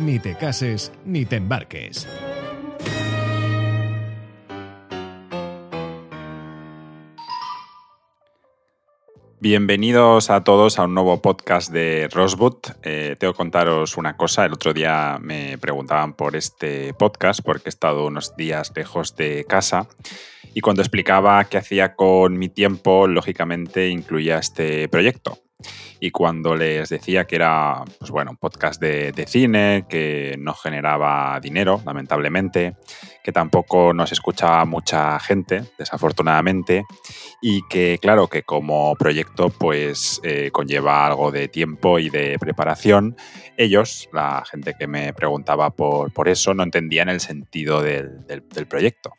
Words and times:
Ni 0.00 0.18
te 0.18 0.34
cases 0.34 0.92
ni 1.04 1.24
te 1.24 1.36
embarques. 1.36 2.08
Bienvenidos 9.38 10.30
a 10.30 10.42
todos 10.42 10.78
a 10.78 10.84
un 10.84 10.94
nuevo 10.94 11.22
podcast 11.22 11.70
de 11.70 12.08
Rosewood. 12.10 12.56
Eh, 12.82 13.14
tengo 13.20 13.34
que 13.34 13.36
contaros 13.36 13.96
una 13.96 14.16
cosa. 14.16 14.46
El 14.46 14.54
otro 14.54 14.72
día 14.72 15.18
me 15.20 15.58
preguntaban 15.58 16.14
por 16.14 16.34
este 16.34 16.92
podcast 16.94 17.40
porque 17.44 17.64
he 17.66 17.68
estado 17.68 18.06
unos 18.06 18.34
días 18.36 18.72
lejos 18.74 19.14
de 19.14 19.44
casa 19.48 19.86
y 20.54 20.60
cuando 20.60 20.82
explicaba 20.82 21.44
qué 21.44 21.58
hacía 21.58 21.94
con 21.94 22.36
mi 22.36 22.48
tiempo, 22.48 23.06
lógicamente 23.06 23.88
incluía 23.90 24.38
este 24.38 24.88
proyecto. 24.88 25.43
Y 26.00 26.10
cuando 26.10 26.54
les 26.54 26.88
decía 26.88 27.24
que 27.24 27.36
era 27.36 27.84
pues 27.98 28.10
bueno, 28.10 28.32
un 28.32 28.36
podcast 28.36 28.80
de, 28.80 29.24
cine, 29.26 29.86
que 29.88 30.36
no 30.38 30.52
generaba 30.54 31.38
dinero, 31.40 31.80
lamentablemente, 31.86 32.76
que 33.22 33.32
tampoco 33.32 33.94
nos 33.94 34.12
escuchaba 34.12 34.64
mucha 34.64 35.18
gente, 35.20 35.64
desafortunadamente, 35.78 36.84
y 37.40 37.62
que 37.68 37.98
claro 38.02 38.28
que 38.28 38.42
como 38.42 38.94
proyecto 38.96 39.48
pues 39.48 40.20
eh, 40.24 40.50
conlleva 40.52 41.06
algo 41.06 41.30
de 41.30 41.48
tiempo 41.48 41.98
y 41.98 42.10
de 42.10 42.38
preparación, 42.38 43.16
ellos, 43.56 44.08
la 44.12 44.44
gente 44.44 44.74
que 44.78 44.86
me 44.86 45.14
preguntaba 45.14 45.70
por, 45.70 46.12
por 46.12 46.28
eso, 46.28 46.52
no 46.52 46.64
entendían 46.64 47.08
el 47.08 47.20
sentido 47.20 47.80
del, 47.80 48.26
del, 48.26 48.46
del 48.48 48.66
proyecto. 48.66 49.12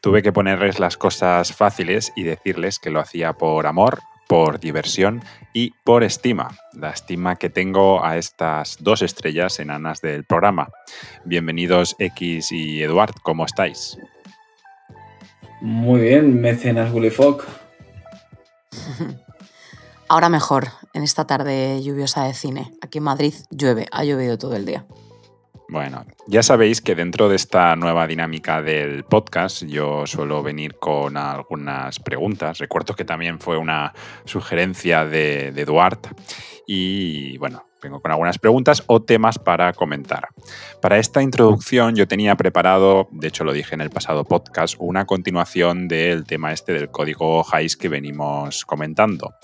Tuve 0.00 0.22
que 0.22 0.32
ponerles 0.32 0.78
las 0.78 0.96
cosas 0.96 1.52
fáciles 1.54 2.12
y 2.16 2.24
decirles 2.24 2.78
que 2.78 2.90
lo 2.90 3.00
hacía 3.00 3.32
por 3.32 3.66
amor, 3.66 4.00
por 4.30 4.60
diversión 4.60 5.24
y 5.52 5.72
por 5.82 6.04
estima, 6.04 6.56
la 6.72 6.90
estima 6.90 7.34
que 7.34 7.50
tengo 7.50 8.04
a 8.04 8.16
estas 8.16 8.76
dos 8.78 9.02
estrellas 9.02 9.58
enanas 9.58 10.02
del 10.02 10.22
programa. 10.22 10.68
Bienvenidos 11.24 11.96
X 11.98 12.52
y 12.52 12.80
Eduard, 12.80 13.12
¿cómo 13.24 13.44
estáis? 13.44 13.98
Muy 15.60 16.02
bien, 16.02 16.40
mecenas 16.40 16.92
Bullyfog. 16.92 17.42
Ahora 20.08 20.28
mejor, 20.28 20.68
en 20.94 21.02
esta 21.02 21.26
tarde 21.26 21.82
lluviosa 21.82 22.22
de 22.22 22.34
cine. 22.34 22.70
Aquí 22.82 22.98
en 22.98 23.04
Madrid 23.04 23.34
llueve, 23.50 23.88
ha 23.90 24.04
llovido 24.04 24.38
todo 24.38 24.54
el 24.54 24.64
día. 24.64 24.86
Bueno, 25.70 26.04
ya 26.26 26.42
sabéis 26.42 26.80
que 26.80 26.96
dentro 26.96 27.28
de 27.28 27.36
esta 27.36 27.76
nueva 27.76 28.08
dinámica 28.08 28.60
del 28.60 29.04
podcast 29.04 29.62
yo 29.62 30.04
suelo 30.04 30.42
venir 30.42 30.74
con 30.80 31.16
algunas 31.16 32.00
preguntas. 32.00 32.58
Recuerdo 32.58 32.96
que 32.96 33.04
también 33.04 33.38
fue 33.38 33.56
una 33.56 33.92
sugerencia 34.24 35.04
de, 35.04 35.52
de 35.52 35.64
Duarte 35.64 36.10
y 36.66 37.38
bueno, 37.38 37.69
vengo 37.82 38.00
con 38.00 38.10
algunas 38.10 38.38
preguntas 38.38 38.82
o 38.86 39.02
temas 39.02 39.38
para 39.38 39.72
comentar. 39.72 40.28
Para 40.80 40.98
esta 40.98 41.22
introducción 41.22 41.94
yo 41.96 42.06
tenía 42.06 42.36
preparado, 42.36 43.08
de 43.10 43.28
hecho 43.28 43.44
lo 43.44 43.52
dije 43.52 43.74
en 43.74 43.80
el 43.80 43.90
pasado 43.90 44.24
podcast, 44.24 44.76
una 44.78 45.06
continuación 45.06 45.88
del 45.88 46.24
tema 46.24 46.52
este 46.52 46.72
del 46.72 46.90
código 46.90 47.44
HAIS 47.50 47.76
que 47.76 47.88
venimos 47.88 48.64
comentando. 48.64 49.34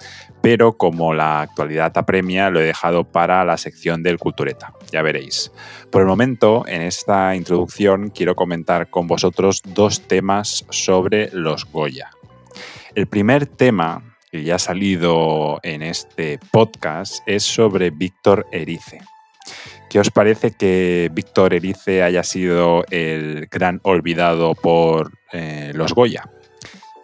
Pero 0.42 0.76
como 0.76 1.14
la 1.14 1.40
actualidad 1.40 1.96
apremia, 1.96 2.50
lo 2.50 2.60
he 2.60 2.64
dejado 2.64 3.04
para 3.04 3.44
la 3.44 3.56
sección 3.56 4.02
del 4.02 4.18
Cultureta. 4.18 4.72
Ya 4.92 5.02
veréis. 5.02 5.52
Por 5.90 6.02
el 6.02 6.08
momento, 6.08 6.64
en 6.66 6.82
esta 6.82 7.34
introducción 7.34 8.10
quiero 8.10 8.34
comentar 8.34 8.90
con 8.90 9.06
vosotros 9.06 9.62
dos 9.64 10.02
temas 10.02 10.66
sobre 10.70 11.30
los 11.32 11.64
Goya. 11.64 12.10
El 12.94 13.06
primer 13.06 13.46
tema 13.46 14.15
que 14.30 14.42
ya 14.42 14.56
ha 14.56 14.58
salido 14.58 15.60
en 15.62 15.82
este 15.82 16.38
podcast 16.50 17.22
es 17.26 17.42
sobre 17.42 17.90
Víctor 17.90 18.46
Erice. 18.52 19.00
¿Qué 19.88 20.00
os 20.00 20.10
parece 20.10 20.52
que 20.52 21.10
Víctor 21.12 21.54
Erice 21.54 22.02
haya 22.02 22.22
sido 22.22 22.84
el 22.90 23.46
gran 23.46 23.80
olvidado 23.84 24.54
por 24.54 25.12
eh, 25.32 25.72
los 25.74 25.94
Goya? 25.94 26.28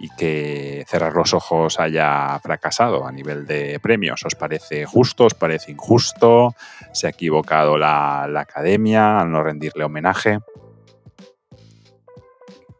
Y 0.00 0.08
que 0.18 0.84
cerrar 0.88 1.14
los 1.14 1.32
ojos 1.32 1.78
haya 1.78 2.36
fracasado 2.42 3.06
a 3.06 3.12
nivel 3.12 3.46
de 3.46 3.78
premios. 3.80 4.24
¿Os 4.26 4.34
parece 4.34 4.84
justo? 4.84 5.26
¿Os 5.26 5.34
parece 5.34 5.70
injusto? 5.70 6.56
¿Se 6.92 7.06
ha 7.06 7.10
equivocado 7.10 7.78
la, 7.78 8.26
la 8.28 8.40
academia 8.40 9.20
al 9.20 9.30
no 9.30 9.44
rendirle 9.44 9.84
homenaje? 9.84 10.40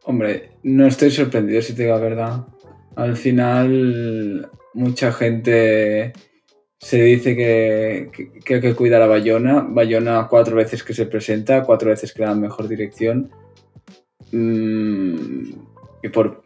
Hombre, 0.03 0.57
no 0.63 0.85
estoy 0.85 1.11
sorprendido 1.11 1.61
si 1.61 1.73
te 1.73 1.83
digo 1.83 1.95
la 1.95 2.01
verdad. 2.01 2.52
Al 2.95 3.15
final, 3.17 4.49
mucha 4.73 5.11
gente 5.11 6.13
se 6.77 7.01
dice 7.01 7.35
que, 7.35 8.11
hay 8.53 8.61
que 8.61 8.75
cuidar 8.75 9.01
a 9.01 9.07
Bayona. 9.07 9.65
Bayona 9.67 10.27
cuatro 10.29 10.55
veces 10.57 10.83
que 10.83 10.93
se 10.93 11.05
presenta, 11.05 11.63
cuatro 11.63 11.89
veces 11.89 12.13
que 12.13 12.23
da 12.23 12.35
mejor 12.35 12.67
dirección. 12.67 13.31
Mm, 14.31 15.51
y 16.03 16.09
por 16.09 16.43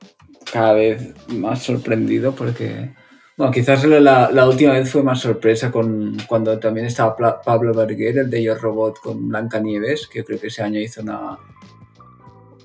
cada 0.51 0.73
vez 0.73 1.13
más 1.29 1.63
sorprendido 1.63 2.33
porque... 2.33 2.91
Bueno, 3.35 3.53
quizás 3.53 3.83
la, 3.85 4.47
última 4.47 4.73
vez 4.73 4.89
fue 4.89 5.03
más 5.03 5.19
sorpresa 5.19 5.71
con 5.71 6.17
cuando 6.27 6.57
también 6.57 6.87
estaba 6.87 7.41
Pablo 7.43 7.71
Berguer, 7.71 8.17
el 8.17 8.29
de 8.31 8.41
Yo 8.41 8.55
Robot, 8.55 8.99
con 8.99 9.29
Blanca 9.29 9.59
Nieves, 9.59 10.07
que 10.07 10.23
creo 10.23 10.39
que 10.39 10.47
ese 10.47 10.63
año 10.63 10.79
hizo 10.79 11.03
una, 11.03 11.37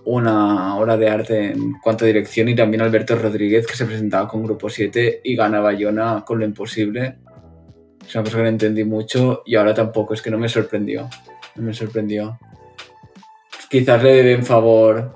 una 0.05 0.77
obra 0.77 0.97
de 0.97 1.09
arte 1.09 1.53
en 1.53 1.75
cuanto 1.81 2.05
a 2.05 2.09
dirección 2.09 2.49
y 2.49 2.57
también 2.57 2.83
Alberto 2.83 3.17
Rodríguez 3.17 3.67
que 3.67 3.77
se 3.77 3.87
presentaba 3.87 4.29
con 4.29 4.43
Grupo 4.43 4.69
7 4.69 5.21
y 5.23 5.37
gana 5.37 5.61
Bayona 5.61 6.25
con 6.27 6.39
lo 6.39 6.45
imposible. 6.45 7.19
Es 8.05 8.15
una 8.15 8.25
cosa 8.25 8.39
que 8.39 8.43
no 8.43 8.49
entendí 8.49 8.85
mucho 8.85 9.43
y 9.47 9.55
ahora 9.55 9.75
tampoco, 9.75 10.15
es 10.15 10.23
que 10.23 10.31
no 10.31 10.39
me 10.39 10.49
sorprendió. 10.49 11.09
No 11.55 11.63
me 11.63 11.75
sorprendió. 11.75 12.39
Quizás 13.71 14.03
le 14.03 14.13
deben 14.13 14.45
favor 14.45 15.15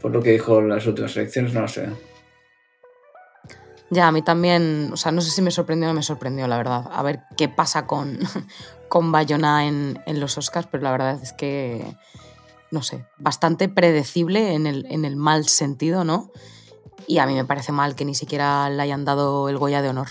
por 0.00 0.10
lo 0.12 0.22
que 0.22 0.32
dijo 0.32 0.60
las 0.62 0.86
últimas 0.86 1.14
elecciones, 1.16 1.52
no 1.52 1.60
lo 1.60 1.68
sé. 1.68 1.88
Ya, 3.90 4.06
a 4.06 4.12
mí 4.12 4.22
también, 4.22 4.90
o 4.92 4.96
sea, 4.96 5.12
no 5.12 5.20
sé 5.20 5.30
si 5.30 5.42
me 5.42 5.50
sorprendió 5.50 5.88
o 5.88 5.92
no 5.92 5.96
me 5.96 6.02
sorprendió, 6.02 6.46
la 6.46 6.56
verdad. 6.56 6.84
A 6.92 7.02
ver 7.02 7.20
qué 7.36 7.48
pasa 7.48 7.86
con, 7.86 8.18
con 8.88 9.12
Bayona 9.12 9.66
en, 9.66 10.00
en 10.06 10.20
los 10.20 10.38
Oscars, 10.38 10.68
pero 10.70 10.82
la 10.84 10.92
verdad 10.92 11.18
es 11.22 11.32
que 11.32 11.96
no 12.70 12.82
sé, 12.82 13.06
bastante 13.18 13.68
predecible 13.68 14.54
en 14.54 14.66
el, 14.66 14.86
en 14.90 15.04
el 15.04 15.16
mal 15.16 15.46
sentido, 15.46 16.04
¿no? 16.04 16.30
Y 17.06 17.18
a 17.18 17.26
mí 17.26 17.34
me 17.34 17.44
parece 17.44 17.72
mal 17.72 17.94
que 17.94 18.04
ni 18.04 18.14
siquiera 18.14 18.70
le 18.70 18.82
hayan 18.82 19.04
dado 19.04 19.48
el 19.48 19.58
Goya 19.58 19.82
de 19.82 19.88
honor. 19.88 20.08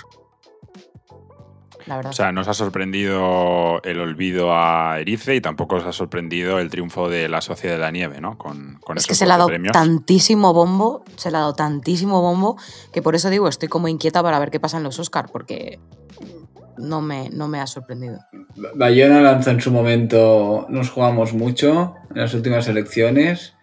La 1.86 1.96
verdad. 1.96 2.12
O 2.12 2.14
sea, 2.14 2.32
nos 2.32 2.48
ha 2.48 2.54
sorprendido 2.54 3.82
el 3.84 4.00
olvido 4.00 4.54
a 4.54 5.00
Erice 5.00 5.36
y 5.36 5.42
tampoco 5.42 5.78
os 5.78 5.86
ha 5.86 5.94
sorprendido 5.94 6.60
el 6.60 6.70
triunfo 6.70 7.10
de 7.10 7.28
la 7.30 7.42
Sociedad 7.42 7.76
de 7.76 7.82
la 7.82 7.90
Nieve, 7.90 8.22
¿no? 8.22 8.38
Con, 8.38 8.78
con 8.82 8.98
es 8.98 9.08
que 9.08 9.16
se 9.16 9.26
le 9.26 9.32
ha 9.34 9.38
dado 9.38 9.48
premios. 9.48 9.72
tantísimo 9.72 10.54
bombo, 10.54 11.04
se 11.16 11.32
le 11.32 11.38
ha 11.38 11.40
dado 11.40 11.56
tantísimo 11.56 12.22
bombo, 12.22 12.58
que 12.92 13.02
por 13.02 13.16
eso 13.16 13.30
digo, 13.30 13.48
estoy 13.48 13.70
como 13.70 13.88
inquieta 13.88 14.22
para 14.22 14.38
ver 14.38 14.52
qué 14.52 14.60
pasa 14.60 14.78
en 14.78 14.84
los 14.84 15.00
Oscars, 15.00 15.32
porque 15.32 15.80
no 16.80 17.02
me, 17.02 17.30
no 17.30 17.48
me 17.48 17.60
ha 17.60 17.68
sorprendido. 17.68 18.20
Bayona 18.76 19.22
lanzó 19.22 19.52
en 19.52 19.62
su 19.62 19.72
momento 19.72 20.66
Nos 20.70 20.90
jugamos 20.90 21.34
mucho 21.34 21.96
en 22.14 22.22
las 22.22 22.34
últimas 22.34 22.68
elecciones. 22.68 23.56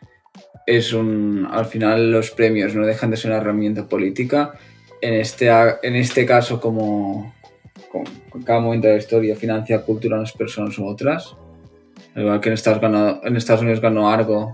Es 0.67 0.93
un. 0.93 1.49
Al 1.50 1.67
final, 1.67 2.11
los 2.11 2.31
premios 2.31 2.75
no 2.75 2.87
dejan 2.87 3.11
de 3.11 3.17
ser 3.17 3.31
una 3.31 3.41
herramienta 3.41 3.87
política. 3.87 4.52
En 5.00 5.14
este, 5.14 5.49
en 5.49 5.94
este 5.94 6.26
caso, 6.26 6.61
como, 6.61 7.35
como 7.91 8.05
en 8.35 8.43
cada 8.43 8.61
momento 8.61 8.88
de 8.88 8.94
la 8.94 8.99
historia, 8.99 9.37
financia 9.37 9.82
cultura 9.82 10.17
a 10.17 10.20
unas 10.20 10.32
personas 10.32 10.79
u 10.79 10.87
otras. 10.87 11.37
Al 12.14 12.23
igual 12.23 12.41
que 12.41 12.49
en 12.49 12.55
Estados, 12.55 12.81
ganó, 12.81 13.20
en 13.23 13.37
Estados 13.37 13.62
Unidos 13.62 13.81
ganó 13.81 14.08
Argo. 14.11 14.50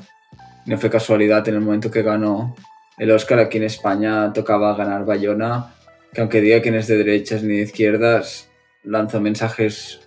No 0.67 0.79
fue 0.79 0.91
casualidad 0.91 1.47
en 1.49 1.55
el 1.55 1.61
momento 1.61 1.91
que 1.91 2.03
ganó 2.03 2.55
el 2.99 3.11
Oscar 3.11 3.39
aquí 3.39 3.59
en 3.59 3.65
España 3.65 4.33
tocaba 4.33 4.77
ganar 4.77 5.05
Bayona, 5.05 5.75
que 6.13 6.21
aunque 6.21 6.41
diga 6.41 6.61
que 6.61 6.71
no 6.71 6.79
es 6.79 6.87
de 6.87 6.99
derechas 6.99 7.43
ni 7.43 7.57
de 7.57 7.63
izquierdas, 7.63 8.49
lanza 8.85 9.21
mensajes 9.21 10.01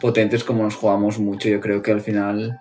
potentes 0.00 0.44
como 0.44 0.64
nos 0.64 0.76
jugamos 0.76 1.18
mucho. 1.18 1.48
Yo 1.48 1.60
creo 1.60 1.82
que 1.82 1.92
al 1.92 2.00
final 2.00 2.60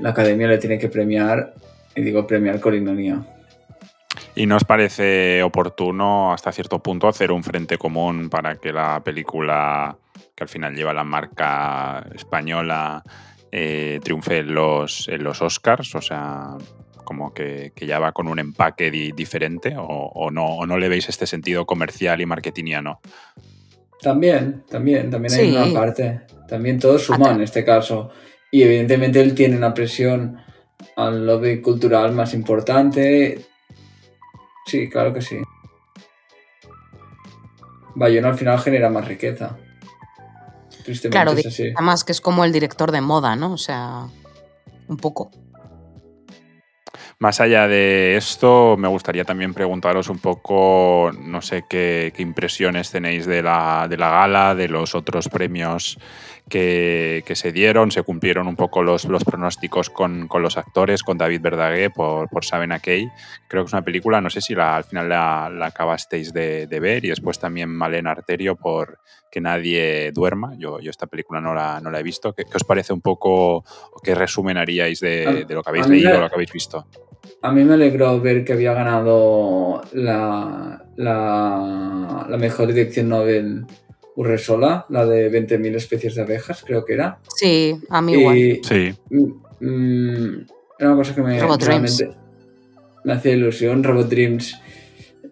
la 0.00 0.10
academia 0.10 0.48
le 0.48 0.58
tiene 0.58 0.78
que 0.78 0.88
premiar, 0.88 1.54
y 1.94 2.02
digo 2.02 2.26
premiar 2.26 2.60
con 2.60 2.74
ironía. 2.74 3.24
¿Y 4.34 4.46
nos 4.46 4.64
parece 4.64 5.42
oportuno 5.42 6.32
hasta 6.32 6.52
cierto 6.52 6.80
punto 6.80 7.08
hacer 7.08 7.32
un 7.32 7.42
frente 7.42 7.76
común 7.76 8.30
para 8.30 8.56
que 8.56 8.72
la 8.72 9.02
película 9.02 9.96
que 10.34 10.44
al 10.44 10.48
final 10.48 10.74
lleva 10.74 10.92
la 10.92 11.02
marca 11.02 12.06
española, 12.14 13.02
eh, 13.50 13.98
triunfe 14.02 14.38
en 14.38 14.54
los, 14.54 15.08
en 15.08 15.24
los 15.24 15.42
Oscars, 15.42 15.94
o 15.96 16.00
sea, 16.00 16.56
como 17.02 17.34
que, 17.34 17.72
ya 17.74 17.98
va 17.98 18.12
con 18.12 18.28
un 18.28 18.38
empaque 18.38 18.90
diferente 18.90 19.74
o, 19.76 20.30
no, 20.30 20.44
o 20.44 20.66
no 20.66 20.78
le 20.78 20.88
veis 20.88 21.08
este 21.08 21.26
sentido 21.26 21.66
comercial 21.66 22.20
y 22.20 22.26
marketingiano. 22.26 23.00
También, 24.00 24.64
también, 24.68 25.10
también 25.10 25.34
hay 25.34 25.50
una 25.50 25.72
parte. 25.80 26.22
También 26.48 26.78
todo 26.78 26.98
suma 26.98 27.30
en 27.32 27.42
este 27.42 27.64
caso. 27.64 28.10
Y 28.50 28.62
evidentemente 28.62 29.20
él 29.20 29.34
tiene 29.34 29.56
una 29.56 29.74
presión 29.74 30.38
al 30.96 31.26
lobby 31.26 31.60
cultural 31.60 32.12
más 32.12 32.34
importante. 32.34 33.44
Sí, 34.66 34.88
claro 34.88 35.12
que 35.12 35.20
sí. 35.20 35.38
Bayona 37.94 38.28
al 38.28 38.36
final 38.36 38.58
genera 38.60 38.88
más 38.90 39.06
riqueza. 39.08 39.58
claro, 41.10 41.32
además 41.32 42.04
que 42.04 42.12
es 42.12 42.20
como 42.20 42.44
el 42.44 42.52
director 42.52 42.92
de 42.92 43.00
moda, 43.00 43.34
¿no? 43.34 43.52
O 43.52 43.58
sea, 43.58 44.06
un 44.86 44.96
poco. 44.96 45.30
Más 47.18 47.40
allá 47.40 47.66
de 47.68 48.16
esto, 48.16 48.76
me 48.78 48.88
gustaría 48.88 49.24
también 49.24 49.54
preguntaros 49.54 50.08
un 50.08 50.18
poco, 50.18 51.10
no 51.18 51.42
sé 51.42 51.64
qué, 51.68 52.12
impresiones 52.18 52.90
tenéis 52.90 53.26
de 53.26 53.42
la, 53.42 53.86
de 53.88 53.96
la, 53.96 54.10
gala, 54.10 54.54
de 54.54 54.68
los 54.68 54.94
otros 54.94 55.28
premios 55.28 55.98
que, 56.48 57.22
se 57.34 57.52
dieron. 57.52 57.90
Se 57.90 58.02
cumplieron 58.02 58.48
un 58.48 58.56
poco 58.56 58.82
los, 58.82 59.04
los 59.04 59.24
pronósticos 59.24 59.90
con, 59.90 60.28
los 60.40 60.56
actores, 60.56 61.02
con 61.02 61.18
David 61.18 61.40
Verdaguer 61.40 61.90
por, 61.92 62.28
por 62.28 62.44
Saben 62.44 62.72
a 62.72 62.80
Creo 62.80 63.08
que 63.48 63.66
es 63.66 63.72
una 63.72 63.84
película, 63.84 64.20
no 64.20 64.30
sé 64.30 64.40
si 64.40 64.54
la, 64.54 64.76
al 64.76 64.84
final 64.84 65.08
la, 65.08 65.46
acabasteis 65.66 66.32
de, 66.32 66.66
ver, 66.80 67.04
y 67.04 67.08
después 67.08 67.38
también 67.38 67.68
Malena 67.68 68.12
Arterio 68.12 68.56
por 68.56 68.98
Que 69.30 69.40
nadie 69.40 70.10
duerma. 70.12 70.54
Yo, 70.58 70.80
yo 70.80 70.90
esta 70.90 71.06
película 71.06 71.40
no 71.40 71.54
la, 71.54 71.80
no 71.80 71.90
la 71.90 72.00
he 72.00 72.02
visto. 72.02 72.32
¿Qué, 72.32 72.44
os 72.54 72.64
parece 72.64 72.92
un 72.92 73.00
poco, 73.00 73.64
qué 74.02 74.14
resumen 74.14 74.56
haríais 74.56 75.00
de, 75.00 75.46
lo 75.48 75.62
que 75.62 75.70
habéis 75.70 75.88
leído 75.88 76.18
o 76.18 76.20
lo 76.20 76.28
que 76.28 76.34
habéis 76.34 76.52
visto? 76.52 76.86
A 77.42 77.52
mí 77.52 77.62
me 77.64 77.74
alegró 77.74 78.20
ver 78.20 78.44
que 78.44 78.52
había 78.52 78.72
ganado 78.72 79.82
la, 79.92 80.84
la, 80.96 82.26
la 82.28 82.36
mejor 82.36 82.68
dirección 82.68 83.08
Nobel 83.08 83.66
Urresola, 84.18 84.84
la 84.88 85.06
de 85.06 85.30
20.000 85.30 85.76
especies 85.76 86.16
de 86.16 86.22
abejas, 86.22 86.64
creo 86.66 86.84
que 86.84 86.94
era. 86.94 87.20
Sí, 87.36 87.76
a 87.88 88.02
mí 88.02 88.14
igual. 88.14 88.36
Sí. 88.68 88.92
Mm, 89.10 89.32
mm, 89.60 90.46
era 90.76 90.88
una 90.90 90.96
cosa 90.96 91.14
que 91.14 91.22
me, 91.22 91.38
realmente 91.38 92.10
me 93.04 93.12
hacía 93.12 93.32
ilusión. 93.34 93.84
Robot 93.84 94.08
Dreams 94.08 94.60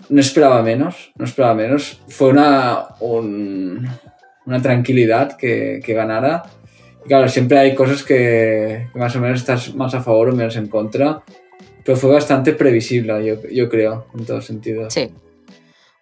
no 0.09 0.21
esperaba 0.21 0.63
menos, 0.63 1.11
no 1.19 1.25
esperaba 1.25 1.55
menos. 1.55 2.01
Fue 2.07 2.29
una, 2.29 2.87
una 3.01 4.63
tranquilidad 4.63 5.37
que, 5.37 5.83
ganara. 5.85 6.45
claro, 7.09 7.29
siempre 7.29 7.59
hay 7.59 7.75
cosas 7.75 8.05
que, 8.05 8.87
más 8.95 9.17
o 9.17 9.21
menos 9.21 9.41
estás 9.41 9.75
más 9.75 9.95
a 9.95 10.01
favor 10.01 10.29
o 10.29 10.33
menos 10.33 10.55
en 10.55 10.69
contra. 10.69 11.25
Pero 11.85 11.99
fue 11.99 12.13
bastante 12.13 12.53
previsible, 12.53 13.27
yo, 13.27 13.49
yo 13.51 13.69
creo, 13.69 14.07
en 14.17 14.25
todo 14.25 14.41
sentido. 14.41 14.89
Sí, 14.91 15.11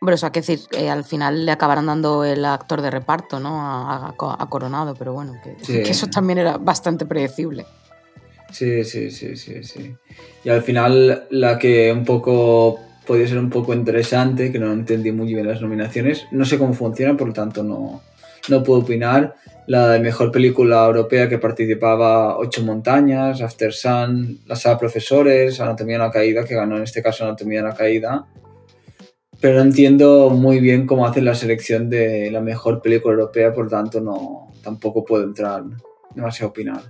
Hombre, 0.05 0.17
o 0.17 0.19
sea, 0.19 0.29
que 0.29 0.41
decir, 0.41 0.61
eh, 0.73 0.91
al 0.91 1.03
final 1.03 1.47
le 1.47 1.53
acabarán 1.53 1.87
dando 1.87 2.25
el 2.25 2.45
actor 2.45 2.83
de 2.83 2.91
reparto, 2.91 3.41
¿no? 3.41 3.59
A, 3.59 4.15
Coronado, 4.51 4.95
pero 4.95 5.15
bueno, 5.15 5.33
que, 5.43 5.81
eso 5.81 6.09
también 6.09 6.41
era 6.41 6.59
bastante 6.59 7.07
predecible. 7.07 7.65
Sí, 8.53 8.85
sí, 8.85 9.11
sí, 9.11 9.35
sí, 9.35 9.65
sí. 9.65 9.97
Y 10.45 10.51
al 10.51 10.61
final 10.61 11.27
la 11.31 11.59
que 11.59 11.91
un 11.91 12.05
poco 12.05 12.79
podía 13.07 13.27
ser 13.27 13.39
un 13.39 13.49
poco 13.49 13.73
interesante, 13.73 14.53
que 14.53 14.59
no 14.59 14.75
entendí 14.75 15.11
muy 15.11 15.33
bien 15.33 15.49
las 15.49 15.63
nominaciones, 15.63 16.27
no 16.33 16.45
sé 16.45 16.59
cómo 16.59 16.75
funciona, 16.75 17.17
por 17.17 17.29
lo 17.29 17.33
tanto 17.33 17.63
no, 17.63 18.03
no 18.51 18.63
puedo 18.63 18.81
opinar. 18.81 19.37
La 19.67 19.89
de 19.89 20.01
mejor 20.01 20.31
película 20.31 20.85
europea 20.85 21.31
que 21.31 21.39
participaba 21.39 22.37
Ocho 22.37 22.63
Montañas, 22.63 23.41
After 23.41 23.73
Sun, 23.73 24.41
La 24.45 24.55
Sala 24.55 24.79
Profesores, 24.79 25.59
Anatomía 25.61 25.97
de 25.97 26.05
la 26.05 26.11
Caída, 26.11 26.45
que 26.45 26.57
ganó 26.57 26.77
en 26.77 26.83
este 26.83 27.03
caso 27.03 27.25
Anatomía 27.25 27.63
de 27.63 27.69
la 27.69 27.75
Caída 27.75 28.27
pero 29.45 29.57
no 29.57 29.61
entiendo 29.61 30.31
muy 30.31 30.59
bien 30.59 30.87
cómo 30.87 31.07
hacen 31.07 31.27
la 31.27 31.35
selección 31.35 31.91
de 31.91 32.31
la 32.31 32.41
mejor 32.41 32.81
película 32.81 33.13
europea, 33.13 33.53
por 33.53 33.69
tanto 33.69 34.01
no 34.01 34.51
tampoco 34.63 35.05
puedo 35.05 35.23
entrar 35.23 35.65
demasiado 36.15 36.47
a 36.47 36.51
opinar. 36.51 36.81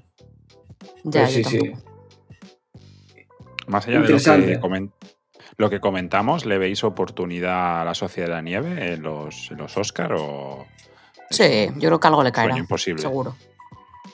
Ya, 1.03 1.27
sí, 1.27 1.43
sí. 1.43 1.73
Más 3.67 3.89
allá 3.89 4.03
de 4.03 4.09
lo 4.09 4.19
que, 4.71 4.89
lo 5.56 5.69
que, 5.69 5.81
comentamos, 5.81 6.47
¿le 6.47 6.59
veis 6.59 6.85
oportunidad 6.85 7.81
a 7.81 7.85
la 7.85 7.95
Sociedad 7.95 8.29
de 8.29 8.35
la 8.35 8.43
Nieve 8.43 8.93
en 8.93 9.03
los, 9.03 9.51
en 9.51 9.56
los 9.59 9.77
Oscar 9.77 10.12
o...? 10.12 10.65
Sí, 11.31 11.67
yo 11.75 11.89
creo 11.89 11.99
que 11.99 12.06
algo 12.06 12.23
le 12.23 12.31
caerá. 12.31 12.56
Imposible. 12.56 13.03
Seguro. 13.03 13.35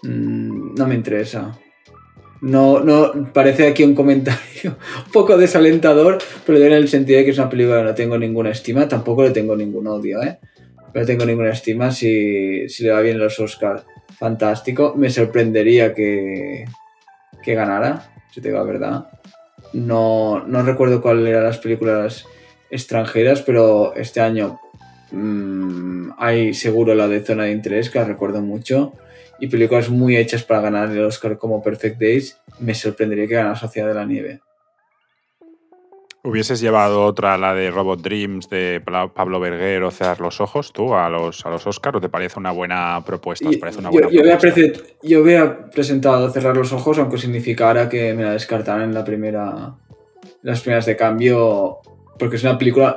Mm, 0.02 0.76
no 0.76 0.86
me 0.86 0.94
interesa. 0.94 1.58
No, 2.40 2.80
no, 2.80 3.32
parece 3.34 3.66
aquí 3.66 3.84
un 3.84 3.94
comentario 3.94 4.40
un 5.06 5.12
poco 5.12 5.36
desalentador, 5.36 6.18
pero 6.46 6.58
en 6.58 6.72
el 6.72 6.88
sentido 6.88 7.18
de 7.18 7.24
que 7.24 7.32
es 7.32 7.38
una 7.38 7.50
película 7.50 7.78
que 7.78 7.84
no 7.84 7.94
tengo 7.94 8.18
ninguna 8.18 8.50
estima, 8.50 8.88
tampoco 8.88 9.24
le 9.24 9.30
tengo 9.30 9.54
ningún 9.56 9.86
odio, 9.86 10.22
¿eh? 10.22 10.38
No 10.94 11.04
tengo 11.04 11.24
ninguna 11.24 11.50
estima 11.50 11.90
si, 11.92 12.66
le 12.80 12.90
va 12.90 13.00
bien 13.00 13.18
los 13.18 13.38
Oscars. 13.38 13.84
Fantástico. 14.18 14.94
Me 14.96 15.08
sorprendería 15.08 15.94
que, 15.94 16.64
que 17.42 17.54
ganara, 17.54 18.10
si 18.32 18.40
te 18.40 18.48
digo 18.48 18.58
la 18.58 18.64
verdad. 18.64 19.06
No, 19.72 20.44
no 20.46 20.62
recuerdo 20.62 21.00
cuáles 21.00 21.28
eran 21.28 21.44
las 21.44 21.58
películas 21.58 22.26
extranjeras, 22.70 23.42
pero 23.42 23.94
este 23.94 24.20
año 24.20 24.60
mm, 25.12 26.10
hay 26.18 26.54
seguro 26.54 26.94
la 26.94 27.06
de 27.06 27.20
Zona 27.20 27.44
de 27.44 27.52
Interés, 27.52 27.88
que 27.88 28.02
recuerdo 28.02 28.40
mucho 28.40 28.94
y 29.40 29.48
películas 29.48 29.88
muy 29.88 30.16
hechas 30.16 30.44
para 30.44 30.60
ganar 30.60 30.90
el 30.90 31.04
Oscar 31.04 31.38
como 31.38 31.62
Perfect 31.62 31.98
Days, 31.98 32.38
me 32.58 32.74
sorprendería 32.74 33.26
que 33.26 33.34
ganara 33.34 33.56
Sociedad 33.56 33.88
de 33.88 33.94
la 33.94 34.04
Nieve. 34.04 34.40
¿Hubieses 36.22 36.60
llevado 36.60 37.02
otra, 37.02 37.38
la 37.38 37.54
de 37.54 37.70
Robot 37.70 38.02
Dreams 38.02 38.50
de 38.50 38.82
Pablo 39.14 39.40
Berger 39.40 39.82
o 39.84 39.90
Cerrar 39.90 40.20
los 40.20 40.42
Ojos, 40.42 40.70
tú, 40.70 40.94
a 40.94 41.08
los, 41.08 41.46
a 41.46 41.50
los 41.50 41.66
Oscar? 41.66 41.96
¿O 41.96 42.00
te 42.00 42.10
parece 42.10 42.38
una 42.38 42.50
buena 42.50 43.02
propuesta? 43.06 43.48
yo, 45.02 45.20
Había 45.20 45.70
presentado 45.70 46.28
Cerrar 46.30 46.54
los 46.54 46.74
Ojos, 46.74 46.98
aunque 46.98 47.16
significara 47.16 47.88
que 47.88 48.12
me 48.12 48.24
la 48.24 48.32
descartaran 48.32 48.82
en 48.82 48.94
la 48.94 49.02
primera, 49.02 49.74
las 50.42 50.60
primeras 50.60 50.84
de 50.84 50.94
cambio, 50.94 51.78
porque 52.18 52.36
es 52.36 52.42
una 52.42 52.58
película 52.58 52.92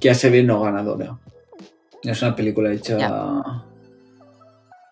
que 0.00 0.08
ya 0.08 0.14
se 0.14 0.30
ve 0.30 0.42
no 0.42 0.62
ganadora. 0.62 1.18
Es 2.02 2.22
una 2.22 2.34
película 2.34 2.72
hecha 2.72 3.66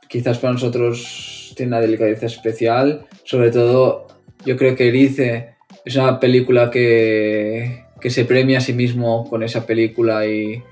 quizás 0.09 0.39
para 0.39 0.55
nosotros 0.55 1.53
tiene 1.57 1.71
una 1.71 1.81
delicadeza 1.81 2.27
especial. 2.27 3.07
Sobre 3.25 3.51
todo, 3.51 4.09
yo 4.45 4.57
creo 4.57 4.75
que 4.75 4.89
Erice 4.89 5.55
es 5.85 5.97
una 5.97 6.19
película 6.19 6.71
que, 6.71 7.85
se 8.09 8.25
premia 8.25 8.59
a 8.59 8.63
sí 8.63 8.73
mismo 8.73 9.29
con 9.29 9.43
esa 9.43 9.67
película 9.67 10.27
y, 10.27 10.63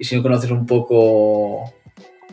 si 0.00 0.16
no 0.16 0.22
conoces 0.22 0.50
un 0.50 0.66
poco 0.66 1.72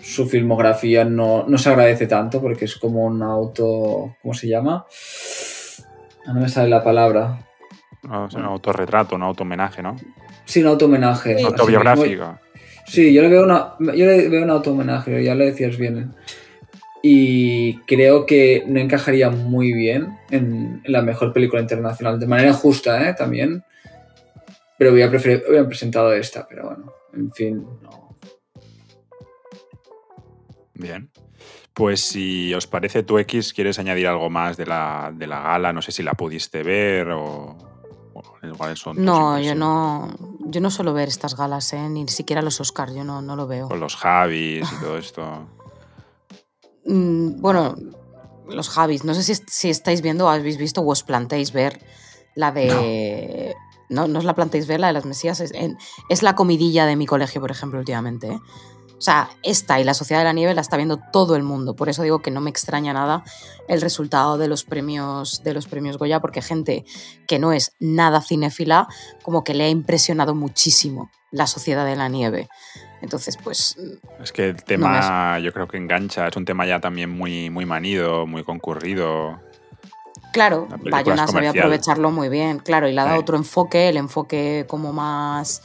su 0.02 0.28
filmografía 0.28 1.06
no, 1.06 1.46
se 1.58 1.70
agradece 1.70 2.08
tanto 2.08 2.42
porque 2.42 2.66
es 2.66 2.76
como 2.76 3.06
un 3.06 3.22
auto, 3.22 4.16
¿cómo 4.22 4.34
se 4.34 4.48
llama? 4.48 4.86
No 6.26 6.34
me 6.34 6.50
sale 6.50 6.70
la 6.70 6.84
palabra. 6.84 7.46
es 8.28 8.34
un 8.34 8.44
autorretrato, 8.44 9.16
un 9.16 9.24
auto 9.24 9.44
homenaje, 9.44 9.82
¿no? 9.82 9.96
Sí, 10.46 10.62
un 10.62 10.68
auto 10.68 10.86
homenaje. 10.86 11.42
Autobiográfico. 11.44 12.40
Sí, 12.86 13.14
yo 13.14 13.22
le 13.22 13.30
veo 13.30 13.44
una, 13.44 13.76
yo 13.80 14.06
le 14.06 14.28
veo 14.28 14.44
un 14.44 14.50
auto 14.50 14.72
homenaje, 14.72 15.24
ya 15.24 15.36
lo 15.36 15.46
decías 15.46 15.78
bien 15.78 16.14
y 17.02 17.78
creo 17.82 18.26
que 18.26 18.64
no 18.68 18.80
encajaría 18.80 19.30
muy 19.30 19.74
bien 19.74 20.18
en, 20.30 20.82
la 20.86 21.02
mejor 21.02 21.34
película 21.34 21.62
internacional, 21.62 22.20
de 22.20 22.28
manera 22.28 22.54
justa 22.54 23.10
¿eh? 23.10 23.14
también, 23.14 23.64
pero 24.78 24.94
hubiera, 24.94 25.10
hubiera 25.10 25.68
presentado 25.68 26.14
esta, 26.14 26.48
pero 26.48 26.66
bueno, 26.66 26.94
en 27.14 27.32
fin, 27.32 27.66
no. 27.82 28.18
Bien. 30.74 31.10
Pues 31.74 32.02
si 32.02 32.54
os 32.54 32.68
parece, 32.68 33.04
tú 33.04 33.18
X, 33.20 33.54
¿quieres 33.54 33.80
añadir 33.80 34.08
algo 34.08 34.30
más 34.30 34.58
de 34.58 34.66
la, 34.66 35.12
de 35.16 35.26
la 35.26 35.42
gala? 35.42 35.72
No 35.72 35.82
sé 35.82 35.92
si 35.92 36.04
la 36.04 36.14
pudiste 36.14 36.64
ver 36.64 37.10
o, 37.12 37.58
son 38.76 39.04
No, 39.04 39.40
yo 39.40 39.56
no, 39.56 40.10
yo 40.46 40.62
no 40.62 40.70
suelo 40.70 40.94
ver 40.94 41.08
estas 41.08 41.36
galas, 41.36 41.72
¿eh? 41.74 41.90
ni 41.90 42.08
siquiera 42.08 42.42
los 42.42 42.60
Oscars, 42.60 42.94
yo 42.94 43.04
no, 43.04 43.22
no 43.22 43.36
lo 43.36 43.48
veo. 43.48 43.70
Con 43.70 43.80
los 43.80 43.96
Javis 43.96 44.70
y 44.72 44.82
todo 44.82 44.98
esto. 44.98 45.48
Mm, 46.86 47.42
bueno, 47.42 47.76
los 48.48 48.70
Javis, 48.70 49.04
no 49.04 49.14
sé 49.14 49.36
si, 49.36 49.70
estáis 49.70 50.02
viendo 50.02 50.26
o 50.26 50.30
habéis 50.30 50.58
visto 50.58 50.82
o 50.82 50.92
os 50.92 51.04
planteáis 51.04 51.52
ver 51.52 51.82
la 52.36 52.52
de... 52.52 53.56
No. 53.90 54.08
no, 54.08 54.20
os 54.20 54.26
la 54.26 54.36
planteáis 54.36 54.68
ver, 54.68 54.80
la 54.80 54.88
de 54.88 54.94
las 54.94 55.06
Mesías. 55.06 55.42
Es, 55.42 56.24
la 56.24 56.36
comidilla 56.36 56.86
de 56.86 56.96
mi 56.96 57.06
colegio, 57.06 57.42
por 57.42 57.52
ejemplo, 57.52 57.80
últimamente. 57.80 58.28
¿eh? 58.28 58.40
O 59.02 59.04
sea, 59.04 59.32
esta 59.42 59.80
y 59.80 59.84
la 59.84 59.96
Sociedad 59.96 60.22
de 60.22 60.26
la 60.26 60.34
Nieve 60.34 60.54
la 60.54 60.62
está 60.62 60.78
viendo 60.78 61.00
todo 61.12 61.36
el 61.36 61.42
mundo. 61.42 61.76
Por 61.76 61.90
eso 61.90 62.04
digo 62.04 62.22
que 62.22 62.30
no 62.30 62.40
me 62.40 62.52
extraña 62.52 62.94
nada 62.94 63.24
el 63.68 63.82
resultado 63.82 64.38
de 64.38 64.48
los 64.48 64.64
premios, 64.64 65.42
de 65.44 65.56
los 65.56 65.66
premios 65.66 65.98
Goya, 65.98 66.22
porque 66.22 66.44
gente 66.44 66.86
que 67.28 67.40
no 67.40 67.52
es 67.52 67.74
nada 67.80 68.22
cinéfila, 68.22 68.88
como 69.24 69.44
que 69.44 69.56
le 69.56 69.64
ha 69.64 69.70
impresionado 69.70 70.36
muchísimo 70.36 71.10
la 71.32 71.48
Sociedad 71.48 71.84
de 71.84 71.96
la 71.96 72.10
Nieve. 72.10 72.48
Entonces, 73.02 73.38
pues... 73.44 73.78
Es 74.22 74.32
que 74.32 74.50
el 74.50 74.64
tema 74.64 75.40
yo 75.40 75.52
creo 75.52 75.68
que 75.68 75.78
engancha, 75.78 76.28
es 76.28 76.36
un 76.36 76.46
tema 76.46 76.66
ya 76.66 76.80
también 76.80 77.10
muy, 77.10 77.50
muy 77.50 77.66
manido, 77.66 78.28
muy 78.28 78.44
concurrido. 78.44 79.40
Claro, 80.34 80.68
Bayona 80.90 81.28
sabía 81.28 81.50
aprovecharlo 81.50 82.12
muy 82.12 82.30
bien, 82.30 82.60
claro, 82.60 82.88
y 82.88 82.94
le 82.94 83.02
ha 83.02 83.06
dado 83.06 83.20
otro 83.20 83.36
enfoque, 83.36 83.90
el 83.90 83.98
enfoque 83.98 84.66
como 84.68 84.94
más 84.94 85.62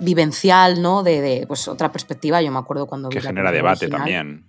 vivencial, 0.00 0.80
¿no? 0.80 1.02
De, 1.02 1.44
pues 1.46 1.68
otra 1.68 1.92
perspectiva, 1.92 2.40
yo 2.40 2.50
me 2.50 2.58
acuerdo 2.58 2.86
cuando... 2.86 3.10
Que 3.10 3.20
genera 3.20 3.52
debate 3.52 3.88
también. 3.88 4.46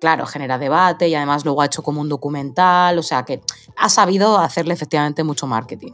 Claro, 0.00 0.26
genera 0.26 0.58
debate 0.58 1.08
y 1.08 1.14
además 1.14 1.44
luego 1.44 1.62
ha 1.62 1.66
hecho 1.66 1.82
como 1.82 2.00
un 2.00 2.08
documental, 2.08 2.98
o 2.98 3.02
sea 3.02 3.24
que 3.24 3.40
ha 3.76 3.88
sabido 3.88 4.38
hacerle 4.38 4.74
efectivamente 4.74 5.24
mucho 5.24 5.46
marketing. 5.46 5.92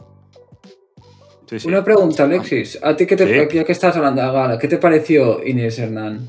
Una 1.65 1.83
pregunta, 1.83 2.23
Alexis. 2.23 2.79
¿A 2.81 2.95
ti 2.95 3.05
qué 3.05 3.15
te, 3.15 3.47
ya 3.53 3.63
que 3.63 3.71
estás 3.71 3.95
hablando 3.95 4.21
de 4.21 4.31
Gala, 4.31 4.57
qué 4.57 4.67
te 4.67 4.77
pareció 4.77 5.45
Inés 5.45 5.77
Hernán? 5.77 6.27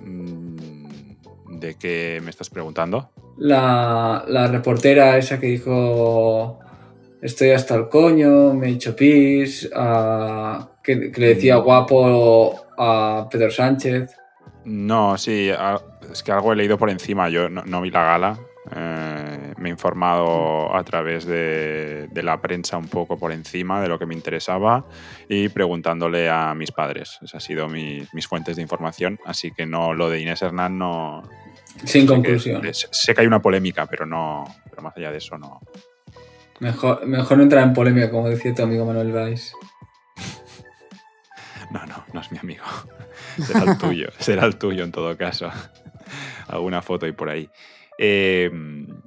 Mm, 0.00 1.58
¿De 1.58 1.76
qué 1.76 2.20
me 2.22 2.30
estás 2.30 2.50
preguntando? 2.50 3.10
La, 3.38 4.48
reportera 4.50 5.16
esa 5.16 5.38
que 5.40 5.46
dijo 5.46 6.58
estoy 7.22 7.50
hasta 7.50 7.74
el 7.74 7.88
coño, 7.88 8.52
me 8.54 8.68
he 8.68 8.70
hecho 8.72 8.94
pis, 8.94 9.68
que, 10.82 10.94
le 10.94 11.26
decía 11.26 11.58
mm. 11.58 11.62
guapo 11.64 12.66
a 12.76 13.28
Pedro 13.30 13.50
Sánchez. 13.50 14.14
No, 14.64 15.16
sí, 15.16 15.50
es 16.12 16.22
que 16.22 16.32
algo 16.32 16.52
he 16.52 16.56
leído 16.56 16.76
por 16.76 16.90
encima, 16.90 17.28
yo 17.30 17.48
no 17.48 17.80
vi 17.80 17.90
la 17.90 18.04
gala, 18.04 18.38
eh, 18.76 19.47
me 19.58 19.68
he 19.68 19.72
informado 19.72 20.74
a 20.74 20.82
través 20.84 21.26
de, 21.26 22.08
la 22.14 22.40
prensa 22.40 22.76
un 22.76 22.88
poco 22.88 23.18
por 23.18 23.32
encima 23.32 23.80
de 23.80 23.88
lo 23.88 23.98
que 23.98 24.06
me 24.06 24.14
interesaba 24.14 24.86
y 25.28 25.48
preguntándole 25.48 26.28
a 26.28 26.54
mis 26.54 26.72
padres. 26.72 27.18
Esas 27.22 27.34
han 27.34 27.40
sido 27.40 27.68
mis 27.68 28.26
fuentes 28.28 28.56
de 28.56 28.62
información, 28.62 29.18
así 29.24 29.50
que 29.50 29.66
no 29.66 29.94
lo 29.94 30.10
de 30.10 30.20
Inés 30.20 30.42
Hernán 30.42 30.78
no... 30.78 31.22
Sin 31.84 32.06
conclusión. 32.06 32.62
sé 32.72 33.14
que 33.14 33.20
hay 33.20 33.26
una 33.26 33.40
polémica, 33.40 33.86
pero 33.86 34.04
no, 34.04 34.44
pero 34.68 34.82
más 34.82 34.96
allá 34.96 35.12
de 35.12 35.18
eso 35.18 35.38
no. 35.38 35.60
Mejor, 36.60 37.06
mejor 37.06 37.36
no 37.36 37.44
entrar 37.44 37.62
en 37.62 37.72
polémica, 37.72 38.10
como 38.10 38.28
decía 38.28 38.52
tu 38.52 38.62
amigo 38.62 38.84
Manuel 38.84 39.12
Valls. 39.12 39.54
no, 41.70 41.86
no, 41.86 42.04
no 42.12 42.20
es 42.20 42.32
mi 42.32 42.38
amigo. 42.38 42.64
Será 43.46 43.70
el 43.70 43.78
tuyo, 43.78 44.08
será 44.18 44.46
el 44.46 44.56
tuyo 44.56 44.82
en 44.82 44.90
todo 44.90 45.16
caso. 45.16 45.50
Alguna 46.48 46.82
foto 46.82 47.06
y 47.06 47.12
por 47.12 47.28
ahí. 47.28 47.48
Eh, 47.98 48.50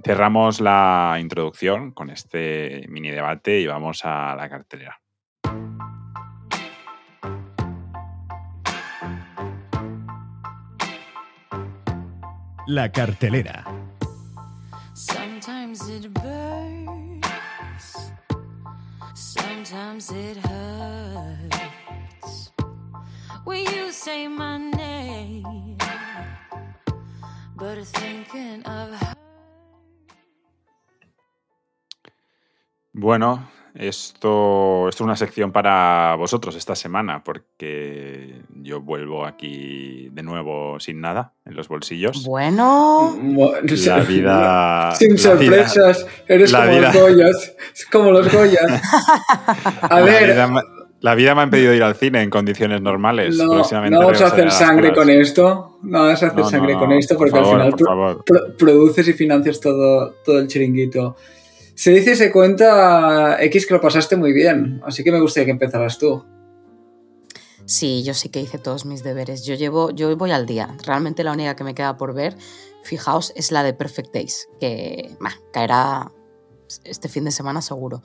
cerramos 0.03 0.61
la 0.61 1.17
introducción 1.19 1.91
con 1.91 2.09
este 2.09 2.85
mini 2.89 3.11
debate 3.11 3.59
y 3.59 3.67
vamos 3.67 4.01
a 4.03 4.35
la 4.35 4.49
cartelera. 4.49 4.99
La 12.67 12.91
cartelera. 12.91 13.65
Sometimes 14.93 15.89
it 15.89 16.13
burns, 16.13 17.25
sometimes 19.13 20.11
it 20.11 20.37
hurts. 20.37 22.51
When 23.43 23.65
you 23.65 23.91
say 23.91 24.27
my 24.27 24.57
name. 24.57 25.77
Bueno, 33.01 33.49
esto, 33.73 34.87
es 34.87 35.01
una 35.01 35.15
sección 35.15 35.51
para 35.51 36.13
vosotros 36.19 36.55
esta 36.55 36.75
semana, 36.75 37.23
porque 37.23 38.43
yo 38.61 38.81
vuelvo 38.81 39.25
aquí 39.25 40.09
de 40.11 40.21
nuevo 40.21 40.79
sin 40.79 41.01
nada 41.01 41.33
en 41.43 41.55
los 41.55 41.67
bolsillos. 41.67 42.23
Bueno, 42.27 43.17
la 43.63 43.99
vida. 44.01 44.91
Sin 44.93 45.17
sorpresas, 45.17 46.05
eres 46.27 46.53
como 46.53 46.79
los 46.79 46.93
Goyas. 46.93 47.55
como 47.91 48.11
los 48.11 48.31
Goyas. 48.31 48.81
A 49.81 50.01
ver. 50.01 50.37
La 50.99 51.15
vida 51.15 51.33
me 51.33 51.41
ha 51.41 51.45
impedido 51.45 51.73
ir 51.73 51.81
al 51.81 51.95
cine 51.95 52.21
en 52.21 52.29
condiciones 52.29 52.83
normales. 52.83 53.35
No, 53.35 53.45
no 53.45 53.99
vamos 53.99 54.21
a 54.21 54.27
hacer 54.27 54.51
sangre 54.51 54.93
con 54.93 55.09
esto. 55.09 55.79
No 55.81 56.03
vas 56.03 56.21
a 56.21 56.27
hacer 56.27 56.45
sangre 56.45 56.75
con 56.75 56.91
esto 56.91 57.17
porque 57.17 57.39
al 57.39 57.45
final 57.45 57.73
produces 58.59 59.07
y 59.07 59.13
financias 59.13 59.59
todo, 59.59 60.17
todo 60.23 60.37
el 60.37 60.47
chiringuito. 60.47 61.15
Se 61.75 61.91
dice 61.91 62.11
y 62.11 62.15
se 62.15 62.31
cuenta 62.31 63.41
X 63.43 63.65
que 63.65 63.73
lo 63.73 63.81
pasaste 63.81 64.15
muy 64.15 64.33
bien, 64.33 64.81
así 64.85 65.03
que 65.03 65.11
me 65.11 65.19
gustaría 65.19 65.45
que 65.45 65.51
empezaras 65.51 65.97
tú. 65.97 66.23
Sí, 67.65 68.03
yo 68.03 68.13
sí 68.13 68.29
que 68.29 68.41
hice 68.41 68.57
todos 68.57 68.85
mis 68.85 69.03
deberes. 69.03 69.45
Yo 69.45 69.55
llevo, 69.55 69.91
yo 69.91 70.15
voy 70.17 70.31
al 70.31 70.45
día. 70.45 70.75
Realmente 70.85 71.23
la 71.23 71.31
única 71.31 71.55
que 71.55 71.63
me 71.63 71.73
queda 71.73 71.97
por 71.97 72.13
ver, 72.13 72.35
fijaos, 72.83 73.31
es 73.35 73.51
la 73.51 73.63
de 73.63 73.73
Perfect 73.73 74.13
Days, 74.13 74.49
que 74.59 75.15
caerá 75.53 76.11
este 76.83 77.07
fin 77.07 77.23
de 77.23 77.31
semana 77.31 77.61
seguro. 77.61 78.01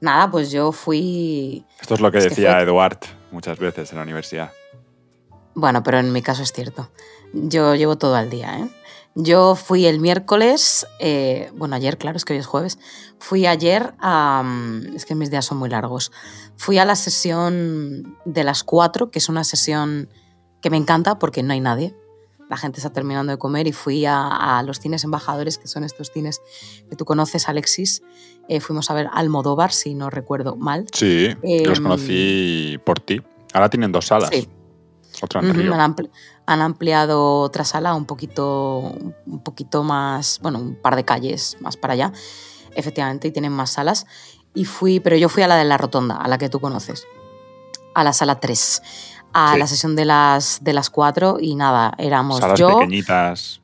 Nada, 0.00 0.30
pues 0.30 0.50
yo 0.50 0.72
fui... 0.72 1.66
Esto 1.80 1.94
es 1.94 2.00
lo 2.00 2.12
que 2.12 2.20
decía 2.20 2.60
Eduard 2.60 3.00
muchas 3.32 3.58
veces 3.58 3.90
en 3.90 3.98
la 3.98 4.04
universidad. 4.04 4.52
Bueno, 5.54 5.82
pero 5.82 5.98
en 5.98 6.12
mi 6.12 6.22
caso 6.22 6.42
es 6.42 6.52
cierto. 6.52 6.90
Yo 7.32 7.74
llevo 7.74 7.98
todo 7.98 8.14
al 8.14 8.30
día, 8.30 8.58
¿eh? 8.58 8.68
Yo 9.20 9.56
fui 9.56 9.86
el 9.86 9.98
miércoles, 9.98 10.86
eh, 11.00 11.50
bueno, 11.54 11.74
ayer, 11.74 11.98
claro, 11.98 12.16
es 12.16 12.24
que 12.24 12.34
hoy 12.34 12.38
es 12.38 12.46
jueves, 12.46 12.78
fui 13.18 13.46
ayer 13.46 13.94
a... 13.98 14.42
Mm, 14.44 14.94
es 14.94 15.04
que 15.04 15.14
mis 15.14 15.30
días 15.30 15.44
son 15.44 15.58
muy 15.58 15.68
largos. 15.68 16.12
Fui 16.56 16.78
a 16.78 16.84
la 16.84 16.94
sesión 16.94 18.16
de 18.24 18.44
las 18.44 18.62
cuatro, 18.62 19.10
que 19.10 19.18
es 19.18 19.28
una 19.28 19.42
sesión 19.44 20.08
que 20.62 20.70
me 20.70 20.76
encanta 20.76 21.18
porque 21.18 21.42
no 21.42 21.52
hay 21.52 21.60
nadie 21.60 21.94
la 22.48 22.56
gente 22.56 22.78
está 22.78 22.90
terminando 22.90 23.30
de 23.32 23.38
comer 23.38 23.66
y 23.66 23.72
fui 23.72 24.04
a, 24.06 24.62
los 24.64 24.80
cines 24.80 25.04
embajadores, 25.04 25.58
que 25.58 25.68
son 25.68 25.84
estos 25.84 26.10
cines 26.10 26.40
que 26.88 26.96
tú 26.96 27.04
conoces, 27.04 27.48
Alexis. 27.48 28.02
Eh, 28.48 28.60
fuimos 28.60 28.90
a 28.90 28.94
ver 28.94 29.08
Almodóvar, 29.12 29.72
si 29.72 29.94
no 29.94 30.08
recuerdo 30.10 30.56
mal. 30.56 30.86
Sí, 30.92 31.28
los 31.42 31.78
em, 31.78 31.82
conocí 31.82 32.80
por 32.84 33.00
ti. 33.00 33.20
Ahora 33.52 33.68
tienen 33.68 33.92
dos 33.92 34.06
salas. 34.06 34.30
Sí. 34.32 34.48
Otra 35.20 35.42
han, 36.48 36.62
ampliado 36.62 37.40
otra 37.40 37.64
sala 37.64 37.94
un 37.94 38.06
poquito, 38.06 38.94
un 39.26 39.42
poquito 39.42 39.84
más, 39.84 40.38
bueno, 40.42 40.58
un 40.58 40.74
par 40.74 40.96
de 40.96 41.04
calles 41.04 41.56
más 41.60 41.76
para 41.76 41.94
allá, 41.94 42.12
efectivamente, 42.74 43.28
y 43.28 43.30
tienen 43.30 43.52
más 43.52 43.70
salas. 43.70 44.06
Y 44.54 44.64
fui, 44.64 45.00
pero 45.00 45.16
yo 45.16 45.28
fui 45.28 45.42
a 45.42 45.48
la 45.48 45.56
de 45.56 45.64
la 45.64 45.76
rotonda, 45.76 46.16
a 46.16 46.28
la 46.28 46.38
que 46.38 46.48
tú 46.48 46.60
conoces, 46.60 47.06
a 47.94 48.02
la 48.02 48.12
sala 48.12 48.40
3 48.40 48.82
a 49.32 49.56
la 49.56 49.66
sesión 49.66 49.96
de 49.96 50.04
las, 50.04 50.58
de 50.62 50.72
las 50.72 50.90
cuatro 50.90 51.38
y 51.40 51.54
nada, 51.54 51.92
éramos 51.98 52.40
salas 52.40 52.58
yo. 52.58 52.78
pequeñitas. 52.78 53.60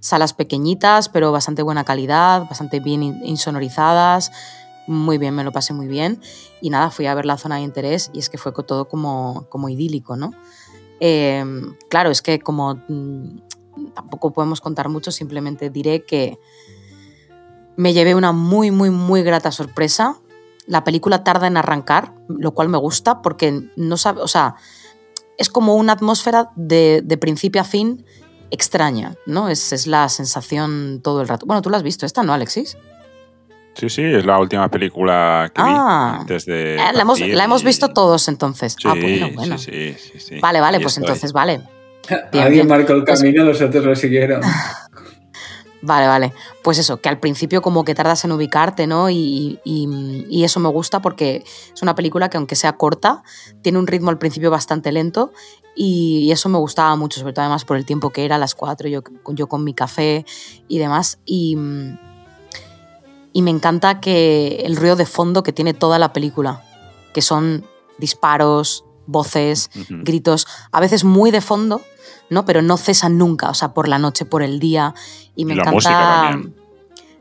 Salas 0.00 0.32
pequeñitas, 0.32 1.08
pero 1.08 1.32
bastante 1.32 1.62
buena 1.62 1.84
calidad, 1.84 2.46
bastante 2.48 2.80
bien 2.80 3.02
insonorizadas. 3.02 4.30
Muy 4.86 5.18
bien, 5.18 5.34
me 5.34 5.44
lo 5.44 5.52
pasé 5.52 5.74
muy 5.74 5.88
bien. 5.88 6.20
Y 6.60 6.70
nada, 6.70 6.90
fui 6.90 7.06
a 7.06 7.14
ver 7.14 7.26
la 7.26 7.36
zona 7.36 7.56
de 7.56 7.62
interés 7.62 8.10
y 8.14 8.20
es 8.20 8.30
que 8.30 8.38
fue 8.38 8.52
todo 8.52 8.88
como, 8.88 9.46
como 9.50 9.68
idílico, 9.68 10.16
¿no? 10.16 10.32
Em, 11.00 11.74
claro, 11.88 12.10
es 12.10 12.22
que 12.22 12.40
como 12.40 12.74
mm, 12.88 13.38
tampoco 13.94 14.32
podemos 14.32 14.60
contar 14.60 14.88
mucho, 14.88 15.10
simplemente 15.10 15.70
diré 15.70 16.04
que 16.04 16.38
me 17.76 17.92
llevé 17.92 18.14
una 18.14 18.32
muy, 18.32 18.70
muy, 18.70 18.90
muy 18.90 19.22
grata 19.22 19.52
sorpresa. 19.52 20.16
La 20.66 20.84
película 20.84 21.24
tarda 21.24 21.46
en 21.46 21.56
arrancar, 21.56 22.14
lo 22.28 22.52
cual 22.52 22.68
me 22.68 22.78
gusta 22.78 23.22
porque 23.22 23.70
no 23.76 23.96
sabe, 23.96 24.20
o 24.20 24.28
sea, 24.28 24.56
es 25.38 25.48
como 25.48 25.76
una 25.76 25.92
atmósfera 25.92 26.50
de, 26.56 27.18
principio 27.20 27.60
a 27.60 27.64
fin 27.64 28.04
extraña, 28.50 29.16
¿no? 29.26 29.48
Es, 29.48 29.72
es, 29.72 29.86
la 29.86 30.08
sensación 30.08 31.00
todo 31.02 31.20
el 31.20 31.28
rato. 31.28 31.46
Bueno, 31.46 31.62
tú 31.62 31.70
la 31.70 31.76
has 31.76 31.82
visto 31.82 32.04
esta, 32.04 32.22
¿no, 32.22 32.32
Alexis? 32.32 32.76
Sí, 33.74 33.88
sí, 33.88 34.02
es 34.02 34.26
la 34.26 34.38
última 34.38 34.68
película 34.68 35.50
que 35.54 35.62
vi 35.62 35.68
ah. 35.70 36.18
antes 36.20 36.46
de. 36.46 36.74
Eh, 36.74 36.92
la, 36.92 37.02
hemos, 37.44 37.62
visto 37.62 37.88
todos 37.88 38.26
entonces. 38.28 38.76
Sí, 38.80 38.88
ah, 38.88 38.94
bueno, 39.00 39.30
bueno. 39.34 39.56
Sí, 39.56 39.94
sí, 39.94 40.18
sí, 40.18 40.40
Vale, 40.40 40.60
vale, 40.60 40.80
pues 40.80 40.98
entonces 40.98 41.32
vale. 41.32 41.60
Alguien 42.32 42.66
marcó 42.66 42.92
el 42.94 43.04
pues 43.04 43.20
camino, 43.20 43.44
los 43.44 43.60
otros 43.60 43.84
lo 43.84 43.94
siguieron. 43.94 44.42
Vale, 45.80 46.08
vale. 46.08 46.32
Pues 46.64 46.78
eso, 46.78 47.00
que 47.00 47.08
al 47.08 47.20
principio 47.20 47.62
como 47.62 47.84
que 47.84 47.94
tardas 47.94 48.24
en 48.24 48.32
ubicarte, 48.32 48.86
¿no? 48.86 49.10
Y, 49.10 49.60
eso 50.42 50.60
me 50.60 50.68
gusta 50.68 51.00
porque 51.00 51.44
es 51.74 51.82
una 51.82 51.94
película 51.94 52.28
que 52.28 52.36
aunque 52.36 52.56
sea 52.56 52.76
corta, 52.76 53.22
tiene 53.62 53.78
un 53.78 53.86
ritmo 53.86 54.10
al 54.10 54.18
principio 54.18 54.50
bastante 54.50 54.90
lento 54.90 55.32
y, 55.76 56.30
eso 56.32 56.48
me 56.48 56.58
gustaba 56.58 56.96
mucho, 56.96 57.20
sobre 57.20 57.32
todo 57.32 57.44
además 57.44 57.64
por 57.64 57.76
el 57.76 57.84
tiempo 57.84 58.10
que 58.10 58.24
era, 58.24 58.36
a 58.36 58.38
las 58.38 58.54
cuatro, 58.54 58.88
yo, 58.88 59.02
yo 59.28 59.46
con 59.46 59.62
mi 59.62 59.72
café 59.72 60.24
y 60.66 60.78
demás. 60.78 61.20
Y, 61.24 61.56
y 63.38 63.42
me 63.42 63.52
encanta 63.52 64.00
que 64.00 64.62
el 64.64 64.74
ruido 64.76 64.96
de 64.96 65.06
fondo 65.06 65.44
que 65.44 65.52
tiene 65.52 65.72
toda 65.72 66.00
la 66.00 66.12
película, 66.12 66.60
que 67.14 67.22
son 67.22 67.64
disparos, 67.98 68.84
voces, 69.06 69.70
gritos, 69.88 70.48
a 70.72 70.80
veces 70.80 71.04
muy 71.04 71.30
de 71.30 71.40
fondo, 71.40 71.80
¿no? 72.30 72.44
Pero 72.44 72.62
no 72.62 72.76
cesan 72.76 73.16
nunca, 73.16 73.48
o 73.48 73.54
sea, 73.54 73.74
por 73.74 73.86
la 73.86 74.00
noche, 74.00 74.24
por 74.24 74.42
el 74.42 74.58
día. 74.58 74.92
Y 75.36 75.44
me 75.44 75.52
encanta. 75.54 75.70
La 75.70 76.36
música, 76.36 76.50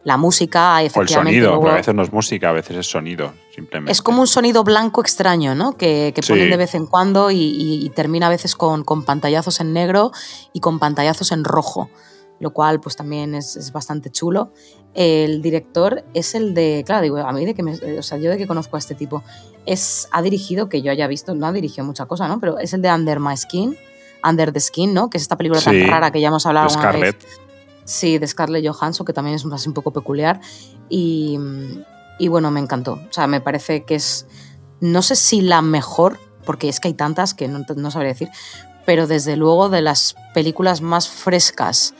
La 0.03 0.17
música, 0.17 0.75
O 0.75 0.79
el 0.79 0.85
efectivamente. 0.87 1.33
sonido, 1.39 1.49
luego- 1.55 1.69
a 1.69 1.75
veces 1.75 1.93
no 1.93 2.01
es 2.01 2.11
música, 2.11 2.49
a 2.49 2.53
veces 2.53 2.77
es 2.77 2.87
sonido, 2.89 3.33
simplemente. 3.53 3.91
es 3.91 4.01
como 4.01 4.21
un 4.21 4.27
sonido 4.27 4.63
blanco 4.63 5.01
extraño, 5.01 5.53
¿no? 5.53 5.73
Que, 5.77 6.13
que 6.15 6.23
Sí. 6.23 6.31
ponen 6.31 6.49
de 6.49 6.57
vez 6.57 6.73
en 6.75 6.87
cuando 6.87 7.29
y, 7.29 7.35
y- 7.37 7.85
y 7.85 7.89
termina 7.89 8.25
a 8.27 8.29
veces 8.29 8.55
con, 8.55 8.83
con 8.85 9.03
pantallazos 9.03 9.59
en 9.59 9.73
negro 9.73 10.11
y 10.53 10.61
con 10.61 10.79
pantallazos 10.79 11.31
en 11.33 11.43
rojo, 11.43 11.89
lo 12.39 12.51
cual 12.53 12.79
pues 12.79 12.95
también 12.95 13.35
es, 13.35 13.55
es 13.55 13.71
bastante 13.71 14.09
chulo. 14.11 14.51
El 14.93 15.41
director 15.41 16.03
es 16.13 16.33
el 16.35 16.53
de, 16.53 16.83
claro, 16.85 17.01
digo, 17.03 17.17
a 17.17 17.31
mí 17.31 17.45
de 17.45 17.53
que 17.53 17.63
me, 17.63 17.73
o 17.97 18.03
sea, 18.03 18.17
yo 18.17 18.29
de 18.31 18.37
que 18.37 18.47
conozco 18.47 18.75
a 18.75 18.79
este 18.79 18.95
tipo, 18.95 19.23
es, 19.65 20.07
ha 20.11 20.21
dirigido, 20.21 20.69
que 20.69 20.81
yo 20.81 20.91
haya 20.91 21.07
visto, 21.07 21.35
no 21.35 21.45
ha 21.45 21.51
dirigido 21.51 21.85
mucha 21.85 22.05
cosa, 22.05 22.27
¿no? 22.27 22.39
Pero 22.39 22.57
es 22.59 22.73
el 22.73 22.81
de 22.81 22.91
Under 22.91 23.19
My 23.19 23.35
Skin, 23.37 23.77
Under 24.27 24.51
the 24.51 24.59
Skin, 24.59 24.93
¿no? 24.93 25.09
Que 25.09 25.17
es 25.17 25.21
esta 25.23 25.37
película 25.37 25.59
Sí, 25.61 25.65
tan 25.65 25.87
rara 25.87 26.11
que 26.11 26.19
ya 26.21 26.29
hemos 26.29 26.45
hablado 26.45 26.67
alguna 26.67 26.91
vez. 26.91 27.15
Scarlett. 27.15 27.25
Sí, 27.83 28.17
de 28.17 28.27
Scarlett 28.27 28.67
Johansson, 28.67 29.05
que 29.05 29.13
también 29.13 29.35
es 29.35 29.45
un- 29.45 29.73
poco 29.73 29.91
peculiar. 29.91 30.39
Y, 30.89 31.37
y 32.19 32.27
bueno, 32.27 32.49
me 32.51 32.59
encantó. 32.59 32.93
O 32.93 33.13
sea, 33.13 33.27
me 33.27 33.39
parece 33.41 33.83
que 33.83 33.95
es, 33.95 34.25
no 34.79 35.01
sé 35.01 35.15
si 35.15 35.41
la 35.41 35.61
mejor, 35.61 36.19
porque 36.45 36.69
es 36.69 36.79
que 36.79 36.87
hay 36.89 36.93
tantas 36.95 37.33
que 37.33 37.47
no, 37.47 37.59
no 37.75 37.91
sabré 37.91 38.09
decir, 38.09 38.29
pero 38.85 39.05
desde 39.05 39.35
luego 39.35 39.69
de 39.69 39.81
las 39.81 40.15
películas 40.33 40.81
más 40.81 41.07
frescas 41.09 41.93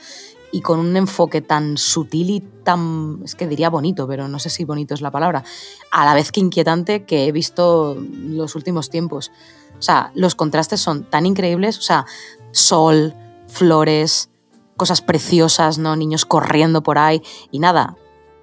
y 0.50 0.60
con 0.62 0.78
un 0.78 0.96
enfoque 0.96 1.40
tan 1.40 1.76
sutil 1.76 2.30
y 2.30 2.40
tan, 2.40 3.20
es 3.24 3.34
que 3.34 3.46
diría 3.46 3.70
bonito, 3.70 4.06
pero 4.06 4.28
no 4.28 4.38
sé 4.38 4.50
si 4.50 4.64
bonito 4.64 4.94
es 4.94 5.00
la 5.00 5.10
palabra, 5.10 5.44
a 5.90 6.04
la 6.04 6.14
vez 6.14 6.32
que 6.32 6.40
inquietante 6.40 7.04
que 7.04 7.26
he 7.26 7.32
visto 7.32 7.96
los 7.96 8.54
últimos 8.54 8.90
tiempos. 8.90 9.30
O 9.78 9.82
sea, 9.82 10.10
los 10.14 10.34
contrastes 10.34 10.80
son 10.80 11.04
tan 11.04 11.26
increíbles, 11.26 11.78
o 11.78 11.82
sea, 11.82 12.06
sol, 12.50 13.14
flores, 13.46 14.30
cosas 14.76 15.02
preciosas, 15.02 15.78
¿no? 15.78 15.96
Niños 15.96 16.24
corriendo 16.24 16.82
por 16.82 16.98
ahí 16.98 17.22
y 17.50 17.58
nada, 17.58 17.96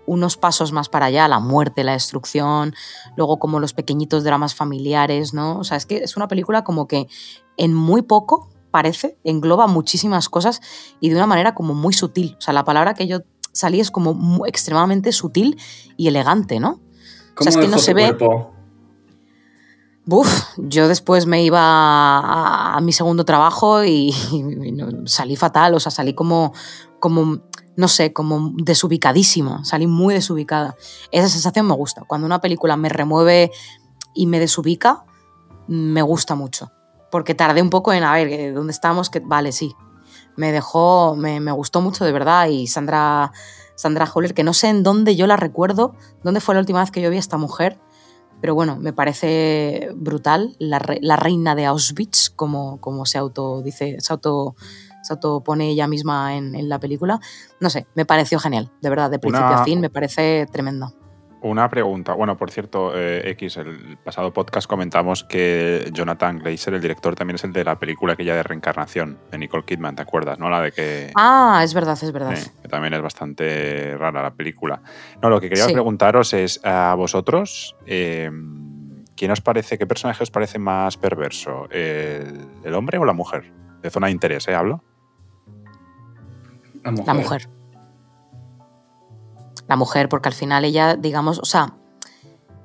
unos 0.06 0.38
pasos 0.38 0.72
más 0.72 0.90
para 0.90 1.08
allá, 1.08 1.28
la 1.28 1.40
muerte, 1.40 1.84
la 1.84 1.94
destrucción, 1.94 2.76
luego 3.16 3.38
como 3.38 3.60
los 3.60 3.74
pequeñitos 3.74 4.24
dramas 4.24 4.54
familiares, 4.54 5.34
¿no? 5.34 5.58
O 5.60 5.64
sea, 5.64 5.78
es 5.78 5.86
que 5.86 5.98
es 5.98 6.16
una 6.16 6.28
película 6.28 6.64
como 6.64 6.88
que 6.88 7.08
en 7.58 7.74
muy 7.74 8.02
poco, 8.02 8.50
parece, 8.75 9.17
engloba 9.24 9.67
muchísimas 9.67 10.27
cosas 10.27 10.60
y 11.00 11.08
de 11.08 11.15
una 11.15 11.27
manera 11.27 11.55
como 11.55 11.74
muy 11.74 11.94
sutil. 11.94 12.36
O 12.38 12.41
sea, 12.41 12.53
la 12.53 12.65
palabra 12.65 12.94
que 12.94 13.08
yo 13.08 13.20
salí 13.53 13.79
es 13.79 13.89
como 13.89 14.46
extremadamente 14.46 15.13
sutil 15.13 15.58
y 15.96 16.10
elegante, 16.10 16.60
¿no? 16.60 16.82
¿Cómo 17.36 17.50
es 17.50 17.55
que 17.55 17.67
no 17.70 17.77
se 17.77 17.94
ve-? 17.94 18.08
Buf, 20.03 20.29
yo 20.58 20.89
después 20.89 21.25
me 21.25 21.41
iba 21.41 21.62
a, 21.62 22.75
a 22.75 22.82
mi 22.82 22.91
segundo 22.91 23.24
trabajo 23.24 23.86
y, 23.86 24.13
y 24.34 24.72
no- 24.74 25.08
salí 25.08 25.38
fatal, 25.38 25.74
o 25.74 25.79
sea, 25.79 25.89
salí 25.91 26.13
como, 26.13 26.51
como, 27.00 27.39
no 27.77 27.88
sé, 27.88 28.12
como 28.12 28.51
desubicadísima, 28.55 29.63
salí 29.63 29.88
muy 29.88 30.13
desubicada. 30.13 30.75
Esa 31.12 31.29
sensación 31.29 31.65
me 31.65 31.75
gusta. 31.75 32.03
Cuando 32.05 32.27
una 32.27 32.41
película 32.41 32.75
me 32.75 32.89
remueve 32.89 33.51
y 34.13 34.27
me 34.27 34.39
desubica, 34.41 35.05
me 35.67 36.01
gusta 36.01 36.36
mucho. 36.36 36.72
Porque 37.12 37.36
tardé 37.36 37.62
un 37.62 37.70
poco 37.70 37.94
en, 37.94 38.04
a 38.04 38.14
ver, 38.14 38.28
eh, 38.28 38.52
¿dónde 38.52 38.72
estamos? 38.72 39.10
Que, 39.10 39.20
vale, 39.20 39.52
sí. 39.52 39.74
Me 40.36 40.52
dejó, 40.52 41.16
me, 41.16 41.40
me 41.40 41.52
gustó 41.52 41.82
mucho 41.82 42.04
de 42.06 42.12
verdad 42.12 42.48
y 42.48 42.68
Sandra, 42.68 43.32
Sandra 43.76 44.06
Hüller, 44.14 44.34
que 44.34 44.44
no 44.44 44.54
sé 44.54 44.68
en 44.70 44.84
dónde 44.84 45.16
yo 45.16 45.28
la 45.28 45.38
recuerdo, 45.38 45.96
dónde 46.24 46.42
fue 46.42 46.56
la 46.56 46.60
última 46.60 46.82
vez 46.82 46.92
que 46.92 47.02
yo 47.02 47.10
vi 47.10 47.16
a 47.16 47.20
esta 47.20 47.38
mujer, 47.38 47.80
pero 48.42 48.54
bueno, 48.54 48.76
me 48.76 48.92
parece 48.92 49.90
brutal, 49.96 50.56
la, 50.60 50.78
re- 50.80 51.00
la 51.02 51.16
reina 51.16 51.56
de 51.56 51.66
Auschwitz, 51.66 52.30
como, 52.30 52.82
como 52.82 53.06
se 53.06 53.18
auto 53.18 53.62
dice, 53.62 53.96
se 54.00 54.12
auto 54.12 54.56
se 55.04 55.14
autopone 55.14 55.70
ella 55.70 55.88
misma 55.88 56.36
en, 56.36 56.56
en 56.56 56.68
la 56.68 56.80
película. 56.80 57.20
No 57.60 57.70
sé, 57.70 57.86
me 57.96 58.06
pareció 58.06 58.40
genial, 58.40 58.72
de 58.82 58.90
verdad, 58.90 59.10
de 59.12 59.20
principio 59.20 59.48
Una- 59.52 59.62
a 59.62 59.64
fin, 59.64 59.80
me 59.80 59.90
parece 59.92 60.48
tremenda. 60.52 60.92
Una 61.48 61.70
pregunta. 61.70 62.14
Bueno, 62.14 62.36
por 62.38 62.50
cierto, 62.50 62.94
eh, 62.96 63.30
X, 63.34 63.58
el 63.58 64.00
pasado 64.04 64.34
podcast 64.34 64.68
comentamos 64.68 65.24
que 65.24 65.88
Jonathan 65.94 66.40
Glazer, 66.40 66.74
el 66.74 66.82
director, 66.82 67.14
también 67.14 67.36
es 67.36 67.44
el 67.44 67.54
de 67.54 67.64
la 67.64 67.78
película 67.78 68.14
aquella 68.14 68.34
de 68.34 68.42
reencarnación 68.42 69.20
de 69.30 69.38
Nicole 69.38 69.64
Kidman, 69.64 69.96
¿te 69.96 70.02
acuerdas? 70.02 70.40
¿No? 70.40 70.50
La 70.50 70.60
de 70.60 70.72
que, 70.72 71.12
Ah, 71.14 71.62
es 71.64 71.75
verdad, 71.75 72.00
es 72.02 72.12
verdad. 72.12 72.34
eh, 72.34 72.44
que 72.64 72.68
también 72.68 72.96
es 72.96 73.02
bastante 73.04 73.96
rara 73.96 74.24
la 74.24 74.34
película. 74.34 74.82
No, 75.22 75.30
lo 75.30 75.39
que 75.39 75.50
quería 75.50 75.65
Sí. 75.65 75.74
preguntaros 75.74 76.34
es 76.34 76.60
a 76.63 76.96
vosotros, 76.96 77.76
eh, 77.86 78.32
¿quién 79.15 79.30
os 79.30 79.41
parece, 79.41 79.78
qué 79.78 79.86
personaje 79.86 80.24
os 80.24 80.32
parece 80.32 80.58
más 80.58 80.98
perverso? 80.98 81.67
¿El, 81.69 82.48
el 82.63 82.74
hombre 82.74 82.98
o 82.98 83.06
la 83.06 83.13
mujer? 83.13 83.52
De 83.84 83.91
zona 83.91 84.08
de 84.08 84.13
interés, 84.13 84.48
¿eh? 84.48 84.56
Hablo. 84.56 84.84
La 86.84 86.89
mujer. 86.89 87.06
La 87.08 87.13
mujer. 87.13 87.50
La 89.67 89.75
mujer, 89.75 90.10
porque 90.10 90.30
al 90.30 90.36
final 90.36 90.65
ella, 90.65 90.95
digamos, 90.95 91.39
o 91.39 91.45
sea, 91.45 91.75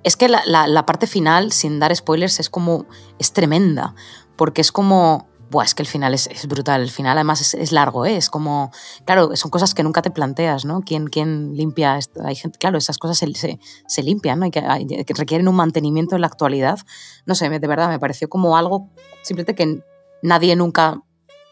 es 0.03 0.17
que 0.17 0.29
la, 0.29 0.87
parte 0.87 1.07
final, 1.07 1.53
sin 1.53 1.79
dar 1.79 1.95
spoilers, 1.95 2.41
es 2.41 2.49
como, 2.51 2.87
es 3.19 3.33
tremenda, 3.33 3.95
porque 4.37 4.61
es 4.63 4.73
como, 4.73 5.29
buah, 5.51 5.65
es 5.65 5.75
que 5.75 5.83
el 5.83 5.89
final 5.89 6.15
es, 6.15 6.29
brutal, 6.47 6.81
el 6.81 6.91
final 6.91 7.19
además 7.19 7.55
es, 7.55 7.73
largo, 7.73 8.07
¿eh? 8.07 8.17
es 8.17 8.31
como, 8.31 8.71
claro, 9.05 9.37
son 9.37 9.51
cosas 9.51 9.75
que 9.75 9.83
nunca 9.83 10.01
te 10.01 10.11
planteas, 10.11 10.65
¿no? 10.65 10.81
¿Quién, 10.81 11.09
quién 11.09 11.55
limpia 11.55 11.99
esto? 11.99 12.21
Hay 12.25 12.35
gente, 12.35 12.59
claro, 12.59 12.79
esas 12.79 12.97
cosas 12.97 13.19
se, 13.19 13.59
se, 13.87 14.03
limpian, 14.03 14.39
¿no? 14.39 14.47
Hay 14.47 14.51
que, 14.51 14.61
hay- 14.61 14.87
que 14.87 15.15
requieren 15.15 15.49
un 15.49 15.57
mantenimiento 15.57 16.15
en 16.15 16.23
la 16.23 16.29
actualidad. 16.29 16.79
No 17.27 17.35
sé, 17.35 17.51
de 17.51 17.67
verdad, 17.67 17.89
me 17.89 17.99
pareció 17.99 18.29
como 18.29 18.57
algo 18.57 18.89
simplemente 19.23 19.55
que 19.55 19.85
nadie 20.23 20.57
nunca 20.57 21.03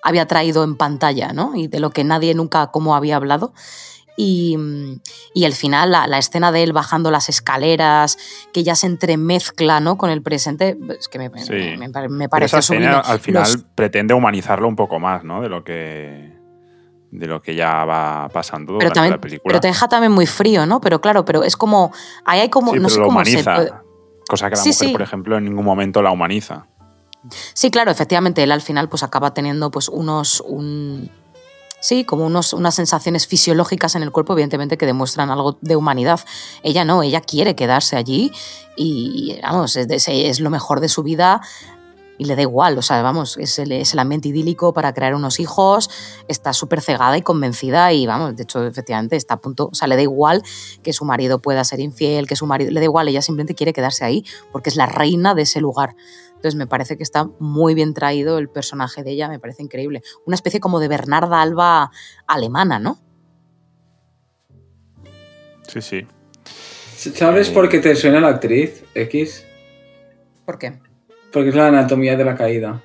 había 0.02 0.26
traído 0.26 0.64
en 0.64 0.76
pantalla, 0.76 1.32
¿no? 1.32 1.54
Y 1.54 1.66
de 1.66 1.80
lo 1.80 1.90
que 1.90 2.04
nadie 2.04 2.34
nunca 2.34 2.68
como 2.68 2.94
había 2.94 3.16
hablado. 3.16 3.52
Y, 4.20 4.56
mm, 4.56 5.00
y 5.32 5.44
el 5.44 5.52
final, 5.52 5.92
la, 5.92 6.08
la 6.08 6.18
escena 6.18 6.50
de 6.50 6.64
él 6.64 6.72
bajando 6.72 7.12
las 7.12 7.28
escaleras, 7.28 8.18
que 8.52 8.64
ya 8.64 8.74
se 8.74 8.88
entremezcla 8.88 9.78
¿no? 9.78 9.96
con 9.96 10.10
el 10.10 10.22
presente, 10.22 10.76
es 10.98 11.06
que 11.06 11.20
me, 11.20 11.30
Sí. 11.44 11.52
me, 11.52 11.78
me 11.88 12.08
me 12.08 12.28
Pero 12.28 12.44
esa 12.46 12.58
escena 12.58 12.98
al 12.98 13.20
final 13.20 13.44
Los- 13.44 13.64
pretende 13.76 14.14
humanizarlo 14.14 14.66
un 14.66 14.74
poco 14.74 14.98
más, 14.98 15.22
¿no? 15.22 15.40
De 15.40 15.48
lo 15.48 15.62
que 15.62 16.36
de 17.10 17.26
lo 17.26 17.40
que 17.40 17.54
ya 17.54 17.84
va 17.84 18.28
pasando 18.32 18.66
pero, 18.76 18.90
durante 18.90 18.94
también, 18.94 19.12
la 19.12 19.20
película. 19.20 19.52
pero 19.52 19.60
te 19.60 19.68
deja 19.68 19.88
también 19.88 20.10
muy 20.12 20.26
frío, 20.26 20.66
¿no? 20.66 20.80
Pero 20.80 21.00
claro, 21.00 21.24
pero 21.24 21.44
es 21.44 21.56
como. 21.56 21.92
Ahí 22.24 22.40
hay 22.40 22.48
como. 22.50 22.72
Sí, 22.72 22.78
no 22.80 22.82
pero 22.82 22.94
sé 22.94 22.98
lo 23.00 23.06
cómo 23.06 23.24
se 23.24 23.30
humaniza. 23.30 23.82
Cosa 24.28 24.50
que 24.50 24.56
la 24.56 24.62
Sí, 24.62 24.70
mujer, 24.70 24.92
por 24.92 25.02
ejemplo, 25.02 25.38
en 25.38 25.44
ningún 25.44 25.64
momento 25.64 26.02
la 26.02 26.10
humaniza. 26.10 26.66
Sí, 27.54 27.70
claro, 27.70 27.90
efectivamente, 27.92 28.42
él 28.42 28.50
al 28.52 28.60
final 28.62 28.88
pues 28.88 29.02
acaba 29.04 29.32
teniendo 29.32 29.70
pues 29.70 29.88
unos. 29.88 30.42
Un, 30.46 31.08
sí, 31.80 32.04
como 32.04 32.26
unos, 32.26 32.52
unas 32.52 32.74
sensaciones 32.74 33.26
fisiológicas 33.26 33.94
en 33.94 34.02
el 34.02 34.12
cuerpo, 34.12 34.32
evidentemente, 34.32 34.76
que 34.76 34.86
demuestran 34.86 35.30
algo 35.30 35.58
de 35.60 35.76
humanidad. 35.76 36.20
Ella 36.62 36.84
no, 36.84 37.02
ella 37.02 37.20
quiere 37.20 37.54
quedarse 37.54 37.96
allí 37.96 38.32
y, 38.76 39.38
vamos, 39.42 39.76
es, 39.76 40.08
es 40.08 40.40
lo 40.40 40.50
mejor 40.50 40.80
de 40.80 40.88
su 40.88 41.02
vida 41.02 41.40
y 42.18 42.24
le 42.24 42.36
da 42.36 42.42
igual, 42.42 42.76
o 42.76 42.82
sea, 42.82 43.00
vamos, 43.00 43.36
es 43.38 43.58
el, 43.60 43.72
es 43.72 43.92
el 43.92 44.00
ambiente 44.00 44.28
idílico 44.28 44.74
para 44.74 44.92
crear 44.92 45.14
unos 45.14 45.38
hijos, 45.38 45.88
está 46.26 46.52
súper 46.52 46.82
cegada 46.82 47.16
y 47.16 47.22
convencida 47.22 47.92
y, 47.92 48.06
vamos, 48.06 48.36
de 48.36 48.42
hecho, 48.42 48.66
efectivamente, 48.66 49.16
está 49.16 49.34
a 49.34 49.40
punto, 49.40 49.68
o 49.72 49.74
sea, 49.74 49.86
le 49.86 49.94
da 49.94 50.02
igual 50.02 50.42
que 50.82 50.92
su 50.92 51.04
marido 51.04 51.38
pueda 51.38 51.62
ser 51.64 51.80
infiel, 51.80 52.26
que 52.26 52.34
su 52.36 52.46
marido, 52.46 52.72
le 52.72 52.80
da 52.80 52.84
igual, 52.84 53.08
ella 53.08 53.22
simplemente 53.22 53.54
quiere 53.54 53.72
quedarse 53.72 54.04
ahí 54.04 54.24
porque 54.52 54.68
es 54.68 54.76
la 54.76 54.86
reina 54.86 55.34
de 55.34 55.42
ese 55.42 55.60
lugar. 55.60 55.94
Entonces 56.38 56.54
me 56.54 56.68
parece 56.68 56.96
que 56.96 57.02
está 57.02 57.28
muy 57.40 57.74
bien 57.74 57.94
traído 57.94 58.38
el 58.38 58.48
personaje 58.48 59.02
de 59.02 59.10
ella, 59.10 59.28
me 59.28 59.40
parece 59.40 59.64
increíble. 59.64 60.02
Una 60.24 60.36
especie 60.36 60.60
como 60.60 60.78
de 60.78 60.86
Bernarda 60.86 61.42
Alba 61.42 61.90
alemana, 62.28 62.78
¿no? 62.78 62.96
Sí, 65.66 65.82
sí. 65.82 66.06
¿Sabes 66.94 67.48
Eh, 67.48 67.52
por 67.52 67.68
qué 67.68 67.80
te 67.80 67.96
suena 67.96 68.20
la 68.20 68.28
actriz 68.28 68.84
X? 68.94 69.44
¿Por 70.46 70.60
qué? 70.60 70.78
Porque 71.32 71.48
es 71.48 71.56
la 71.56 71.66
anatomía 71.66 72.16
de 72.16 72.24
la 72.24 72.36
caída. 72.36 72.82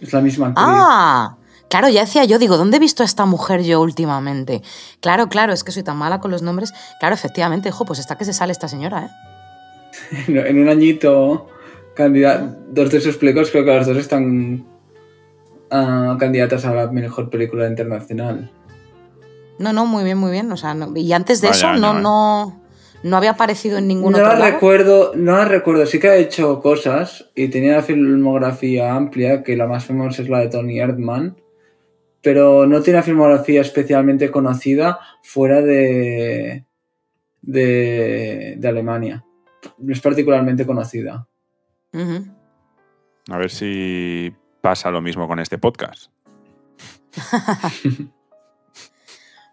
Es 0.00 0.12
la 0.12 0.20
misma 0.20 0.48
actriz. 0.48 0.66
Ah, 0.66 1.36
claro, 1.68 1.88
ya 1.90 2.00
decía 2.00 2.24
yo, 2.24 2.40
digo, 2.40 2.56
¿dónde 2.56 2.78
he 2.78 2.80
visto 2.80 3.04
a 3.04 3.06
esta 3.06 3.24
mujer 3.24 3.62
yo 3.62 3.80
últimamente? 3.80 4.62
Claro, 5.00 5.28
claro, 5.28 5.52
es 5.52 5.62
que 5.62 5.70
soy 5.70 5.84
tan 5.84 5.96
mala 5.96 6.18
con 6.18 6.32
los 6.32 6.42
nombres. 6.42 6.72
Claro, 6.98 7.14
efectivamente, 7.14 7.68
hijo, 7.68 7.84
pues 7.84 8.00
está 8.00 8.18
que 8.18 8.24
se 8.24 8.32
sale 8.32 8.50
esta 8.50 8.66
señora, 8.66 9.04
¿eh? 9.04 9.29
En, 10.26 10.58
un 10.58 10.68
añito, 10.68 11.48
dos 11.96 12.90
de 12.90 13.00
sus 13.00 13.16
películas, 13.16 13.50
creo 13.50 13.64
que 13.64 13.70
las 13.74 13.86
dos 13.86 13.96
están 13.96 14.66
ah, 15.70 16.16
candidatas 16.18 16.64
a 16.64 16.74
la 16.74 16.90
mejor 16.90 17.30
película 17.30 17.66
internacional. 17.66 18.50
No, 19.58 19.72
no, 19.72 19.86
muy 19.86 20.04
bien, 20.04 20.18
muy 20.18 20.32
bien. 20.32 20.50
O 20.52 20.56
sea, 20.56 20.74
no- 20.74 20.96
y 20.96 21.12
antes 21.12 21.40
de 21.40 21.48
Vaya 21.48 21.72
eso 21.74 21.80
no, 21.80 22.00
no, 22.00 22.62
no 23.02 23.16
había 23.16 23.32
aparecido 23.32 23.78
en 23.78 23.88
ningún 23.88 24.12
No 24.12 24.18
otro 24.18 24.32
la 24.32 24.38
lado. 24.38 24.52
recuerdo, 24.52 25.12
no 25.14 25.36
la 25.36 25.44
recuerdo. 25.44 25.84
Sí 25.86 26.00
que 26.00 26.08
ha 26.08 26.16
hecho 26.16 26.60
cosas 26.60 27.30
y 27.34 27.48
tenía 27.48 27.72
una 27.72 27.82
filmografía 27.82 28.94
amplia, 28.94 29.42
que 29.42 29.56
la 29.56 29.66
más 29.66 29.84
famosa 29.84 30.22
es 30.22 30.28
la 30.28 30.40
de 30.40 30.48
Tony 30.48 30.80
Erdmann, 30.80 31.36
pero 32.22 32.66
no 32.66 32.80
tiene 32.82 32.98
una 32.98 33.04
filmografía 33.04 33.60
especialmente 33.60 34.30
conocida 34.30 34.98
fuera 35.22 35.60
de, 35.60 36.64
de, 37.42 38.54
de 38.56 38.68
Alemania. 38.68 39.24
No 39.78 39.92
es 39.92 40.00
particularmente 40.00 40.66
conocida. 40.66 41.28
A 41.92 43.38
ver 43.38 43.50
si 43.50 44.34
pasa 44.60 44.90
lo 44.90 45.00
mismo 45.00 45.26
con 45.26 45.38
este 45.38 45.58
podcast. 45.58 46.10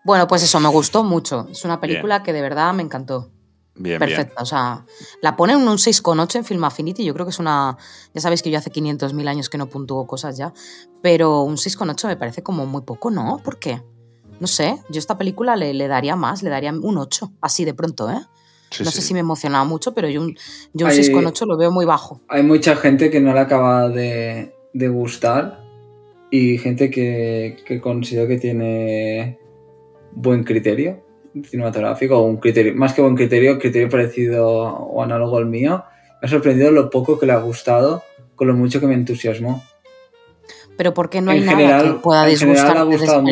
Bueno, 0.07 0.25
pues 0.25 0.41
eso, 0.41 0.61
me 0.61 0.69
gustó 0.69 1.03
mucho. 1.03 1.49
Es 1.51 1.65
una 1.65 1.81
película 1.81 2.23
que 2.23 2.31
de 2.31 2.41
verdad 2.41 2.73
me 2.73 2.81
encantó. 2.81 3.29
Bien, 3.75 3.99
Perfecta, 3.99 4.41
o 4.41 4.45
sea, 4.45 4.85
la 5.21 5.35
ponen 5.35 5.57
un 5.57 5.77
6,8 5.77 6.37
en 6.37 6.45
Film 6.45 6.63
Affinity, 6.63 7.03
yo 7.03 7.13
creo 7.13 7.25
que 7.25 7.31
es 7.31 7.39
una, 7.39 7.77
ya 8.13 8.21
sabéis 8.21 8.41
que 8.41 8.49
yo 8.49 8.57
hace 8.57 8.71
500.000 8.71 9.27
años 9.27 9.49
que 9.49 9.57
no 9.57 9.67
puntúo 9.67 10.07
cosas 10.07 10.37
ya, 10.37 10.53
pero 11.01 11.41
un 11.41 11.57
6,8 11.57 12.07
me 12.07 12.15
parece 12.15 12.41
como 12.41 12.65
muy 12.65 12.83
poco, 12.83 13.11
¿no? 13.11 13.39
¿Por 13.43 13.59
qué? 13.59 13.83
No 14.39 14.47
sé, 14.47 14.81
yo 14.89 14.97
esta 14.97 15.17
película 15.17 15.57
le, 15.57 15.73
le 15.73 15.89
daría 15.89 16.15
más, 16.15 16.41
le 16.41 16.49
daría 16.49 16.71
un 16.71 16.97
8, 16.97 17.33
así 17.41 17.65
de 17.65 17.73
pronto, 17.73 18.09
¿eh? 18.09 18.25
Sí, 18.69 18.83
no 18.83 18.91
sé 18.91 19.01
sí. 19.01 19.07
si 19.09 19.13
me 19.13 19.21
emocionaba 19.21 19.63
mucho, 19.65 19.93
pero 19.93 20.09
yo 20.09 20.21
un, 20.21 20.35
yo 20.73 20.85
un 20.85 20.91
Hay- 20.91 20.97
6,8 20.99 21.45
lo 21.45 21.57
veo 21.57 21.71
muy 21.71 21.85
bajo. 21.85 22.21
Hay 22.27 22.43
mucha 22.43 22.75
gente 22.75 23.09
que 23.09 23.19
no 23.21 23.33
le 23.33 23.39
acaba 23.39 23.87
de, 23.89 24.53
de 24.73 24.87
gustar 24.89 25.63
y 26.31 26.57
gente 26.57 26.89
que, 26.89 27.57
que 27.65 27.79
considero 27.79 28.27
que 28.27 28.37
tiene 28.37 29.39
buen 30.11 30.43
criterio 30.43 31.03
cinematográfico 31.49 32.17
o 32.17 32.23
un 32.23 32.37
criterio, 32.37 32.73
más 32.75 32.93
que 32.93 33.01
buen 33.01 33.15
criterio, 33.15 33.59
criterio 33.59 33.89
parecido 33.89 34.47
o 34.49 35.03
análogo 35.03 35.37
al 35.37 35.45
mío. 35.45 35.83
Me 36.21 36.27
ha 36.27 36.29
sorprendido 36.31 36.71
lo 36.71 36.89
poco 36.89 37.19
que 37.19 37.27
le 37.27 37.33
ha 37.33 37.37
gustado 37.37 38.01
con 38.35 38.47
lo 38.47 38.55
mucho 38.55 38.79
que 38.79 38.87
me 38.87 38.95
entusiasmó. 38.95 39.63
Pero 40.77 40.93
¿por 40.93 41.09
qué 41.09 41.21
no 41.21 41.31
hay 41.31 41.39
En 41.39 41.45
nada 41.45 41.57
general- 41.57 41.83
que 41.95 41.99
pueda 41.99 42.25
disgustarte 42.25 42.73
de 42.89 42.95
esta 42.95 43.19
gustado 43.19 43.21
mucho. 43.21 43.31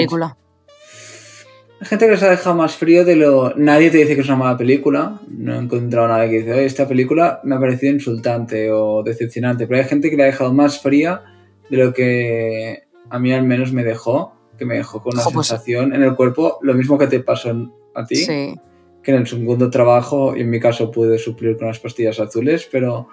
Gente 1.85 2.07
que 2.07 2.17
se 2.17 2.25
ha 2.25 2.29
dejado 2.31 2.55
más 2.55 2.75
frío 2.75 3.05
de 3.05 3.15
lo... 3.15 3.53
Nadie 3.55 3.89
te 3.91 3.97
dice 3.99 4.15
que 4.15 4.21
es 4.21 4.27
una 4.27 4.37
mala 4.37 4.57
película. 4.57 5.21
No 5.29 5.55
he 5.55 5.57
encontrado 5.57 6.07
nada 6.07 6.27
que 6.29 6.39
dice, 6.39 6.53
"Oye, 6.53 6.65
esta 6.65 6.87
película 6.87 7.39
me 7.43 7.55
ha 7.55 7.59
parecido 7.59 7.93
insultante 7.93 8.71
o 8.71 9.03
decepcionante. 9.03 9.67
Pero 9.67 9.79
hay 9.81 9.87
gente 9.87 10.09
que 10.09 10.17
la 10.17 10.23
ha 10.23 10.27
dejado 10.27 10.53
más 10.53 10.79
fría 10.81 11.23
de 11.69 11.77
lo 11.77 11.93
que 11.93 12.83
a 13.09 13.19
mí 13.19 13.31
al 13.33 13.43
menos 13.45 13.71
me 13.71 13.83
dejó. 13.83 14.33
Que 14.57 14.65
me 14.65 14.75
dejó 14.75 15.01
con 15.01 15.13
una 15.15 15.23
Jo, 15.23 15.31
pues- 15.31 15.47
sensación 15.47 15.93
en 15.93 16.01
el 16.03 16.15
cuerpo, 16.15 16.59
lo 16.61 16.73
mismo 16.73 16.97
que 16.97 17.07
te 17.07 17.19
pasó 17.19 17.51
a 17.93 18.05
ti. 18.05 18.15
Sí. 18.15 18.55
Que 19.03 19.11
en 19.11 19.17
el 19.17 19.27
segundo 19.27 19.69
trabajo, 19.69 20.35
y 20.35 20.41
en 20.41 20.49
mi 20.49 20.59
caso 20.59 20.89
pude 20.91 21.17
suplir 21.19 21.57
con 21.57 21.67
las 21.67 21.79
pastillas 21.79 22.19
azules, 22.19 22.67
pero 22.71 23.07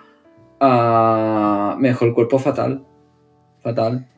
ah, 0.60 1.76
me 1.78 1.88
dejó 1.88 2.04
el 2.04 2.14
cuerpo 2.14 2.38
fatal. 2.38 2.84
Fatal. 3.62 4.08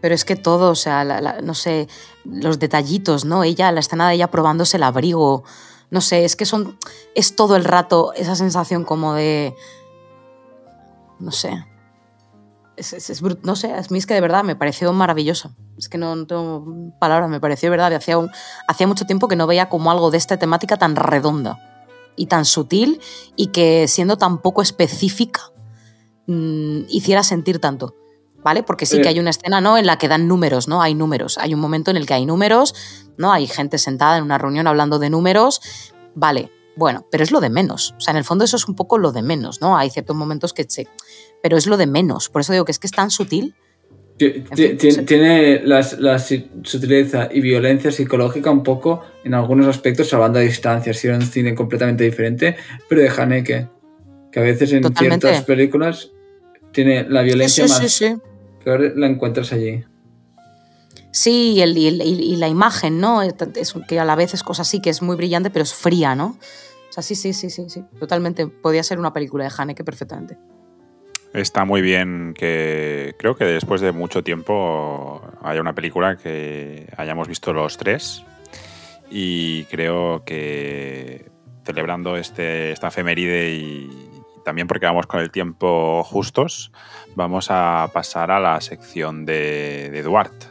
Pero 0.00 0.14
es 0.14 0.24
que 0.24 0.34
todo, 0.36 0.70
o 0.70 0.74
sea, 0.74 1.04
la- 1.04 1.20
la- 1.20 1.40
no 1.40 1.54
sé, 1.54 1.86
los 2.24 2.58
detallitos, 2.58 3.24
¿no? 3.24 3.44
Ella, 3.44 3.72
la 3.72 3.80
escena 3.80 4.08
de 4.08 4.14
ella 4.14 4.30
probándose 4.30 4.76
el 4.76 4.82
abrigo, 4.82 5.44
no 5.90 6.00
sé, 6.00 6.24
es 6.24 6.36
que 6.36 6.46
son, 6.46 6.78
es 7.14 7.36
todo 7.36 7.56
el 7.56 7.64
rato 7.64 8.12
esa 8.14 8.34
sensación 8.36 8.84
como 8.84 9.14
de, 9.14 9.54
no 11.18 11.30
sé, 11.32 11.64
es, 12.76 12.92
es- 12.92 13.22
no 13.42 13.56
sé, 13.56 13.72
a 13.72 13.82
mí 13.90 13.98
es 13.98 14.06
que 14.06 14.14
de 14.14 14.20
verdad 14.20 14.44
me 14.44 14.56
pareció 14.56 14.92
maravilloso. 14.92 15.54
Es 15.78 15.88
que 15.88 15.98
no, 15.98 16.26
tengo 16.26 16.64
palabras, 16.98 17.28
me 17.30 17.40
pareció 17.40 17.66
de 17.68 17.70
verdad, 17.76 17.92
hacía, 17.94 18.16
hacía 18.68 18.86
mucho 18.86 19.04
tiempo 19.06 19.28
que 19.28 19.36
no 19.36 19.46
veía 19.46 19.68
como 19.68 19.90
algo 19.90 20.10
de 20.10 20.18
esta 20.18 20.38
temática 20.38 20.76
tan 20.78 20.96
redonda 20.96 21.58
y 22.16 22.26
tan 22.26 22.44
sutil 22.44 23.00
y 23.36 23.48
que 23.48 23.88
siendo 23.88 24.16
tan 24.18 24.38
poco 24.38 24.62
específica 24.62 25.42
mm, 26.26 26.82
hiciera 26.88 27.22
sentir 27.22 27.58
tanto. 27.58 27.94
¿Vale? 28.44 28.62
Porque 28.62 28.86
sí 28.86 28.96
Eh. 28.96 29.00
que 29.02 29.08
hay 29.08 29.20
una 29.20 29.30
escena, 29.30 29.60
¿no? 29.60 29.78
En 29.78 29.86
la 29.86 29.98
que 29.98 30.08
dan 30.08 30.26
números, 30.28 30.66
¿no? 30.68 30.82
Hay 30.82 30.94
números. 30.94 31.38
Hay 31.38 31.54
un 31.54 31.60
momento 31.60 31.90
en 31.90 31.96
el 31.96 32.06
que 32.06 32.14
hay 32.14 32.26
números, 32.26 32.74
¿no? 33.16 33.32
Hay 33.32 33.46
gente 33.46 33.78
sentada 33.78 34.18
en 34.18 34.24
una 34.24 34.38
reunión 34.38 34.66
hablando 34.66 34.98
de 34.98 35.10
números. 35.10 35.60
Vale, 36.14 36.50
bueno, 36.76 37.06
pero 37.10 37.22
es 37.22 37.30
lo 37.30 37.40
de 37.40 37.50
menos. 37.50 37.94
O 37.96 38.00
sea, 38.00 38.12
en 38.12 38.18
el 38.18 38.24
fondo 38.24 38.44
eso 38.44 38.56
es 38.56 38.66
un 38.66 38.74
poco 38.74 38.98
lo 38.98 39.12
de 39.12 39.22
menos, 39.22 39.60
¿no? 39.60 39.76
Hay 39.76 39.90
ciertos 39.90 40.16
momentos 40.16 40.52
que 40.52 40.64
sí, 40.68 40.88
pero 41.42 41.56
es 41.56 41.66
lo 41.66 41.76
de 41.76 41.86
menos. 41.86 42.28
Por 42.30 42.40
eso 42.40 42.52
digo 42.52 42.64
que 42.64 42.72
es 42.72 42.78
que 42.78 42.86
es 42.88 42.92
tan 42.92 43.10
sutil. 43.10 43.54
Fin. 44.18 44.76
Tiene 45.06 45.62
las- 45.64 45.98
la 45.98 46.18
sutileza 46.18 47.28
y 47.32 47.40
violencia 47.40 47.90
psicológica 47.90 48.50
un 48.50 48.62
poco 48.62 49.02
en 49.24 49.34
algunos 49.34 49.66
aspectos, 49.66 50.08
salvando 50.08 50.38
a 50.38 50.42
distancia, 50.42 50.92
si 50.94 51.08
era 51.08 51.16
un 51.16 51.22
cine 51.26 51.54
completamente 51.54 52.04
diferente, 52.04 52.56
pero 52.88 53.00
de 53.00 53.08
Haneke, 53.08 53.68
que 54.30 54.38
a 54.40 54.42
veces 54.42 54.72
en 54.72 54.82
Totalmente. 54.82 55.26
ciertas 55.26 55.44
películas 55.44 56.10
tiene 56.72 57.04
la 57.08 57.22
violencia 57.22 57.66
sí, 57.66 57.70
más 57.72 57.80
sí, 57.80 57.88
sí. 57.88 58.16
Peor, 58.62 58.92
la 58.96 59.06
encuentras 59.06 59.52
allí. 59.52 59.84
Sí, 61.10 61.52
y, 61.56 61.60
el- 61.60 61.76
y 61.76 61.86
el- 61.88 62.02
y- 62.02 62.32
y 62.32 62.36
la 62.36 62.48
imagen, 62.48 62.98
¿no? 63.00 63.22
Es, 63.22 63.34
que 63.86 64.00
a 64.00 64.04
la 64.04 64.14
vez 64.16 64.32
es 64.34 64.42
cosa 64.42 64.62
así, 64.62 64.80
que 64.80 64.90
es 64.90 65.02
muy 65.02 65.14
brillante, 65.16 65.50
pero 65.50 65.62
es 65.62 65.74
fría, 65.74 66.14
¿no? 66.14 66.38
O 66.88 66.92
sea, 66.92 67.02
sí, 67.02 67.14
sí, 67.14 67.32
sí, 67.32 67.50
sí, 67.50 67.64
sí. 67.68 67.82
Totalmente. 68.00 68.46
Podía 68.46 68.82
ser 68.82 68.98
una 68.98 69.12
película 69.12 69.44
de 69.44 69.50
Haneke 69.56 69.84
perfectamente. 69.84 70.36
Está 71.34 71.64
muy 71.64 71.80
bien 71.80 72.34
que 72.36 73.14
creo 73.18 73.34
que 73.36 73.44
después 73.44 73.80
de 73.80 73.92
mucho 73.92 74.22
tiempo 74.22 75.22
haya 75.42 75.60
una 75.62 75.74
película 75.74 76.16
que 76.16 76.86
hayamos 76.96 77.28
visto 77.28 77.54
los 77.54 77.78
tres 77.78 78.22
y 79.10 79.64
creo 79.64 80.24
que 80.26 81.30
celebrando 81.64 82.16
este, 82.18 82.72
esta 82.72 82.88
efeméride 82.88 83.54
y 83.54 83.90
también 84.44 84.66
porque 84.66 84.84
vamos 84.84 85.06
con 85.06 85.20
el 85.20 85.30
tiempo 85.30 86.02
justos, 86.04 86.70
vamos 87.14 87.48
a 87.50 87.88
pasar 87.92 88.30
a 88.30 88.40
la 88.40 88.60
sección 88.60 89.24
de, 89.24 89.90
de 89.90 90.02
Duarte. 90.02 90.46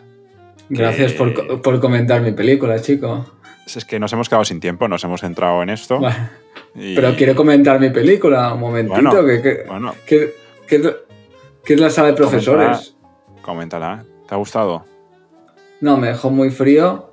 Gracias 0.69 1.13
Que- 1.13 1.17
por, 1.17 1.62
por 1.62 1.80
comentar 1.80 2.21
mi 2.21 2.32
película, 2.32 2.80
chico. 2.82 3.26
Es 3.65 3.86
que 3.86 4.00
nos 4.00 4.12
hemos 4.13 4.28
quedado 4.28 4.43
sin 4.45 4.60
tiempo, 4.60 4.88
nos 4.88 5.04
hemos 5.04 5.21
centrado 5.21 5.62
en 5.63 5.69
esto. 5.69 6.00
Bueno, 6.00 6.30
y- 6.76 6.95
Pero 6.95 7.15
quiero 7.15 7.36
comentar 7.36 7.80
mi 7.80 7.89
película, 7.89 8.54
un 8.54 8.60
momentito. 8.60 8.93
Bueno, 9.02 9.26
que, 9.26 9.41
que- 9.41 9.63
Bueno, 9.67 9.95
que- 10.06 10.34
que 10.67 11.74
es 11.74 11.80
la- 11.80 11.89
sala 11.89 12.08
de 12.10 12.13
profesores. 12.13 12.95
coméntala. 13.41 14.04
¿Te 14.28 14.36
ha 14.36 14.38
gustado? 14.38 14.86
No, 15.82 15.97
me 15.97 16.08
dejó 16.08 16.30
muy 16.30 16.50
frío. 16.52 17.12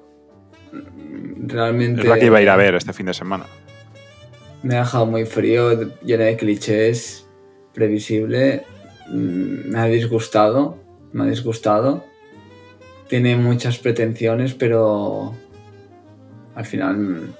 Realmente. 1.47 2.03
Es 2.03 2.07
la 2.09 2.19
que 2.19 2.27
iba 2.27 2.39
a 2.39 2.43
ir 2.43 2.51
a 2.51 2.57
ver 2.57 2.75
este 2.75 2.93
fin 2.93 3.07
de 3.07 3.15
semana. 3.15 3.47
Me 4.63 4.77
ha 4.77 4.81
dejado 4.81 5.07
muy 5.07 5.25
frío, 5.25 5.73
llena 6.03 6.25
de 6.25 6.37
clichés, 6.37 7.27
previsible. 7.73 8.65
Mm, 9.11 9.71
Me 9.71 9.79
ha 9.81 9.85
disgustado, 9.85 10.77
me 11.12 11.25
ha 11.25 11.27
disgustado. 11.27 12.05
Tiene 13.09 13.37
muchas 13.37 13.79
pretensiones, 13.79 14.55
pero 14.55 15.35
al 16.55 16.64
final 16.64 16.97
mm, 16.97 17.35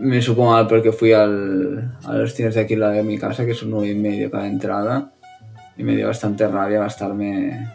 me 0.00 0.22
supo 0.22 0.50
mal 0.50 0.66
porque 0.68 0.92
fui 0.92 1.12
al, 1.12 1.96
a 2.04 2.14
los 2.14 2.34
cines 2.34 2.54
de 2.54 2.60
aquí 2.60 2.74
al 2.74 2.80
lado 2.80 2.92
de 2.94 3.02
mi 3.02 3.18
casa, 3.18 3.44
que 3.44 3.54
son 3.54 3.70
nueve 3.70 3.88
y 3.88 3.94
medio 3.96 4.30
cada 4.30 4.46
entrada, 4.46 5.12
y 5.76 5.82
me 5.82 5.96
dio 5.96 6.06
bastante 6.06 6.46
rabia 6.46 6.80
gastarme 6.80 7.68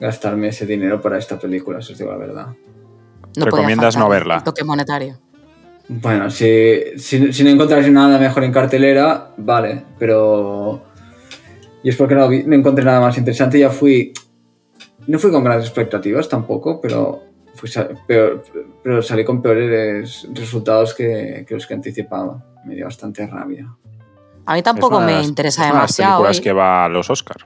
gastarme 0.00 0.48
ese 0.48 0.66
dinero 0.66 1.00
para 1.00 1.18
esta 1.18 1.38
película, 1.38 1.80
si 1.80 1.92
os 1.92 1.98
digo 1.98 2.10
la 2.12 2.18
verdad. 2.18 2.46
No 3.36 3.44
Recomiendas 3.44 3.96
no 3.96 4.08
verla. 4.08 4.36
el 4.36 4.44
toque 4.44 4.62
monetario. 4.64 5.18
Bueno, 5.88 6.30
si, 6.30 6.98
si, 6.98 7.32
si 7.32 7.44
no 7.44 7.50
encontráis 7.50 7.90
nada 7.90 8.18
mejor 8.18 8.44
en 8.44 8.52
cartelera, 8.52 9.30
vale, 9.36 9.82
pero. 9.98 10.82
Y 11.84 11.90
es 11.90 11.96
porque 11.96 12.14
no, 12.16 12.26
vi- 12.28 12.42
no 12.42 12.56
encontré 12.56 12.84
nada 12.84 13.00
más 13.00 13.16
interesante. 13.18 13.58
Ya 13.58 13.70
fui. 13.70 14.12
No 15.06 15.18
fui 15.18 15.30
con 15.30 15.44
grandes 15.44 15.66
expectativas 15.68 16.28
tampoco, 16.28 16.80
pero, 16.80 17.22
fui 17.54 17.70
peor- 18.08 18.42
pero 18.82 19.02
salí 19.02 19.24
con 19.24 19.40
peores 19.42 20.26
resultados 20.32 20.94
que, 20.94 21.44
que 21.46 21.54
los 21.54 21.66
que 21.66 21.74
anticipaba. 21.74 22.42
Me 22.64 22.74
dio 22.74 22.86
bastante 22.86 23.26
rabia. 23.26 23.68
A 24.46 24.54
mí 24.54 24.62
tampoco 24.62 24.96
una 24.96 25.06
me 25.06 25.12
las- 25.12 25.28
interesa 25.28 25.62
es 25.64 25.70
una 25.70 25.80
de 25.80 25.82
las 25.82 25.96
demasiado. 25.96 26.22
películas 26.22 26.38
¿eh? 26.38 26.42
que 26.42 26.52
va 26.52 26.84
a 26.86 26.88
los 26.88 27.10
Oscar. 27.10 27.36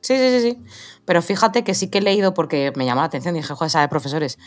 Sí, 0.00 0.16
sí, 0.16 0.30
sí, 0.30 0.40
sí. 0.40 0.58
Pero 1.04 1.20
fíjate 1.22 1.62
que 1.64 1.74
sí 1.74 1.88
que 1.90 1.98
he 1.98 2.02
leído 2.02 2.34
porque 2.34 2.72
me 2.76 2.84
llama 2.84 3.02
la 3.02 3.06
atención. 3.06 3.34
Dije, 3.34 3.52
joder, 3.54 3.66
esa 3.68 3.80
de 3.80 3.88
profesores. 3.88 4.38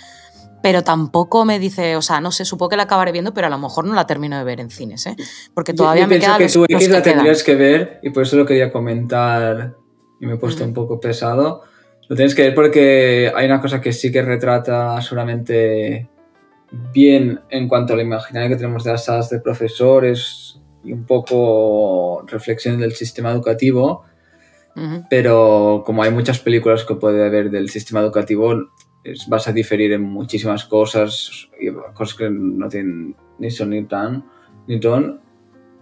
Pero 0.67 0.83
tampoco 0.83 1.45
me 1.45 1.59
dice, 1.59 1.95
o 1.95 2.01
sea, 2.01 2.19
no 2.21 2.31
sé, 2.31 2.43
supongo 2.43 2.71
que 2.71 2.77
la 2.77 2.83
acabaré 2.83 3.11
viendo, 3.11 3.33
pero 3.35 3.45
a 3.47 3.49
lo 3.51 3.59
mejor 3.59 3.85
no 3.85 3.93
la 3.93 4.07
termino 4.07 4.35
de 4.37 4.43
ver 4.43 4.59
en 4.59 4.69
cines, 4.71 5.05
¿eh? 5.05 5.15
Porque 5.53 5.73
Yo- 5.73 5.77
todavía 5.77 6.03
yo, 6.03 6.07
me 6.07 6.15
pienso 6.17 6.25
quedan 6.27 6.37
que 6.39 6.43
los, 6.45 6.53
tú 6.53 6.63
X 6.63 6.77
que 6.79 6.87
la 6.93 7.01
quedan. 7.01 7.15
tendrías 7.17 7.43
que 7.43 7.55
ver 7.55 7.99
y 8.01 8.09
por 8.09 8.23
eso 8.23 8.35
lo 8.35 8.45
quería 8.47 8.71
comentar 8.71 9.75
y 10.19 10.25
me 10.25 10.33
he 10.33 10.37
puesto 10.37 10.63
un 10.63 10.73
poco 10.73 10.99
pesado. 10.99 11.61
Lo 12.07 12.15
tienes 12.15 12.33
que 12.33 12.41
ver 12.43 12.55
porque 12.55 13.31
hay 13.35 13.45
una 13.45 13.61
cosa 13.61 13.79
que 13.79 13.93
sí 13.93 14.11
que 14.11 14.21
retrata 14.23 14.99
solamente 15.01 16.09
bien 16.93 17.41
en 17.49 17.67
cuanto 17.67 17.93
al 17.93 18.01
imaginario 18.01 18.49
que 18.49 18.55
tenemos 18.55 18.83
de 18.83 18.91
las 18.91 19.05
salas 19.05 19.29
de 19.29 19.39
profesores 19.39 20.59
y 20.83 20.91
un 20.93 21.05
poco 21.05 22.23
reflexión 22.27 22.79
del 22.79 22.93
sistema 22.93 23.29
educativo, 23.31 24.03
pero 25.09 25.83
como 25.85 26.03
hay 26.03 26.11
muchas 26.11 26.39
películas 26.39 26.83
que 26.83 26.95
puede 26.95 27.25
haber 27.25 27.49
del 27.49 27.69
sistema 27.69 28.01
educativo, 28.01 28.53
es- 29.05 29.27
vas 29.29 29.47
a 29.47 29.51
diferir 29.53 29.93
en 29.93 30.01
muchísimas 30.01 30.65
cosas, 30.65 31.49
y 31.59 31.71
cosas 31.93 32.15
que 32.17 32.29
no 32.29 32.67
tienen 32.67 33.15
ni 33.39 33.49
son 33.51 33.69
ni 33.69 33.83
tan, 33.85 34.25
ni 34.67 34.79
ton. 34.79 35.21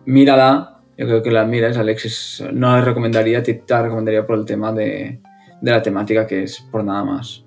Mírala, 0.05 0.79
yo 0.97 1.05
creo 1.07 1.23
que 1.23 1.31
la 1.31 1.45
mires, 1.45 1.77
Alexis, 1.77 2.43
no 2.53 2.75
la 2.75 2.81
recomendaría, 2.81 3.41
te 3.41 3.53
te 3.55 3.73
la 3.73 3.83
recomendaría 3.83 4.27
por 4.27 4.38
el 4.38 4.45
tema 4.45 4.71
de, 4.73 5.19
de 5.62 5.71
la 5.71 5.81
temática 5.81 6.27
que 6.27 6.43
es, 6.43 6.59
por 6.59 6.83
nada 6.83 7.03
más. 7.03 7.43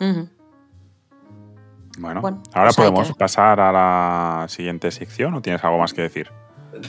Ujú. 0.00 0.28
Bueno, 1.98 2.20
Bueno, 2.20 2.42
ahora 2.52 2.68
pues 2.68 2.76
podemos 2.76 3.12
pasar 3.14 3.58
a 3.58 3.72
la 3.72 4.46
siguiente 4.48 4.90
sección 4.90 5.32
o 5.34 5.40
tienes 5.40 5.64
algo 5.64 5.78
más 5.78 5.94
que 5.94 6.02
decir. 6.02 6.28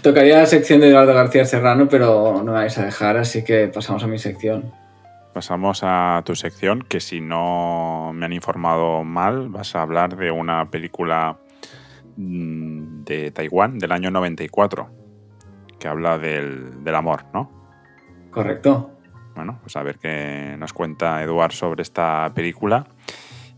Tocaría 0.02 0.40
la 0.40 0.46
sección 0.46 0.82
de 0.82 0.90
Eduardo 0.90 1.14
García 1.14 1.46
Serrano, 1.46 1.88
pero 1.90 2.34
no 2.40 2.44
me 2.44 2.52
vais 2.52 2.78
a 2.78 2.84
dejar, 2.84 3.16
así 3.16 3.42
que 3.46 3.70
pasamos 3.70 4.04
a 4.04 4.08
mi 4.08 4.18
sección. 4.18 4.70
Pasamos 5.38 5.82
a 5.84 6.24
tu 6.26 6.34
sección, 6.34 6.82
que 6.82 7.00
si 7.00 7.22
no 7.22 8.12
me 8.12 8.26
han 8.26 8.34
informado 8.34 9.04
mal, 9.04 9.50
vas 9.50 9.76
a 9.76 9.84
hablar 9.84 10.18
de 10.18 10.32
una 10.32 10.72
película 10.72 11.38
mm, 12.16 13.04
de 13.04 13.30
Taiwán 13.30 13.78
del 13.78 13.92
año 13.92 14.10
94, 14.10 14.90
que 15.78 15.88
habla 15.88 16.18
del, 16.18 16.84
del 16.84 16.96
amor, 16.96 17.26
¿no? 17.36 17.52
Correcto. 18.32 18.98
Bueno, 19.36 19.60
pues 19.62 19.76
a 19.76 19.84
ver 19.84 20.00
qué 20.00 20.56
nos 20.58 20.74
cuenta 20.74 21.22
Eduard 21.22 21.52
sobre 21.52 21.84
esta 21.84 22.32
película 22.34 22.88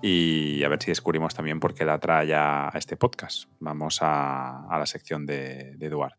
y 0.01 0.61
a 0.65 0.67
ver 0.67 0.83
si 0.83 0.91
descubrimos 0.91 1.33
también 1.33 1.61
por 1.61 1.73
qué 1.73 1.85
la 1.85 1.97
trae 1.97 2.35
a, 2.35 2.69
este 2.73 2.97
podcast. 2.97 3.49
Vamos 3.61 3.99
a, 4.01 4.67
la 4.69 4.85
sección 4.85 5.25
de, 5.25 5.77
de 5.77 5.85
Eduard. 5.85 6.18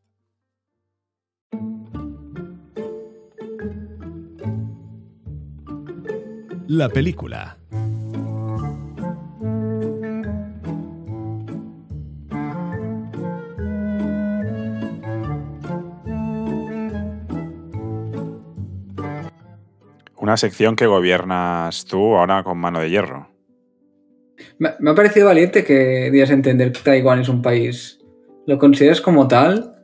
La 6.72 6.88
película. 6.88 7.58
Una 20.16 20.36
sección 20.36 20.76
que 20.76 20.86
gobiernas 20.86 21.86
tú 21.86 22.14
ahora 22.14 22.44
con 22.44 22.56
mano 22.58 22.78
de 22.78 22.90
hierro. 22.90 23.28
Me, 24.58 24.68
ha 24.68 24.94
parecido 24.94 25.26
valiente 25.26 25.64
que 25.64 26.08
digas 26.12 26.30
entender 26.30 26.70
que 26.70 26.82
Taiwán 26.84 27.18
es 27.18 27.28
un 27.28 27.42
país. 27.42 27.98
¿Lo 28.46 28.60
consideras 28.60 29.00
como 29.00 29.26
tal? 29.26 29.74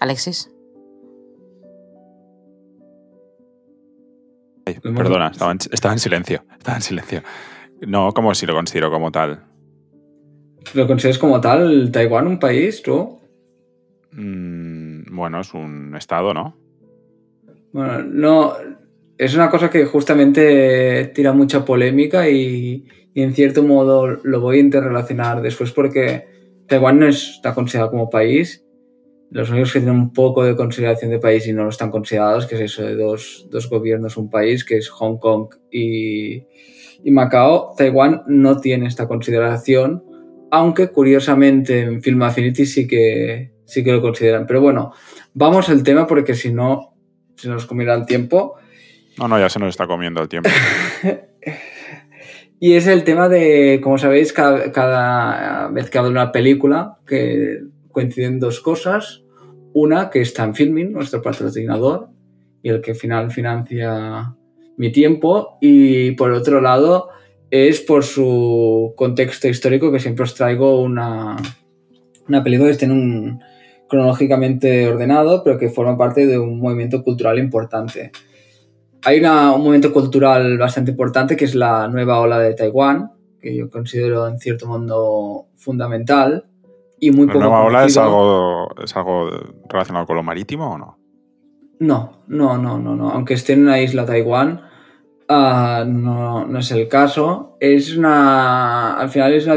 Alexis. 0.00 0.50
Perdona, 4.74 5.28
estaba 5.28 5.52
en, 5.52 5.98
silencio. 5.98 6.44
Estaba 6.56 6.76
en 6.76 6.82
silencio. 6.82 7.22
No, 7.86 8.12
como 8.12 8.34
si 8.34 8.46
lo 8.46 8.54
considero 8.54 8.90
como 8.90 9.10
tal. 9.12 9.44
¿Lo 10.74 10.86
consideras 10.86 11.18
como 11.18 11.40
tal 11.40 11.90
Taiwán 11.92 12.26
un 12.26 12.38
país, 12.38 12.82
tú? 12.82 13.18
Mm, 14.12 15.14
bueno, 15.14 15.40
es 15.40 15.54
un 15.54 15.94
estado, 15.96 16.34
¿no? 16.34 16.56
Bueno, 17.72 18.02
no, 18.02 18.54
es 19.18 19.34
una 19.34 19.50
cosa 19.50 19.70
que 19.70 19.84
justamente 19.84 21.10
tira 21.14 21.32
mucha 21.32 21.64
polémica 21.64 22.28
y, 22.28 22.86
en 23.14 23.34
cierto 23.34 23.64
modo 23.64 24.06
lo 24.06 24.40
voy 24.40 24.58
a 24.58 24.60
interrelacionar 24.60 25.42
después 25.42 25.72
porque 25.72 26.28
Taiwán 26.68 27.00
no 27.00 27.08
está 27.08 27.52
considerado 27.52 27.90
como 27.90 28.10
país. 28.10 28.64
Los 29.30 29.50
únicos 29.50 29.72
que 29.72 29.80
tienen 29.80 29.96
un 29.96 30.12
poco 30.12 30.44
de 30.44 30.56
consideración 30.56 31.10
de 31.10 31.18
país 31.18 31.46
y 31.46 31.52
no 31.52 31.64
lo 31.64 31.68
están 31.68 31.90
considerados, 31.90 32.46
que 32.46 32.54
es 32.54 32.60
eso 32.62 32.82
de 32.82 32.96
dos, 32.96 33.46
dos 33.50 33.68
gobiernos, 33.68 34.16
un 34.16 34.30
país, 34.30 34.64
que 34.64 34.78
es 34.78 34.88
Hong 34.88 35.18
Kong 35.18 35.54
y, 35.70 36.44
y 37.04 37.10
Macao. 37.10 37.74
Taiwán 37.76 38.22
no 38.26 38.58
tiene 38.60 38.86
esta 38.86 39.06
consideración, 39.06 40.04
aunque 40.50 40.88
curiosamente 40.88 41.80
en 41.80 42.02
Film 42.02 42.22
Affinity 42.22 42.64
sí 42.64 42.86
que, 42.86 43.52
sí 43.64 43.84
que 43.84 43.92
lo 43.92 44.00
consideran. 44.00 44.46
Pero 44.46 44.60
bueno, 44.60 44.92
vamos 45.34 45.68
al 45.68 45.82
tema 45.82 46.06
porque 46.06 46.34
si 46.34 46.52
no 46.52 46.94
se 47.36 47.48
nos 47.48 47.66
comerá 47.66 47.94
el 47.94 48.06
tiempo. 48.06 48.56
No, 49.18 49.28
no, 49.28 49.38
ya 49.38 49.48
se 49.48 49.58
nos 49.58 49.70
está 49.70 49.86
comiendo 49.86 50.20
el 50.22 50.28
tiempo. 50.28 50.50
y 52.60 52.74
es 52.74 52.86
el 52.86 53.04
tema 53.04 53.28
de, 53.28 53.80
como 53.82 53.98
sabéis, 53.98 54.32
cada, 54.32 55.68
vez 55.68 55.90
que 55.90 55.98
hablo 55.98 56.10
de 56.10 56.16
una 56.16 56.32
película, 56.32 56.98
que 57.06 57.62
coinciden 57.92 58.40
dos 58.40 58.60
cosas. 58.60 59.24
Una, 59.72 60.10
que 60.10 60.20
está 60.20 60.44
en 60.44 60.54
Filming, 60.54 60.92
nuestro 60.92 61.22
patrocinador, 61.22 62.08
y 62.62 62.70
el 62.70 62.80
que 62.80 62.92
al 62.92 62.96
final 62.96 63.30
financia 63.30 64.34
mi 64.76 64.92
tiempo. 64.92 65.58
Y 65.60 66.12
por 66.12 66.32
otro 66.32 66.60
lado, 66.60 67.08
es 67.50 67.80
por 67.80 68.04
su 68.04 68.94
contexto 68.96 69.48
histórico, 69.48 69.92
que 69.92 70.00
siempre 70.00 70.24
os 70.24 70.34
traigo 70.34 70.80
una, 70.80 71.36
una 72.28 72.42
película 72.42 72.68
que 72.68 72.72
esté 72.72 72.86
en 72.86 72.92
un 72.92 73.40
cronológicamente 73.88 74.86
ordenado, 74.86 75.42
pero 75.42 75.58
que 75.58 75.70
forma 75.70 75.96
parte 75.96 76.26
de 76.26 76.38
un 76.38 76.60
movimiento 76.60 77.02
cultural 77.02 77.38
importante 77.38 78.10
hay 79.04 79.20
un 79.20 79.62
momento 79.62 79.92
cultural 79.92 80.58
bastante 80.58 80.90
importante 80.90 81.36
que 81.36 81.44
es 81.44 81.54
la 81.54 81.88
nueva 81.88 82.20
ola 82.20 82.38
de 82.38 82.54
Taiwán, 82.54 83.12
que 83.40 83.56
yo 83.56 83.70
considero 83.70 84.26
en 84.26 84.38
cierto 84.38 84.66
modo 84.66 85.46
fundamental 85.56 86.47
y 87.00 87.10
muy 87.10 87.26
poco. 87.26 87.38
¿La 87.38 87.44
nueva 87.46 87.64
ola 87.64 87.84
es 87.84 87.96
algo, 87.96 88.68
es 88.82 88.96
algo 88.96 89.30
relacionado 89.68 90.06
con 90.06 90.16
lo 90.16 90.22
marítimo 90.22 90.72
o 90.72 90.78
no? 90.78 90.98
No, 91.80 92.24
no, 92.26 92.58
no, 92.58 92.78
no, 92.78 92.96
no. 92.96 93.10
Aunque 93.10 93.34
esté 93.34 93.52
en 93.52 93.62
una 93.62 93.80
isla 93.80 94.04
Taiwán, 94.04 94.62
ah, 95.28 95.84
no, 95.86 96.46
no, 96.46 96.58
es 96.58 96.70
el 96.72 96.88
caso. 96.88 97.56
Es 97.60 97.96
una. 97.96 98.94
Al 98.94 99.08
final 99.08 99.32
es 99.34 99.46
una 99.46 99.56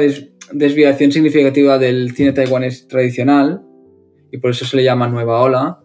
desviación 0.52 1.12
significativa 1.12 1.78
del 1.78 2.12
cine 2.12 2.34
taiwanés 2.34 2.88
tradicional 2.88 3.64
y 4.32 4.38
por 4.38 4.52
eso 4.52 4.66
se 4.66 4.78
le 4.78 4.84
llama 4.84 5.08
nueva 5.08 5.42
ola, 5.42 5.80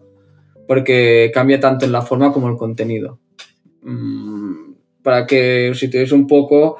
porque 0.67 1.31
cambia 1.33 1.59
tanto 1.59 1.85
en 1.85 1.91
la 1.91 2.01
forma 2.01 2.31
como 2.31 2.49
el 2.49 2.55
contenido. 2.55 3.19
Mm, 3.81 4.73
para 5.01 5.25
que 5.25 5.69
os 5.71 5.79
situéis 5.79 6.11
un 6.11 6.27
poco, 6.27 6.77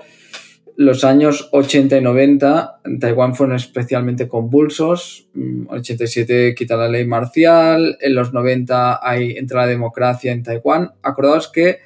los 0.77 1.03
años 1.03 1.49
80 1.53 1.97
y 1.97 2.01
90 2.01 2.81
en 2.85 2.99
Taiwán 2.99 3.33
fueron 3.33 3.55
especialmente 3.55 4.27
convulsos. 4.27 5.27
En 5.35 5.63
mm, 5.63 5.67
87 5.69 6.53
quita 6.55 6.77
la 6.77 6.87
ley 6.87 7.03
marcial, 7.05 7.97
en 7.99 8.13
los 8.13 8.31
90 8.31 8.99
hay, 9.01 9.31
entra 9.37 9.61
la 9.61 9.67
democracia 9.67 10.31
en 10.31 10.43
Taiwán. 10.43 10.91
Acordaos 11.01 11.51
que 11.51 11.79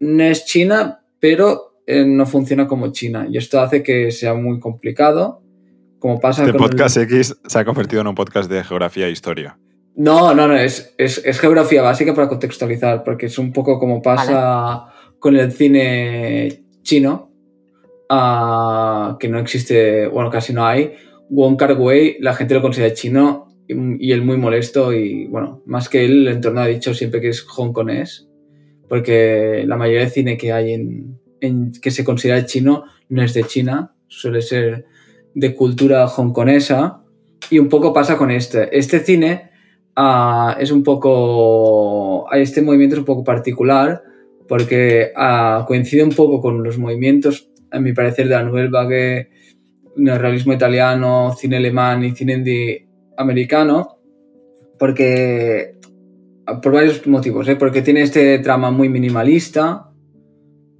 no 0.00 0.22
es 0.22 0.44
China, 0.44 1.00
pero 1.18 1.78
eh, 1.86 2.04
no 2.04 2.26
funciona 2.26 2.66
como 2.66 2.92
China 2.92 3.26
y 3.28 3.38
esto 3.38 3.58
hace 3.58 3.82
que 3.82 4.12
sea 4.12 4.34
muy 4.34 4.60
complicado. 4.60 5.42
Como 5.98 6.20
pasa 6.20 6.44
este 6.44 6.58
podcast 6.58 6.98
X 6.98 7.36
se 7.46 7.58
ha 7.58 7.64
convertido 7.64 8.02
en 8.02 8.08
un 8.08 8.14
podcast 8.14 8.50
de 8.50 8.62
geografía 8.62 9.06
e 9.06 9.12
historia. 9.12 9.58
No, 9.96 10.34
no, 10.34 10.46
no, 10.46 10.56
es, 10.56 10.94
geografía 11.40 11.80
básica 11.80 12.14
para 12.14 12.28
contextualizar, 12.28 13.02
porque 13.02 13.26
es 13.26 13.38
un 13.38 13.52
poco 13.52 13.78
como 13.78 14.02
pasa 14.02 14.86
con 15.18 15.36
el 15.36 15.52
cine 15.52 16.64
chino, 16.82 17.29
ah, 18.10 19.16
que 19.18 19.28
no 19.28 19.38
existe, 19.38 20.06
bueno, 20.08 20.28
casi 20.28 20.52
no 20.52 20.66
hay. 20.66 20.92
Wong 21.30 21.56
Kar 21.56 21.80
Wai, 21.80 22.16
la 22.20 22.34
gente 22.34 22.54
lo 22.54 22.60
considera 22.60 22.92
chino 22.92 23.48
y, 23.66 24.12
él 24.12 24.22
muy 24.22 24.36
molesto 24.36 24.92
y, 24.92 25.26
bueno, 25.28 25.62
más 25.64 25.88
que 25.88 26.04
él, 26.04 26.26
el 26.26 26.34
entorno 26.34 26.60
ha 26.60 26.66
dicho 26.66 26.92
siempre 26.92 27.20
que 27.22 27.28
es 27.28 27.42
hongkonés, 27.42 28.28
porque 28.88 29.64
la 29.66 29.76
mayoría 29.76 30.02
de 30.02 30.10
cine 30.10 30.36
que 30.36 30.52
hay 30.52 30.74
en, 30.74 31.72
que 31.80 31.90
se 31.90 32.04
considera 32.04 32.44
chino 32.44 32.84
no 33.08 33.22
es 33.22 33.32
de 33.32 33.44
China, 33.44 33.94
suele 34.08 34.42
ser 34.42 34.84
de 35.34 35.54
cultura 35.54 36.06
hongkonesa 36.06 37.02
y 37.48 37.58
un 37.58 37.68
poco 37.68 37.94
pasa 37.94 38.18
con 38.18 38.30
este. 38.30 38.76
Este 38.76 39.00
cine 39.00 39.50
Ah, 40.02 40.56
es 40.58 40.70
un 40.70 40.82
poco, 40.82 42.26
este 42.32 42.62
movimiento 42.62 42.94
es 42.94 43.00
un 43.00 43.04
poco 43.04 43.22
particular 43.22 44.02
porque 44.48 45.12
uh, 45.14 45.66
coincide 45.66 46.02
un 46.02 46.10
poco 46.10 46.40
con 46.40 46.62
los 46.62 46.78
movimientos, 46.78 47.49
a 47.70 47.80
mi 47.80 47.92
parecer, 47.92 48.28
de 48.28 48.34
la 48.34 48.42
Nouvelle 48.42 48.70
Vague, 48.70 49.30
neorrealismo 49.96 50.52
italiano, 50.52 51.34
cine 51.36 51.56
alemán 51.56 52.04
y 52.04 52.12
cine 52.12 52.34
indie 52.34 52.88
americano, 53.16 53.98
porque 54.78 55.74
por 56.62 56.72
varios 56.72 57.06
motivos, 57.06 57.48
¿eh? 57.48 57.56
porque 57.56 57.82
tiene 57.82 58.02
este 58.02 58.38
trama 58.38 58.70
muy 58.70 58.88
minimalista, 58.88 59.90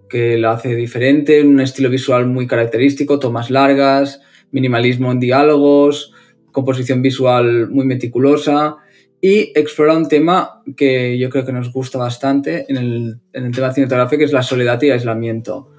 que 0.09 0.37
lo 0.39 0.51
hace 0.51 0.75
diferente, 0.75 1.43
un 1.43 1.61
estilo 1.61 1.89
visual 1.89 2.27
muy 2.27 2.47
característico, 2.47 3.19
tomas 3.19 3.51
largas, 3.51 4.21
minimalismo 4.51 5.13
en 5.13 5.21
diálogos, 5.21 6.13
composición 6.51 7.01
visual 7.01 7.71
muy 7.71 7.87
meticulosa 7.87 8.77
y 9.21 9.53
explora 9.55 9.97
un 9.97 10.09
tema 10.09 10.63
que 10.77 11.19
yo 11.19 11.31
creo 11.31 11.45
que 11.45 11.53
nos 11.53 11.73
gusta 11.73 11.99
bastante 11.99 12.65
en 12.69 12.77
el, 12.77 13.21
en 13.33 13.45
el 13.45 13.55
tema 13.55 13.73
cinematográfico, 13.73 14.19
que 14.19 14.25
es 14.25 14.33
la 14.33 14.43
soledad 14.43 14.81
y 14.83 14.91
aislamiento. 14.91 15.71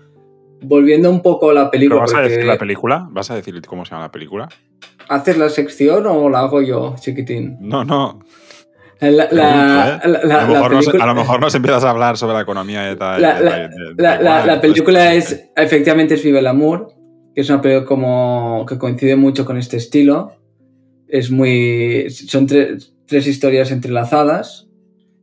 Volviendo 0.61 1.09
un 1.09 1.21
poco 1.21 1.49
a 1.49 1.53
la 1.53 1.71
película. 1.71 2.01
¿Vas 2.01 2.13
a 2.13 2.21
decir 2.21 2.45
la 2.45 2.57
película? 2.57 3.07
¿Vas 3.11 3.31
a 3.31 3.35
decir 3.35 3.59
cómo 3.65 3.85
se 3.85 3.91
llama 3.91 4.05
la 4.05 4.11
película? 4.11 4.49
¿Haces 5.09 5.37
la 5.37 5.49
sección 5.49 6.05
o 6.05 6.29
la 6.29 6.39
hago 6.39 6.61
yo, 6.61 6.95
chiquitín? 6.99 7.57
No, 7.59 7.83
no. 7.83 8.19
La, 9.01 9.27
la, 9.31 9.95
a, 9.95 10.07
lo 10.07 10.53
mejor 10.53 10.73
nos, 10.73 10.87
a, 10.87 11.05
lo 11.07 11.15
mejor 11.15 11.39
nos, 11.39 11.55
empiezas 11.55 11.83
a 11.83 11.89
hablar 11.89 12.17
sobre 12.17 12.35
la 12.35 12.41
economía 12.41 12.83
de 12.83 12.95
tal. 12.95 13.19
La, 13.97 14.59
película 14.61 15.15
es, 15.15 15.49
efectivamente, 15.55 16.13
es 16.13 16.23
Vive 16.23 16.37
el 16.37 16.45
Amor, 16.45 16.93
que 17.33 17.41
es 17.41 17.49
una 17.49 17.61
película 17.61 17.87
como, 17.87 18.63
que 18.69 18.77
coincide 18.77 19.15
mucho 19.15 19.43
con 19.43 19.57
este 19.57 19.77
estilo. 19.77 20.33
Es 21.07 21.31
muy. 21.31 22.11
Son 22.11 22.45
tres 22.45 23.27
historias 23.27 23.71
entrelazadas 23.71 24.67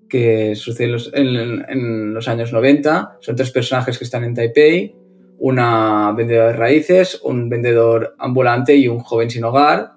que 0.09 0.57
suceden 0.57 0.97
en, 1.69 2.15
los 2.15 2.27
años 2.27 2.53
90. 2.53 3.19
Son 3.21 3.37
tres 3.37 3.53
personajes 3.53 3.97
que 3.97 4.05
están 4.05 4.25
en 4.25 4.35
Taipei, 4.35 4.97
una 5.39 6.13
vendedora 6.13 6.49
de 6.49 6.53
raíces, 6.55 7.21
un 7.23 7.49
vendedor 7.49 8.15
ambulante 8.19 8.75
y 8.77 8.89
un 8.89 8.99
joven 8.99 9.31
sin 9.31 9.45
hogar. 9.45 9.93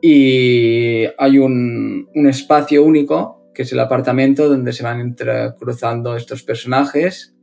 Y 0.00 1.04
hay 1.18 1.38
un, 1.38 2.08
espacio 2.14 2.82
único, 2.82 3.50
que 3.54 3.62
es 3.62 3.72
el 3.72 3.80
apartamento 3.80 4.48
donde 4.48 4.72
se 4.72 4.82
van 4.82 5.14
cruzando 5.58 6.16
estos 6.16 6.42
personajes. 6.42 7.34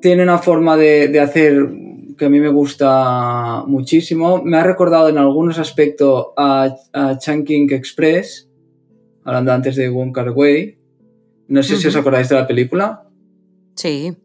Tiene 0.00 0.22
una 0.22 0.38
forma 0.38 0.76
de, 0.76 1.18
hacer 1.18 1.68
que 2.16 2.24
a 2.26 2.28
mí 2.28 2.38
me 2.38 2.48
gusta 2.48 3.64
muchísimo. 3.66 4.42
Me 4.44 4.58
ha 4.58 4.64
recordado 4.64 5.08
en 5.08 5.18
algunos 5.18 5.58
aspectos 5.58 6.28
a, 6.36 6.74
a 6.92 7.18
Chunking 7.18 7.72
Express, 7.72 8.48
hablando 9.24 9.52
antes 9.52 9.74
de 9.74 9.88
Wong 9.88 10.12
Kar 10.12 10.30
Wai. 10.30 10.78
No 11.48 11.62
sé 11.62 11.76
si 11.76 11.88
os 11.88 11.96
acordáis 11.96 12.28
de 12.28 12.36
la 12.36 12.46
película. 12.46 13.08
Sí. 13.74 14.16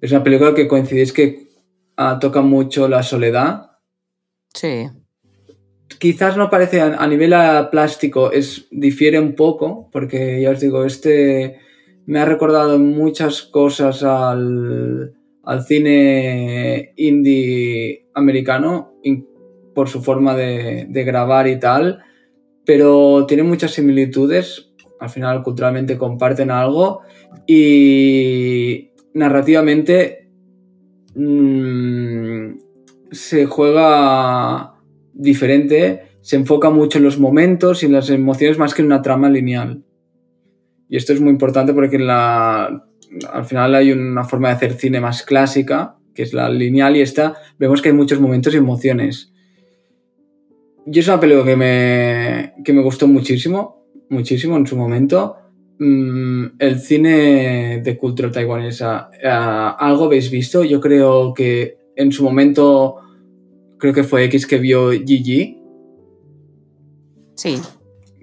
Es 0.00 0.12
una 0.12 0.22
película 0.22 0.54
que 0.54 0.68
coincidís 0.68 1.12
que 1.12 1.48
ah, 1.96 2.18
toca 2.20 2.40
mucho 2.40 2.88
la 2.88 3.02
soledad. 3.02 3.72
Sí 4.54 4.88
quizás 5.98 6.36
no 6.36 6.50
parece 6.50 6.80
a, 6.80 7.06
nivel 7.06 7.34
plástico, 7.70 8.30
es, 8.32 8.66
difiere 8.70 9.18
un 9.20 9.34
poco, 9.34 9.88
porque 9.92 10.40
ya 10.40 10.50
os 10.50 10.60
digo, 10.60 10.84
este 10.84 11.58
me 12.06 12.20
ha 12.20 12.24
recordado 12.24 12.78
muchas 12.78 13.42
cosas 13.42 14.02
al, 14.02 15.14
cine 15.66 16.92
indie 16.96 18.06
americano 18.14 18.92
por 19.74 19.88
su 19.88 20.02
forma 20.02 20.34
de, 20.34 20.86
grabar 21.04 21.48
y 21.48 21.58
tal, 21.58 22.00
pero 22.64 23.26
tiene 23.26 23.42
muchas 23.42 23.72
similitudes, 23.72 24.70
al 25.00 25.10
final 25.10 25.42
culturalmente 25.42 25.96
comparten 25.96 26.50
algo 26.50 27.00
y 27.46 28.87
narrativamente 29.14 30.28
mm, 31.14 32.52
se 33.10 33.46
juega 33.46 34.74
diferente, 35.12 36.02
se 36.20 36.36
enfoca 36.36 36.70
mucho 36.70 36.98
en 36.98 37.04
los 37.04 37.18
momentos 37.18 37.82
y 37.82 37.86
en 37.86 37.92
las 37.92 38.10
emociones 38.10 38.58
más 38.58 38.74
que 38.74 38.82
en 38.82 38.86
una 38.86 39.02
trama 39.02 39.28
lineal. 39.30 39.82
Y 40.88 40.96
esto 40.96 41.12
es 41.12 41.20
muy 41.20 41.30
importante 41.30 41.72
porque 41.72 41.96
al 41.98 43.44
final 43.44 43.74
hay 43.74 43.92
una 43.92 44.24
forma 44.24 44.48
de 44.48 44.54
hacer 44.54 44.74
cine 44.74 45.00
más 45.00 45.22
clásica, 45.22 45.96
que 46.14 46.22
es 46.22 46.32
la 46.32 46.48
lineal, 46.48 46.96
y 46.96 47.00
esta 47.00 47.36
vemos 47.58 47.82
que 47.82 47.90
hay 47.90 47.94
muchos 47.94 48.20
momentos 48.20 48.54
y 48.54 48.58
emociones. 48.58 49.32
Y 50.86 50.98
es 50.98 51.08
una 51.08 51.20
película 51.20 51.44
que 51.44 51.56
me, 51.56 52.54
que 52.64 52.72
me 52.72 52.82
gustó 52.82 53.06
muchísimo, 53.06 53.86
muchísimo 54.08 54.56
en 54.56 54.66
su 54.66 54.76
momento. 54.76 55.37
Mm, 55.80 56.56
el 56.58 56.80
cine 56.80 57.80
de 57.84 57.96
cultura 57.96 58.32
taiwanesa, 58.32 59.10
eh, 59.22 59.28
¿algo 59.28 60.06
habéis 60.06 60.30
visto? 60.30 60.64
Yo 60.64 60.80
creo 60.80 61.32
que 61.32 61.78
en 61.94 62.10
su 62.10 62.24
momento 62.24 62.96
creo 63.78 63.92
que 63.92 64.02
fue 64.02 64.24
X 64.24 64.46
que 64.46 64.58
vio 64.58 64.90
Gigi. 64.90 65.62
Sí. 67.36 67.60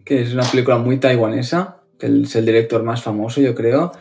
Que 0.04 0.22
es 0.22 0.34
una 0.34 0.44
película 0.44 0.78
muy 0.78 0.98
taiwanesa, 0.98 1.82
que 1.98 2.08
es 2.08 2.36
el 2.36 2.46
director 2.46 2.84
más 2.84 3.02
famoso, 3.02 3.40
yo 3.40 3.56
creo, 3.56 3.94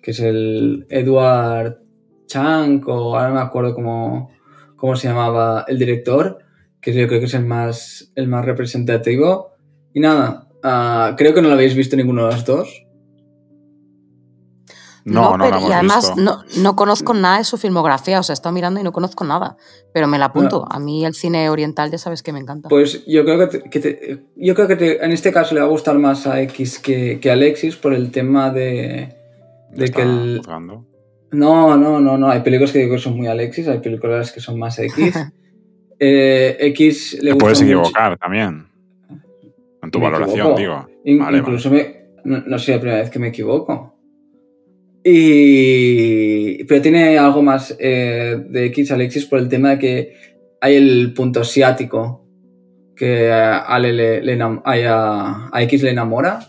que 0.00 0.12
es 0.12 0.20
el 0.20 0.86
Edward 0.88 1.78
Chang, 2.26 2.80
o 2.86 3.16
ahora 3.16 3.34
me 3.34 3.40
acuerdo 3.40 3.74
cómo, 3.74 4.30
cómo 4.76 4.94
se 4.94 5.08
llamaba 5.08 5.64
el 5.66 5.78
director, 5.80 6.38
que 6.80 6.94
yo 6.94 7.08
creo 7.08 7.18
que 7.18 7.26
es 7.26 7.34
el 7.34 7.44
más, 7.44 8.12
el 8.14 8.28
más 8.28 8.44
representativo. 8.44 9.50
Y 9.92 9.98
nada, 9.98 10.48
ah, 10.62 11.16
creo 11.18 11.34
que 11.34 11.42
no 11.42 11.48
lo 11.48 11.54
habéis 11.54 11.74
visto 11.74 11.96
ninguno 11.96 12.26
de 12.26 12.32
los 12.32 12.44
dos. 12.44 12.86
No, 15.04 15.36
no, 15.36 15.50
no, 15.50 15.68
y 15.68 15.72
además 15.72 16.14
No, 16.16 16.76
conozco 16.76 17.14
nada 17.14 17.38
de 17.38 17.44
su 17.44 17.56
filmografía, 17.56 18.20
o 18.20 18.22
sea, 18.22 18.32
he 18.32 18.34
estado 18.34 18.52
mirando 18.52 18.80
y 18.80 18.82
no 18.82 18.92
conozco 18.92 19.24
nada, 19.24 19.56
pero 19.92 20.06
me 20.06 20.18
la 20.18 20.26
apunto. 20.26 20.66
A 20.70 20.78
mí 20.78 21.04
el 21.04 21.14
cine 21.14 21.48
oriental 21.50 21.90
ya 21.90 21.98
sabes 21.98 22.22
que 22.22 22.32
me 22.32 22.40
encanta. 22.40 22.68
Pues 22.68 23.04
yo 23.06 23.24
creo 23.24 23.48
que, 23.48 24.20
yo 24.36 24.54
creo 24.54 24.68
que 24.68 24.98
en 25.00 25.12
este 25.12 25.32
caso 25.32 25.54
le 25.54 25.60
va 25.60 25.66
a 25.66 25.70
gustar 25.70 25.98
más 25.98 26.26
a 26.26 26.40
X 26.42 26.78
que, 26.78 27.18
que 27.20 27.30
a 27.30 27.34
Alexis 27.34 27.76
por 27.76 27.94
el 27.94 28.10
tema 28.10 28.50
de, 28.50 29.16
de 29.70 29.88
que 29.90 30.02
el... 30.02 30.42
No, 31.32 31.76
no, 31.76 32.00
no, 32.00 32.18
no. 32.18 32.28
Hay 32.28 32.40
películas 32.40 32.72
que 32.72 32.80
digo 32.80 32.94
que 32.94 33.00
son 33.00 33.16
muy 33.16 33.28
Alexis, 33.28 33.68
hay 33.68 33.78
películas 33.78 34.32
que 34.32 34.40
son 34.40 34.58
más 34.58 34.78
X. 34.78 35.14
eh, 35.98 36.56
X 36.58 37.18
le 37.22 37.32
Te 37.32 37.36
puedes 37.36 37.62
equivocar 37.62 38.18
también. 38.18 38.66
En 39.82 39.90
tu 39.90 40.00
valoración, 40.00 40.56
digo. 40.56 40.86
incluso 41.04 41.70
Me, 41.70 42.00
no, 42.24 42.42
no, 42.46 42.58
sé 42.58 42.72
la 42.72 42.80
primera 42.80 43.00
vez 43.00 43.10
que 43.10 43.18
me 43.18 43.28
equivoco. 43.28 43.94
Y, 45.02 46.64
pero 46.64 46.82
tiene 46.82 47.16
algo 47.18 47.42
más 47.42 47.74
eh, 47.78 48.36
de 48.48 48.66
X 48.66 48.92
Alexis 48.92 49.24
por 49.24 49.38
el 49.38 49.48
tema 49.48 49.70
de 49.70 49.78
que 49.78 50.14
hay 50.60 50.76
el 50.76 51.14
punto 51.14 51.40
asiático 51.40 52.26
que 52.94 53.30
a, 53.32 53.78
X 55.62 55.82
le 55.82 55.90
enamora. 55.90 56.46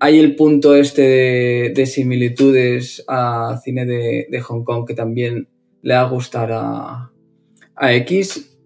Hay 0.00 0.18
el 0.18 0.34
punto 0.34 0.74
este 0.74 1.72
de, 1.74 1.86
similitudes 1.86 3.04
a 3.06 3.60
cine 3.62 3.86
de, 3.86 4.40
Hong 4.40 4.64
Kong 4.64 4.84
que 4.86 4.94
también 4.94 5.48
le 5.82 5.94
va 5.94 6.00
a 6.00 6.08
gustar 6.08 6.50
a, 6.52 7.12
X. 7.80 8.58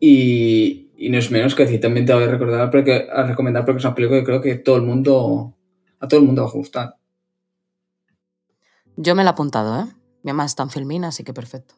Y, 0.00 0.90
no 1.10 1.18
es 1.18 1.30
menos 1.30 1.54
que 1.54 1.62
decir, 1.64 1.80
también 1.80 2.06
te 2.06 2.12
voy 2.12 2.24
a, 2.24 2.28
recordar 2.28 2.70
porque, 2.70 3.06
a 3.12 3.22
recomendar 3.22 3.64
porque 3.64 3.78
es 3.78 3.84
una 3.84 3.94
película 3.94 4.20
que 4.20 4.26
creo 4.26 4.40
que 4.40 4.56
todo 4.56 4.76
el 4.76 4.82
mundo, 4.82 5.54
a 6.00 6.08
todo 6.08 6.18
el 6.18 6.26
mundo 6.26 6.42
va 6.42 6.48
a 6.48 6.52
gustar. 6.52 6.94
Yo 8.96 9.14
me 9.14 9.24
la 9.24 9.30
he 9.30 9.32
apuntado, 9.32 9.80
¿eh? 9.80 9.86
Mi 10.22 10.32
mamá 10.32 10.46
está 10.46 10.62
en 10.62 10.70
Filmin, 10.70 11.04
así 11.04 11.22
que 11.22 11.32
perfecto. 11.32 11.74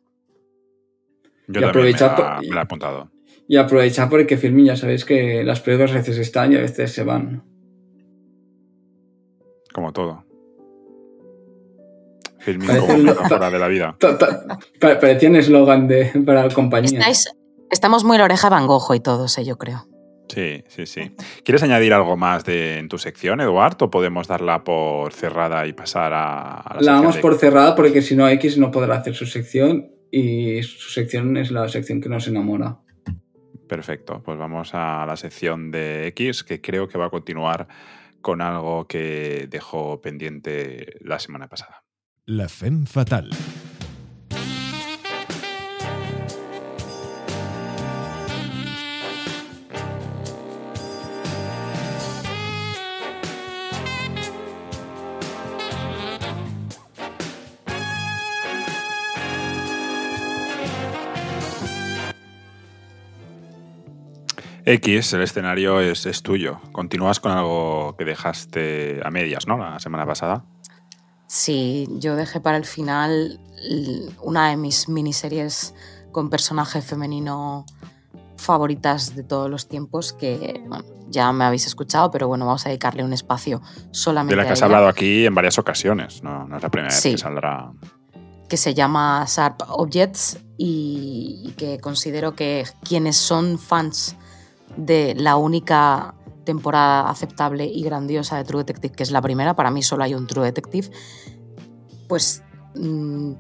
Yo 1.49 1.61
y 1.61 1.65
también 1.65 1.85
me, 1.85 2.55
la, 2.55 2.61
he 2.61 2.63
apuntado. 2.63 3.11
Y 3.47 3.57
aprovechar 3.57 4.09
porque 4.09 4.37
Filmin 4.37 4.67
ya 4.67 4.77
sabéis 4.77 5.05
que 5.05 5.43
las 5.43 5.61
pruebas 5.61 5.91
a 5.93 5.95
veces 5.95 6.19
están 6.19 6.53
y 6.53 6.57
a 6.57 6.61
veces 6.61 6.93
se 6.93 7.03
van. 7.03 7.43
Como 9.73 9.93
todo. 9.93 10.25
Filmin 12.39 12.69
como 13.15 13.51
de 13.51 13.59
la 13.59 13.69
vida. 13.69 13.97
Parecía 14.81 15.29
un 15.29 15.37
eslogan 15.37 15.89
para 16.25 16.47
la 16.47 16.55
compañía. 16.55 17.01
estamos 17.71 18.05
muy 18.05 18.19
la 18.19 18.25
oreja 18.25 18.49
Van 18.49 18.67
Gogh 18.67 18.95
y 18.95 19.01
todos, 19.01 19.37
¿eh? 19.39 19.45
yo 19.45 19.59
creo. 19.59 19.87
Sí, 20.29 20.63
sí, 20.69 20.87
sí. 20.87 21.13
¿Quieres 21.45 21.63
añadir 21.63 21.93
algo 21.95 22.17
más 22.17 22.45
de, 22.45 22.79
en 22.79 22.89
tu 22.89 22.99
sección, 22.99 23.41
Eduard, 23.41 23.77
o 23.81 23.91
podemos 23.91 24.29
darla 24.29 24.63
por 24.65 25.13
cerrada 25.13 25.67
y 25.67 25.73
pasar 25.73 26.13
a, 26.13 26.65
la, 26.75 26.81
la 26.81 26.93
damos 26.93 27.17
por 27.19 27.37
cerrada 27.37 27.75
porque 27.75 28.03
si 28.03 28.15
no 28.15 28.29
X 28.29 28.59
no 28.59 28.71
podrá 28.71 28.97
hacer 28.97 29.15
su 29.15 29.27
sección 29.27 29.91
y 30.11 30.63
su 30.63 30.91
sección 30.91 31.37
es 31.37 31.51
la 31.51 31.69
sección 31.69 32.01
que 32.01 32.09
nos 32.09 32.27
enamora. 32.29 32.79
Perfecto, 33.69 34.23
pues 34.25 34.39
vamos 34.39 34.71
a 34.73 35.05
la 35.07 35.17
sección 35.17 35.71
de 35.71 36.09
X 36.09 36.43
que 36.43 36.61
creo 36.61 36.89
que 36.89 36.99
va 36.99 37.07
a 37.07 37.11
continuar 37.11 37.69
con 38.21 38.41
algo 38.41 38.87
que 38.87 39.47
dejó 39.51 40.01
pendiente 40.01 40.97
la 41.01 41.19
semana 41.19 41.49
pasada. 41.49 41.85
La 42.25 42.49
FEM 42.49 42.87
fatal. 42.87 43.31
X, 64.69 65.15
el 65.15 65.23
escenario 65.23 65.81
es, 65.81 66.23
tuyo. 66.23 66.61
Continúas 66.73 67.21
con 67.21 67.33
algo 67.33 67.97
que 67.97 68.05
dejaste 68.05 69.01
a 69.03 69.11
medias, 69.11 69.47
¿no? 69.47 69.57
La 69.57 69.79
semana 69.79 70.05
pasada. 70.05 70.45
Sí, 71.27 71.89
yo 71.93 72.17
dejé 72.17 72.41
para 72.41 72.59
el 72.59 72.67
final 72.67 73.41
una 74.21 74.51
de 74.51 74.59
mis 74.59 74.91
miniseries 74.91 75.75
con 76.13 76.29
personaje 76.29 76.83
femenino 76.83 77.65
favoritas 78.37 79.17
de 79.17 79.23
todos 79.23 79.49
los 79.49 79.69
tiempos 79.69 80.13
que 80.13 80.63
ya 81.09 81.33
me 81.33 81.45
habéis 81.45 81.67
escuchado, 81.67 82.11
pero 82.11 82.29
bueno, 82.29 82.45
vamos 82.45 82.67
a 82.67 82.69
dedicarle 82.69 83.03
un 83.03 83.15
espacio 83.15 83.63
solamente. 83.91 84.37
De 84.37 84.43
la 84.43 84.47
que 84.47 84.53
has 84.53 84.63
hablado 84.63 84.87
aquí 84.87 85.25
en 85.25 85.35
varias 85.35 85.59
ocasiones, 85.59 86.23
no, 86.23 86.45
es 86.55 86.63
la 86.63 86.69
primera 86.69 86.93
vez 86.93 87.03
que 87.03 87.17
saldrá. 87.17 87.73
Que 88.51 88.59
se 88.59 88.75
llama 88.75 89.25
Sharp 89.27 89.63
Objects 89.69 90.39
y 90.59 91.55
que 91.57 91.79
considero 91.81 92.35
que 92.35 92.67
quienes 92.83 93.17
son 93.17 93.59
fans 93.59 94.17
de 94.79 95.15
la 95.17 95.37
única 95.37 96.15
temporada 96.45 97.11
aceptable 97.11 97.67
y 97.67 97.83
grandiosa 97.83 98.39
de 98.39 98.45
True 98.45 98.63
Detective, 98.63 98.95
que 98.95 99.03
es 99.03 99.11
la 99.11 99.21
primera, 99.21 99.55
para 99.55 99.71
mí 99.71 99.83
solo 99.83 100.05
hay 100.05 100.15
un 100.15 100.27
True 100.27 100.47
Detective, 100.47 100.89
pues 102.09 102.43
mm, 102.75 103.33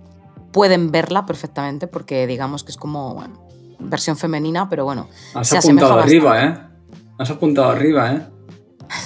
pueden 0.52 0.90
verla 0.90 1.24
perfectamente 1.24 1.86
porque 1.86 2.26
digamos 2.26 2.64
que 2.64 2.72
es 2.72 2.76
como 2.76 3.24
versión 3.78 4.16
femenina, 4.16 4.68
pero 4.68 4.84
bueno. 4.84 5.08
Has 5.34 5.52
apuntado 5.54 6.00
arriba, 6.00 6.44
¿eh? 6.44 6.58
Has 7.18 7.30
apuntado 7.30 7.70
arriba, 7.70 8.12
¿eh? 8.12 8.26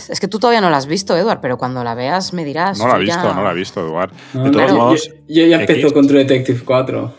Es 0.08 0.20
que 0.20 0.28
tú 0.28 0.38
todavía 0.38 0.60
no 0.60 0.70
la 0.70 0.78
has 0.78 0.86
visto, 0.86 1.16
Eduard, 1.16 1.40
pero 1.40 1.58
cuando 1.58 1.84
la 1.84 1.94
veas 1.94 2.32
me 2.32 2.44
dirás. 2.44 2.78
No 2.78 2.88
la 2.88 2.96
he 2.96 3.00
visto, 3.00 3.34
no 3.34 3.42
la 3.42 3.50
he 3.50 3.54
visto, 3.54 3.80
Eduard. 3.80 4.12
de 4.32 4.50
todos 4.50 4.72
modos. 4.72 5.10
Yo, 5.28 5.46
ya 5.46 5.60
empezó 5.60 5.92
con 5.92 6.06
True 6.06 6.20
Detective 6.20 6.62
4. 6.64 7.14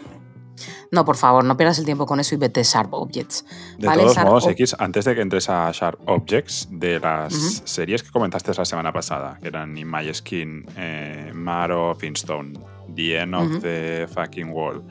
No, 0.93 1.05
por 1.05 1.17
favor, 1.17 1.43
no 1.43 1.57
pierdas 1.57 1.79
el 1.79 1.85
tiempo 1.85 2.05
con 2.05 2.19
eso 2.19 2.35
y 2.35 2.37
vete 2.37 2.61
Sharp 2.61 2.93
Objects. 2.93 3.43
De 3.79 3.87
todos 3.87 4.15
modos, 4.17 4.45
X, 4.45 4.75
antes 4.77 5.05
de 5.05 5.15
que 5.15 5.21
entres 5.21 5.49
a 5.49 5.71
Sharp 5.71 5.99
Objects, 6.07 6.67
de 6.69 6.99
las 6.99 7.33
series 7.65 8.03
que 8.03 8.11
comentaste 8.11 8.53
la 8.55 8.63
semana 8.63 8.93
pasada, 8.93 9.39
que 9.41 9.47
eran 9.47 9.75
In 9.75 9.89
My 9.89 10.13
Skin, 10.13 10.63
eh, 10.77 11.31
Mar 11.33 11.71
of 11.71 12.03
Instone, 12.03 12.59
The 12.93 13.21
End 13.21 13.33
of 13.33 13.63
the 13.63 14.07
Fucking 14.13 14.51
World, 14.51 14.83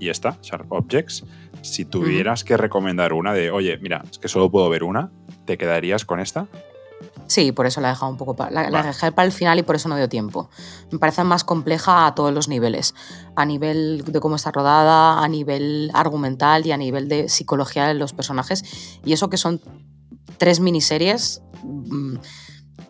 y 0.00 0.08
esta, 0.08 0.36
Sharp 0.42 0.72
Objects, 0.72 1.24
si 1.62 1.84
tuvieras 1.84 2.42
que 2.42 2.56
recomendar 2.56 3.12
una 3.12 3.32
de, 3.32 3.52
oye, 3.52 3.78
mira, 3.78 4.02
es 4.10 4.18
que 4.18 4.26
solo 4.26 4.50
puedo 4.50 4.68
ver 4.68 4.82
una, 4.82 5.12
¿te 5.44 5.56
quedarías 5.56 6.04
con 6.04 6.18
esta? 6.18 6.48
Sí, 7.26 7.52
por 7.52 7.66
eso 7.66 7.80
la 7.80 7.88
he 7.88 7.92
dejado 7.92 8.10
un 8.10 8.18
poco 8.18 8.36
para, 8.36 8.70
la, 8.70 8.82
dejé 8.82 9.12
para 9.12 9.26
el 9.26 9.32
final 9.32 9.58
y 9.58 9.62
por 9.62 9.76
eso 9.76 9.88
no 9.88 9.96
dio 9.96 10.08
tiempo. 10.08 10.50
Me 10.90 10.98
parece 10.98 11.24
más 11.24 11.44
compleja 11.44 12.06
a 12.06 12.14
todos 12.14 12.32
los 12.32 12.48
niveles, 12.48 12.94
a 13.36 13.44
nivel 13.44 14.04
de 14.04 14.20
cómo 14.20 14.36
está 14.36 14.50
rodada, 14.52 15.22
a 15.22 15.28
nivel 15.28 15.90
argumental 15.94 16.66
y 16.66 16.72
a 16.72 16.76
nivel 16.76 17.08
de 17.08 17.28
psicología 17.28 17.86
de 17.86 17.94
los 17.94 18.12
personajes. 18.12 18.62
Y 19.04 19.12
eso 19.12 19.30
que 19.30 19.36
son 19.36 19.60
tres 20.36 20.60
miniseries 20.60 21.42
mm, 21.62 22.16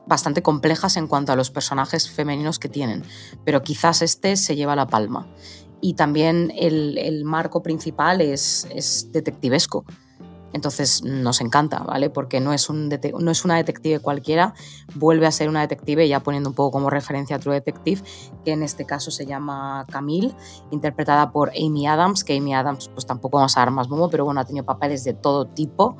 bastante 0.06 0.42
complejas 0.42 0.96
en 0.96 1.06
cuanto 1.06 1.32
a 1.32 1.36
los 1.36 1.50
personajes 1.50 2.10
femeninos 2.10 2.58
que 2.58 2.68
tienen, 2.68 3.04
pero 3.44 3.62
quizás 3.62 4.02
este 4.02 4.36
se 4.36 4.56
lleva 4.56 4.76
la 4.76 4.86
palma. 4.86 5.26
Y 5.80 5.94
también 5.94 6.50
el, 6.56 7.24
marco 7.24 7.62
principal 7.62 8.22
es, 8.22 8.66
es 8.72 9.12
detectivesco 9.12 9.84
entonces 10.54 11.02
nos 11.02 11.40
encanta, 11.40 11.80
¿vale? 11.80 12.10
Porque 12.10 12.40
no 12.40 12.52
es, 12.52 12.70
un 12.70 12.88
no 12.88 13.30
es 13.30 13.44
una 13.44 13.56
detective 13.56 13.98
cualquiera, 13.98 14.54
vuelve 14.94 15.26
a 15.26 15.32
ser 15.32 15.48
una 15.48 15.60
detective, 15.60 16.08
ya 16.08 16.20
poniendo 16.20 16.48
un 16.48 16.54
poco 16.54 16.70
como 16.70 16.90
referencia 16.90 17.36
a 17.36 17.38
True 17.40 17.56
Detective, 17.56 18.00
que 18.44 18.52
en 18.52 18.62
este 18.62 18.86
caso 18.86 19.10
se 19.10 19.26
llama 19.26 19.84
Camille, 19.90 20.32
interpretada 20.70 21.32
por 21.32 21.50
Amy 21.50 21.88
Adams, 21.88 22.22
que 22.22 22.36
Amy 22.36 22.54
Adams 22.54 22.88
pues 22.88 23.04
tampoco 23.04 23.38
vamos 23.38 23.56
a 23.56 23.60
dar 23.60 23.72
más 23.72 23.88
momo, 23.88 24.08
pero 24.08 24.24
bueno, 24.24 24.40
ha 24.40 24.44
tenido 24.44 24.64
papeles 24.64 25.02
de 25.02 25.12
todo 25.12 25.44
tipo, 25.44 25.96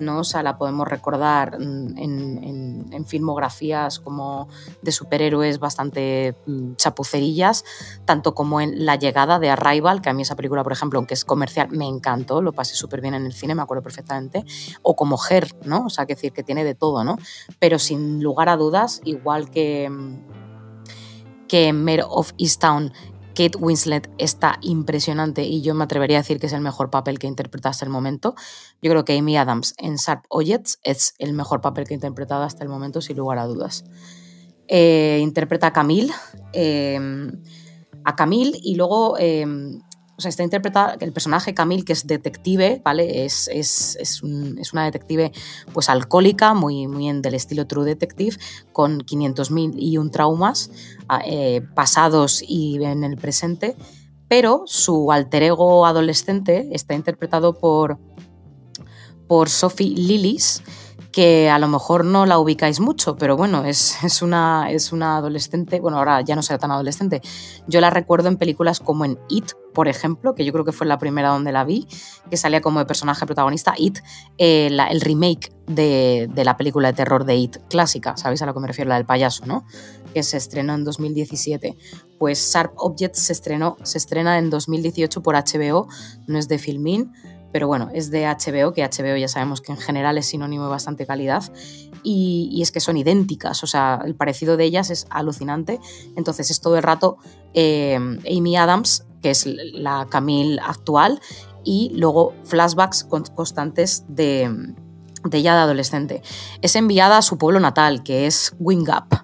¿no? 0.00 0.20
O 0.20 0.24
sea, 0.24 0.42
la 0.42 0.58
podemos 0.58 0.86
recordar 0.88 1.58
mm, 1.58 1.98
en, 1.98 3.04
filmografías 3.06 4.00
como 4.00 4.48
de 4.82 4.92
superhéroes 4.92 5.58
bastante 5.58 6.34
mm, 6.46 6.74
chapucerillas, 6.74 7.64
tanto 8.04 8.34
como 8.34 8.60
en 8.60 8.84
La 8.84 8.96
llegada 8.96 9.38
de 9.38 9.50
Arrival, 9.50 10.02
que 10.02 10.10
a 10.10 10.12
mí 10.12 10.22
esa 10.22 10.36
película, 10.36 10.62
por 10.62 10.72
ejemplo, 10.72 10.98
aunque 10.98 11.14
es 11.14 11.24
comercial, 11.24 11.68
me 11.70 11.86
encantó, 11.86 12.42
lo 12.42 12.52
pasé 12.52 12.74
súper 12.74 13.00
bien 13.00 13.14
en 13.14 13.26
el 13.26 13.32
cine, 13.32 13.54
me 13.54 13.62
acuerdo 13.62 13.82
perfectamente, 13.82 14.44
o 14.82 14.96
como 14.96 15.18
Her, 15.30 15.48
¿no? 15.64 15.86
O 15.86 15.90
sea, 15.90 16.06
que 16.06 16.14
decir 16.14 16.32
que 16.32 16.42
tiene 16.42 16.64
de 16.64 16.74
todo, 16.74 17.04
¿no? 17.04 17.16
Pero 17.58 17.78
sin 17.78 18.22
lugar 18.22 18.48
a 18.48 18.56
dudas, 18.56 19.00
igual 19.04 19.50
que 19.50 19.88
mm, 19.88 20.48
que 21.48 21.72
Mayor 21.72 22.06
of 22.10 22.32
Easttown 22.38 22.92
Kate 23.38 23.56
Winslet 23.56 24.10
está 24.18 24.58
impresionante 24.62 25.44
y 25.44 25.62
yo 25.62 25.72
me 25.72 25.84
atrevería 25.84 26.16
a 26.16 26.22
decir 26.22 26.40
que 26.40 26.48
es 26.48 26.52
el 26.52 26.60
mejor 26.60 26.90
papel 26.90 27.20
que 27.20 27.28
interpreta 27.28 27.68
hasta 27.68 27.84
el 27.84 27.90
momento. 27.92 28.34
Yo 28.82 28.90
creo 28.90 29.04
que 29.04 29.16
Amy 29.16 29.36
Adams 29.36 29.74
en 29.78 29.94
Sharp 29.94 30.24
Objects 30.28 30.80
es 30.82 31.14
el 31.20 31.34
mejor 31.34 31.60
papel 31.60 31.86
que 31.86 31.94
ha 31.94 31.98
interpretado 31.98 32.42
hasta 32.42 32.64
el 32.64 32.68
momento, 32.68 33.00
sin 33.00 33.16
lugar 33.16 33.38
a 33.38 33.44
dudas. 33.44 33.84
Eh, 34.66 35.20
interpreta 35.22 35.68
a 35.68 35.72
Camille, 35.72 36.12
eh, 36.52 36.98
a 38.02 38.16
Camille 38.16 38.58
y 38.60 38.74
luego 38.74 39.16
eh, 39.20 39.46
o 40.18 40.20
sea, 40.20 40.30
está 40.30 40.42
interpretada, 40.42 40.96
el 40.98 41.12
personaje 41.12 41.54
Camille, 41.54 41.84
que 41.84 41.92
es 41.92 42.08
detective, 42.08 42.82
¿vale? 42.84 43.24
Es, 43.24 43.48
es, 43.52 43.96
es, 44.00 44.20
una 44.72 44.84
detective 44.84 45.30
pues 45.72 45.88
alcohólica, 45.88 46.54
muy, 46.54 46.88
muy 46.88 47.08
en 47.08 47.22
del 47.22 47.34
estilo 47.34 47.68
True 47.68 47.84
Detective, 47.84 48.36
con 48.72 49.02
500.000 49.02 49.74
y 49.76 49.96
un 49.96 50.10
traumas 50.10 50.72
eh, 51.24 51.62
pasados 51.76 52.42
y 52.44 52.82
en 52.82 53.04
el 53.04 53.16
presente, 53.16 53.76
pero 54.26 54.64
su 54.66 55.12
alter 55.12 55.44
ego 55.44 55.86
adolescente 55.86 56.68
está 56.72 56.94
interpretado 56.94 57.56
por, 57.56 58.00
por 59.28 59.48
Sophie 59.48 59.94
Lillis, 59.94 60.64
que 61.18 61.50
a 61.50 61.58
lo 61.58 61.66
mejor 61.66 62.04
no 62.04 62.26
la 62.26 62.38
ubicáis 62.38 62.78
mucho, 62.78 63.16
pero 63.16 63.36
bueno, 63.36 63.64
es, 63.64 63.96
es, 64.04 64.22
una, 64.22 64.70
es 64.70 64.92
una 64.92 65.16
adolescente, 65.16 65.80
bueno, 65.80 65.98
ahora 65.98 66.20
ya 66.20 66.36
no 66.36 66.42
será 66.42 66.60
tan 66.60 66.70
adolescente. 66.70 67.22
Yo 67.66 67.80
la 67.80 67.90
recuerdo 67.90 68.28
en 68.28 68.36
películas 68.36 68.78
como 68.78 69.04
en 69.04 69.18
It, 69.28 69.50
por 69.74 69.88
ejemplo, 69.88 70.36
que 70.36 70.44
yo 70.44 70.52
creo 70.52 70.64
que 70.64 70.70
fue 70.70 70.86
la 70.86 70.96
primera 70.98 71.30
donde 71.30 71.50
la 71.50 71.64
vi, 71.64 71.88
que 72.30 72.36
salía 72.36 72.60
como 72.60 72.78
de 72.78 72.84
personaje 72.84 73.26
protagonista, 73.26 73.74
It, 73.76 73.98
eh, 74.38 74.68
el 74.68 75.00
remake 75.00 75.52
de, 75.66 76.30
de, 76.32 76.44
la 76.44 76.56
película 76.56 76.86
de 76.86 76.94
terror 76.94 77.24
de 77.24 77.34
It 77.34 77.56
clásica, 77.68 78.16
¿sabéis 78.16 78.42
a 78.42 78.46
lo 78.46 78.54
que 78.54 78.60
me 78.60 78.68
refiero? 78.68 78.88
La 78.88 78.94
del 78.94 79.04
payaso, 79.04 79.44
¿no? 79.44 79.66
Que 80.14 80.22
se 80.22 80.36
estrenó 80.36 80.74
en 80.74 80.84
2017. 80.84 81.76
Pues 82.20 82.52
Sharp 82.54 82.74
Objects 82.76 83.18
se, 83.18 83.32
estrenó, 83.32 83.76
se 83.82 83.98
estrena 83.98 84.38
en 84.38 84.50
2018 84.50 85.20
por 85.20 85.34
HBO, 85.34 85.88
no 86.28 86.38
es 86.38 86.46
de 86.46 86.58
Filmin 86.58 87.12
pero 87.52 87.66
bueno, 87.66 87.90
es 87.92 88.10
de 88.10 88.26
HBO, 88.26 88.72
que 88.72 88.82
HBO 88.82 89.16
ya 89.16 89.28
sabemos 89.28 89.60
que 89.60 89.72
en 89.72 89.78
general 89.78 90.18
es 90.18 90.26
sinónimo 90.26 90.64
de 90.64 90.70
bastante 90.70 91.06
calidad, 91.06 91.44
y, 92.02 92.60
es 92.62 92.72
que 92.72 92.80
son 92.80 92.96
idénticas, 92.96 93.62
o 93.64 93.66
sea, 93.66 94.00
el 94.04 94.14
parecido 94.14 94.56
de 94.56 94.64
ellas 94.64 94.90
es 94.90 95.06
alucinante, 95.10 95.80
entonces 96.16 96.50
es 96.50 96.60
todo 96.60 96.76
el 96.76 96.82
rato 96.82 97.18
eh, 97.54 97.96
Amy 97.96 98.56
Adams, 98.56 99.04
que 99.22 99.30
es 99.30 99.46
la 99.46 100.06
Camille 100.08 100.58
actual, 100.60 101.20
y 101.64 101.90
luego 101.94 102.34
flashbacks 102.44 103.04
constantes 103.34 104.04
de, 104.08 104.74
ella 105.32 105.54
de 105.54 105.60
adolescente. 105.60 106.22
Es 106.62 106.76
enviada 106.76 107.18
a 107.18 107.22
su 107.22 107.36
pueblo 107.36 107.60
natal, 107.60 108.02
que 108.02 108.26
es 108.26 108.54
Wingup. 108.58 109.14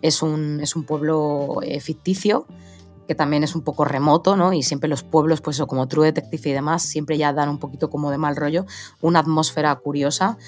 Es 0.00 0.22
un, 0.22 0.60
es 0.60 0.74
un 0.74 0.84
pueblo 0.84 1.58
eh, 1.62 1.80
ficticio 1.80 2.46
que 3.06 3.14
también 3.14 3.44
es 3.44 3.54
un 3.54 3.62
poco 3.62 3.84
remoto, 3.84 4.36
¿no? 4.36 4.52
Y 4.52 4.62
siempre 4.62 4.88
los 4.88 5.02
pueblos, 5.02 5.40
pues 5.40 5.56
eso, 5.56 5.66
como 5.66 5.88
True 5.88 6.06
Detective 6.06 6.50
y 6.50 6.52
demás, 6.52 6.82
siempre 6.82 7.18
ya 7.18 7.32
dan 7.32 7.48
un 7.48 7.58
poquito 7.58 7.90
como 7.90 8.10
de 8.10 8.18
mal 8.18 8.36
rollo, 8.36 8.66
una 9.00 9.20
atmósfera 9.20 9.74
curiosa. 9.76 10.38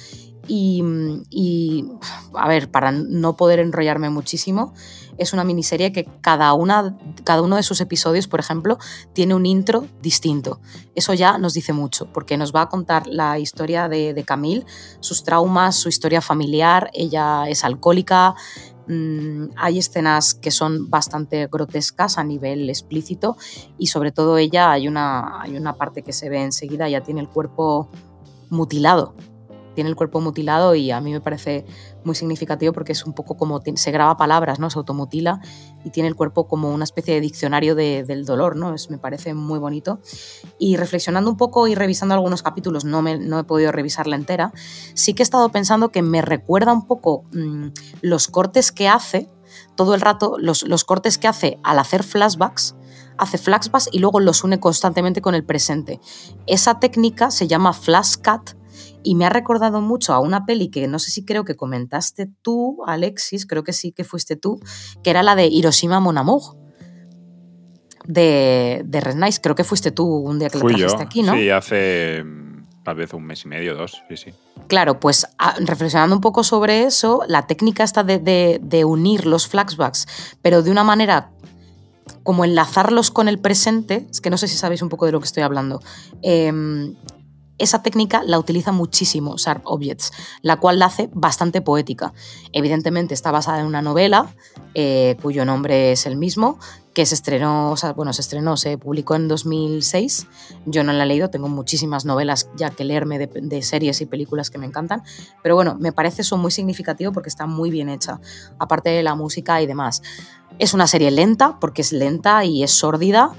Y, 0.46 1.86
a 2.34 2.48
ver, 2.48 2.70
para 2.70 2.92
no 2.92 3.34
poder 3.34 3.60
enrollarme 3.60 4.10
muchísimo, 4.10 4.74
es 5.16 5.32
una 5.32 5.44
miniserie 5.44 5.92
que 5.92 6.04
cada, 6.20 6.52
una, 6.52 6.98
cada 7.24 7.40
uno 7.40 7.56
de 7.56 7.62
sus 7.62 7.80
episodios, 7.80 8.28
por 8.28 8.40
ejemplo, 8.40 8.78
tiene 9.14 9.34
un 9.34 9.46
intro 9.46 9.86
distinto. 10.02 10.60
Eso 10.94 11.14
ya 11.14 11.38
nos 11.38 11.54
dice 11.54 11.72
mucho, 11.72 12.12
porque 12.12 12.36
nos 12.36 12.54
va 12.54 12.62
a 12.62 12.68
contar 12.68 13.06
la 13.06 13.38
historia 13.38 13.88
de, 13.88 14.12
de 14.12 14.24
Camille, 14.24 14.66
sus 15.00 15.24
traumas, 15.24 15.76
su 15.76 15.88
historia 15.88 16.20
familiar. 16.20 16.90
Ella 16.92 17.48
es 17.48 17.64
alcohólica, 17.64 18.34
Mm, 18.86 19.46
hay 19.56 19.78
escenas 19.78 20.34
que 20.34 20.50
son 20.50 20.90
bastante 20.90 21.46
grotescas 21.46 22.18
a 22.18 22.24
nivel 22.24 22.68
explícito 22.68 23.36
y 23.78 23.86
sobre 23.86 24.12
todo 24.12 24.36
ella 24.36 24.72
hay 24.72 24.88
una, 24.88 25.40
hay 25.40 25.56
una 25.56 25.74
parte 25.74 26.02
que 26.02 26.12
se 26.12 26.28
ve 26.28 26.42
enseguida, 26.42 26.88
ya 26.88 27.00
tiene 27.02 27.20
el 27.20 27.28
cuerpo 27.28 27.88
mutilado 28.50 29.14
tiene 29.74 29.90
el 29.90 29.96
cuerpo 29.96 30.20
mutilado 30.20 30.74
y 30.74 30.90
a 30.90 31.00
mí 31.00 31.12
me 31.12 31.20
parece 31.20 31.66
muy 32.04 32.14
significativo 32.14 32.72
porque 32.72 32.92
es 32.92 33.04
un 33.04 33.12
poco 33.12 33.36
como 33.36 33.62
se 33.74 33.90
graba 33.90 34.16
palabras, 34.16 34.58
¿no? 34.58 34.70
Se 34.70 34.78
automutila 34.78 35.40
y 35.84 35.90
tiene 35.90 36.08
el 36.08 36.14
cuerpo 36.14 36.46
como 36.46 36.72
una 36.72 36.84
especie 36.84 37.14
de 37.14 37.20
diccionario 37.20 37.74
del 37.74 38.24
dolor, 38.24 38.56
¿no? 38.56 38.74
Es, 38.74 38.90
me 38.90 38.98
parece 38.98 39.34
muy 39.34 39.58
bonito. 39.58 40.00
Y 40.58 40.76
reflexionando 40.76 41.30
un 41.30 41.36
poco 41.36 41.68
y 41.68 41.74
revisando 41.74 42.14
algunos 42.14 42.42
capítulos, 42.42 42.84
no, 42.84 43.02
me, 43.02 43.18
no 43.18 43.38
he 43.38 43.44
podido 43.44 43.72
revisarla 43.72 44.16
entera, 44.16 44.52
sí 44.94 45.14
que 45.14 45.22
he 45.22 45.24
estado 45.24 45.50
pensando 45.50 45.90
que 45.90 46.02
me 46.02 46.22
recuerda 46.22 46.72
un 46.72 46.86
poco 46.86 47.24
mm, 47.32 47.68
los 48.02 48.28
cortes 48.28 48.72
que 48.72 48.88
hace, 48.88 49.30
todo 49.76 49.94
el 49.94 50.00
rato, 50.00 50.36
los, 50.38 50.62
los 50.62 50.84
cortes 50.84 51.18
que 51.18 51.28
hace 51.28 51.58
al 51.62 51.78
hacer 51.78 52.02
flashbacks, 52.02 52.76
hace 53.18 53.38
flashbacks 53.38 53.88
y 53.92 53.98
luego 53.98 54.20
los 54.20 54.44
une 54.44 54.60
constantemente 54.60 55.20
con 55.20 55.34
el 55.34 55.44
presente. 55.44 56.00
Esa 56.46 56.80
técnica 56.80 57.30
se 57.30 57.46
llama 57.46 57.72
flash 57.72 58.16
cut 58.16 58.56
y 59.02 59.14
me 59.14 59.26
ha 59.26 59.30
recordado 59.30 59.80
mucho 59.80 60.12
a 60.12 60.20
una 60.20 60.46
peli 60.46 60.68
que 60.70 60.86
no 60.88 60.98
sé 60.98 61.10
si 61.10 61.24
creo 61.24 61.44
que 61.44 61.56
comentaste 61.56 62.28
tú, 62.42 62.78
Alexis, 62.86 63.46
creo 63.46 63.64
que 63.64 63.72
sí 63.72 63.92
que 63.92 64.04
fuiste 64.04 64.36
tú, 64.36 64.60
que 65.02 65.10
era 65.10 65.22
la 65.22 65.34
de 65.34 65.46
Hiroshima 65.46 66.00
Mon 66.00 66.18
Amour. 66.18 66.56
De, 68.06 68.82
de 68.84 69.00
Red 69.00 69.14
Nice. 69.14 69.40
Creo 69.40 69.54
que 69.54 69.64
fuiste 69.64 69.90
tú 69.90 70.04
un 70.04 70.38
día 70.38 70.50
que 70.50 70.58
la 70.58 70.66
trajiste 70.66 71.02
aquí, 71.02 71.22
¿no? 71.22 71.32
Sí, 71.32 71.48
hace 71.48 72.22
mm, 72.22 72.44
tal 72.84 72.96
vez 72.96 73.12
un 73.14 73.24
mes 73.24 73.44
y 73.44 73.48
medio, 73.48 73.74
dos, 73.74 74.02
sí, 74.08 74.16
sí. 74.16 74.34
Claro, 74.68 75.00
pues 75.00 75.26
ah, 75.38 75.54
reflexionando 75.58 76.14
un 76.14 76.20
poco 76.20 76.44
sobre 76.44 76.84
eso, 76.84 77.22
la 77.26 77.46
técnica 77.46 77.82
está 77.82 78.04
de, 78.04 78.18
de, 78.62 78.84
unir 78.84 79.26
los 79.26 79.48
flashbacks, 79.48 80.06
pero 80.42 80.62
de 80.62 80.70
una 80.70 80.84
manera 80.84 81.30
como 82.22 82.44
enlazarlos 82.44 83.10
con 83.10 83.28
el 83.28 83.38
presente, 83.38 84.06
es 84.10 84.20
que 84.20 84.30
no 84.30 84.36
sé 84.36 84.48
si 84.48 84.56
sabéis 84.56 84.82
un 84.82 84.90
poco 84.90 85.06
de 85.06 85.12
lo 85.12 85.20
que 85.20 85.26
estoy 85.26 85.42
hablando, 85.42 85.80
eh, 86.22 86.52
esa 87.58 87.82
técnica 87.82 88.22
la 88.24 88.38
utiliza 88.38 88.72
muchísimo 88.72 89.36
Sharp 89.36 89.62
Objects, 89.64 90.12
la 90.42 90.56
cual 90.58 90.78
la 90.78 90.86
hace 90.86 91.08
bastante 91.12 91.60
poética. 91.60 92.12
Evidentemente 92.52 93.14
está 93.14 93.30
basada 93.30 93.60
en 93.60 93.66
una 93.66 93.82
novela 93.82 94.28
eh, 94.74 95.16
cuyo 95.22 95.44
nombre 95.44 95.92
es 95.92 96.06
el 96.06 96.16
mismo, 96.16 96.58
que 96.94 97.06
se 97.06 97.14
estrenó, 97.14 97.72
o 97.72 97.76
sea, 97.76 97.92
bueno, 97.92 98.12
se 98.12 98.22
estrenó, 98.22 98.56
se 98.56 98.78
publicó 98.78 99.16
en 99.16 99.28
2006. 99.28 100.26
Yo 100.64 100.84
no 100.84 100.92
la 100.92 101.04
he 101.04 101.06
leído, 101.06 101.28
tengo 101.28 101.48
muchísimas 101.48 102.04
novelas 102.04 102.48
ya 102.56 102.70
que 102.70 102.84
leerme 102.84 103.18
de, 103.18 103.62
series 103.62 104.00
y 104.00 104.06
películas 104.06 104.50
que 104.50 104.58
me 104.58 104.66
encantan, 104.66 105.02
pero 105.42 105.56
bueno, 105.56 105.76
me 105.78 105.92
parece 105.92 106.22
eso 106.22 106.36
muy 106.36 106.52
significativo 106.52 107.12
porque 107.12 107.28
está 107.28 107.46
muy 107.46 107.70
bien 107.70 107.88
hecha, 107.88 108.20
aparte 108.58 108.90
de 108.90 109.02
la 109.02 109.14
música 109.14 109.60
y 109.60 109.66
demás. 109.66 110.02
Es 110.60 110.72
una 110.72 110.86
serie 110.86 111.10
lenta, 111.10 111.58
porque 111.58 111.82
es 111.82 111.92
lenta 111.92 112.44
y 112.44 112.62
es 112.62 112.70
sórdida, 112.70 113.32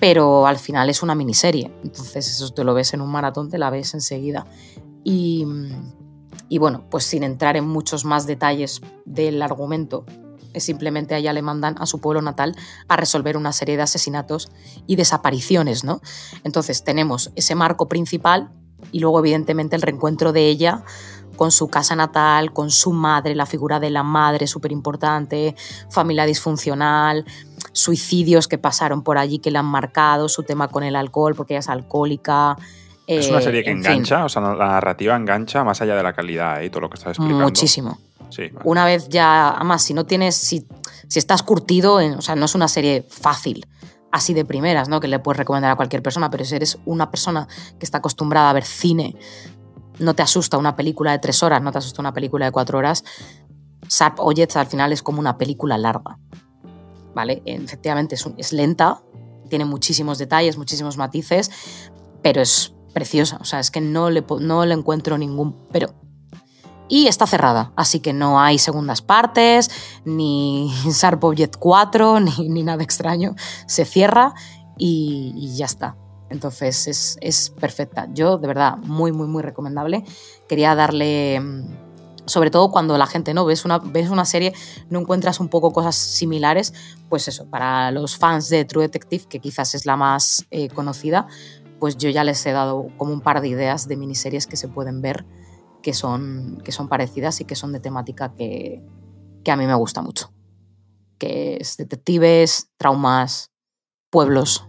pero 0.00 0.46
al 0.46 0.58
final 0.58 0.90
es 0.90 1.02
una 1.02 1.14
miniserie. 1.14 1.72
Entonces, 1.82 2.28
eso 2.28 2.50
te 2.50 2.64
lo 2.64 2.74
ves 2.74 2.94
en 2.94 3.00
un 3.00 3.10
maratón, 3.10 3.50
te 3.50 3.58
la 3.58 3.70
ves 3.70 3.94
enseguida. 3.94 4.46
Y, 5.04 5.46
y 6.48 6.58
bueno, 6.58 6.84
pues 6.90 7.04
sin 7.04 7.22
entrar 7.22 7.56
en 7.56 7.66
muchos 7.66 8.04
más 8.04 8.26
detalles 8.26 8.80
del 9.04 9.42
argumento, 9.42 10.04
simplemente 10.60 11.16
ella 11.16 11.32
le 11.32 11.42
mandan 11.42 11.76
a 11.78 11.86
su 11.86 12.00
pueblo 12.00 12.22
natal 12.22 12.56
a 12.88 12.96
resolver 12.96 13.36
una 13.36 13.52
serie 13.52 13.76
de 13.76 13.82
asesinatos 13.82 14.50
y 14.86 14.96
desapariciones, 14.96 15.84
¿no? 15.84 16.00
Entonces 16.44 16.84
tenemos 16.84 17.30
ese 17.36 17.54
marco 17.54 17.88
principal 17.88 18.50
y 18.92 19.00
luego 19.00 19.18
evidentemente 19.18 19.76
el 19.76 19.82
reencuentro 19.82 20.32
de 20.32 20.48
ella 20.48 20.84
con 21.36 21.52
su 21.52 21.68
casa 21.68 21.94
natal, 21.94 22.52
con 22.52 22.70
su 22.70 22.92
madre, 22.92 23.34
la 23.36 23.46
figura 23.46 23.78
de 23.78 23.90
la 23.90 24.02
madre 24.02 24.46
súper 24.48 24.72
importante, 24.72 25.54
familia 25.88 26.26
disfuncional, 26.26 27.24
suicidios 27.78 28.48
que 28.48 28.58
pasaron 28.58 29.02
por 29.02 29.18
allí 29.18 29.38
que 29.38 29.50
le 29.50 29.58
han 29.58 29.66
marcado, 29.66 30.28
su 30.28 30.42
tema 30.42 30.68
con 30.68 30.82
el 30.82 30.96
alcohol, 30.96 31.34
porque 31.34 31.54
ella 31.54 31.60
es 31.60 31.68
alcohólica. 31.68 32.56
Es 33.06 33.28
una 33.30 33.38
eh, 33.38 33.42
serie 33.42 33.62
que 33.64 33.70
en 33.70 33.78
engancha, 33.78 34.16
fin, 34.16 34.24
o 34.24 34.28
sea, 34.28 34.42
la 34.42 34.66
narrativa 34.66 35.16
engancha 35.16 35.64
más 35.64 35.80
allá 35.80 35.94
de 35.96 36.02
la 36.02 36.12
calidad 36.12 36.60
¿eh? 36.62 36.66
y 36.66 36.70
todo 36.70 36.80
lo 36.82 36.90
que 36.90 36.96
estás 36.96 37.10
explicando. 37.10 37.42
muchísimo. 37.44 37.98
Sí, 38.30 38.48
vale. 38.48 38.60
Una 38.64 38.84
vez 38.84 39.08
ya, 39.08 39.50
además, 39.50 39.82
si 39.82 39.94
no 39.94 40.04
tienes, 40.04 40.34
si, 40.34 40.66
si 41.08 41.18
estás 41.18 41.42
curtido, 41.42 42.00
en- 42.00 42.14
o 42.18 42.20
sea, 42.20 42.34
no 42.36 42.44
es 42.44 42.54
una 42.54 42.68
serie 42.68 43.06
fácil, 43.08 43.66
así 44.12 44.34
de 44.34 44.44
primeras, 44.44 44.88
¿no? 44.88 45.00
Que 45.00 45.08
le 45.08 45.18
puedes 45.20 45.38
recomendar 45.38 45.70
a 45.70 45.76
cualquier 45.76 46.02
persona, 46.02 46.28
pero 46.30 46.44
si 46.44 46.54
eres 46.56 46.78
una 46.84 47.10
persona 47.10 47.46
que 47.78 47.86
está 47.86 47.98
acostumbrada 47.98 48.50
a 48.50 48.52
ver 48.52 48.64
cine, 48.64 49.16
no 50.00 50.14
te 50.14 50.22
asusta 50.22 50.58
una 50.58 50.76
película 50.76 51.12
de 51.12 51.18
tres 51.20 51.42
horas, 51.42 51.62
no 51.62 51.72
te 51.72 51.78
asusta 51.78 52.02
una 52.02 52.12
película 52.12 52.44
de 52.46 52.52
cuatro 52.52 52.76
horas, 52.78 53.04
Sharp 53.88 54.18
Objects 54.20 54.56
al 54.56 54.66
final 54.66 54.92
es 54.92 55.02
como 55.02 55.20
una 55.20 55.38
película 55.38 55.78
larga, 55.78 56.18
¿vale? 57.18 57.42
Efectivamente 57.46 58.14
es, 58.14 58.52
lenta, 58.52 59.02
tiene 59.48 59.64
muchísimos 59.64 60.18
detalles, 60.18 60.56
muchísimos 60.56 60.96
matices, 60.96 61.50
pero 62.22 62.40
es 62.40 62.72
preciosa, 62.94 63.38
o 63.40 63.44
sea, 63.44 63.58
es 63.58 63.72
que 63.72 63.80
no 63.80 64.08
le, 64.08 64.24
no 64.38 64.64
le 64.64 64.72
encuentro 64.72 65.18
ningún 65.18 65.56
pero. 65.72 65.88
Y 66.88 67.08
está 67.08 67.26
cerrada, 67.26 67.72
así 67.74 67.98
que 67.98 68.12
no 68.12 68.40
hay 68.40 68.60
segundas 68.60 69.02
partes, 69.02 69.68
ni 70.04 70.72
Sharp 70.92 71.24
Object 71.24 71.56
4, 71.58 72.20
ni, 72.20 72.48
ni 72.50 72.62
nada 72.62 72.84
extraño. 72.84 73.34
Se 73.66 73.84
cierra 73.84 74.32
y, 74.78 75.32
y 75.36 75.56
ya 75.56 75.66
está. 75.66 75.96
Entonces 76.30 76.86
es, 76.86 77.18
es 77.20 77.50
perfecta. 77.50 78.06
Yo, 78.14 78.38
de 78.38 78.46
verdad, 78.46 78.76
muy, 78.76 79.10
muy, 79.10 79.26
muy 79.26 79.42
recomendable. 79.42 80.04
Quería 80.48 80.76
darle, 80.76 81.40
mm, 81.40 81.87
sobre 82.28 82.50
todo 82.50 82.70
cuando 82.70 82.96
la 82.98 83.06
gente 83.06 83.34
no 83.34 83.44
ves 83.44 83.64
una, 83.64 83.78
ves 83.78 84.10
una 84.10 84.24
serie, 84.24 84.52
no 84.90 85.00
encuentras 85.00 85.40
un 85.40 85.48
poco 85.48 85.72
cosas 85.72 85.96
similares, 85.96 86.74
pues 87.08 87.28
eso, 87.28 87.46
para 87.50 87.90
los 87.90 88.16
fans 88.16 88.48
de 88.48 88.64
True 88.64 88.84
Detective, 88.84 89.24
que 89.28 89.40
quizás 89.40 89.74
es 89.74 89.86
la 89.86 89.96
más 89.96 90.46
eh, 90.50 90.68
conocida, 90.68 91.26
pues 91.80 91.96
yo 91.96 92.10
ya 92.10 92.24
les 92.24 92.44
he 92.46 92.52
dado 92.52 92.88
como 92.96 93.12
un 93.12 93.20
par 93.20 93.40
de 93.40 93.48
ideas 93.48 93.88
de 93.88 93.96
miniseries 93.96 94.46
que 94.46 94.56
se 94.56 94.68
pueden 94.68 95.00
ver 95.00 95.24
que 95.82 95.94
son, 95.94 96.58
que 96.64 96.72
son 96.72 96.88
parecidas 96.88 97.40
y 97.40 97.44
que 97.44 97.54
son 97.54 97.72
de 97.72 97.80
temática 97.80 98.34
que, 98.34 98.82
que 99.44 99.50
a 99.50 99.56
mí 99.56 99.66
me 99.66 99.74
gusta 99.74 100.02
mucho. 100.02 100.32
Que 101.18 101.56
es 101.60 101.76
detectives, 101.76 102.70
traumas, 102.76 103.52
pueblos, 104.10 104.68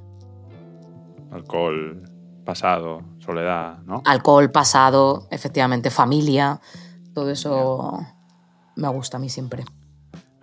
Alcohol, 1.32 2.02
pasado, 2.44 3.04
soledad, 3.20 3.84
¿no? 3.84 4.02
alcohol, 4.06 4.52
pasado, 4.52 5.28
efectivamente, 5.30 5.92
familia. 5.92 6.60
Todo 7.20 7.32
eso 7.32 8.00
me 8.78 8.88
gusta 8.88 9.18
a 9.18 9.20
mí 9.20 9.28
siempre. 9.28 9.66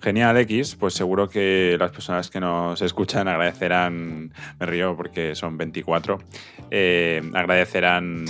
Genial, 0.03 0.37
X. 0.37 0.77
Pues 0.77 0.93
seguro 0.93 1.27
que 1.27 1.75
las 1.81 1.91
personas 1.91 2.29
que 2.29 2.39
nos 2.39 2.83
escuchan 2.83 3.29
agradecerán, 3.29 4.31
me 4.61 4.67
río 4.67 4.95
porque 4.95 5.35
son 5.35 5.57
24, 5.57 6.19
eh, 6.71 7.23
agradecerán 7.33 8.27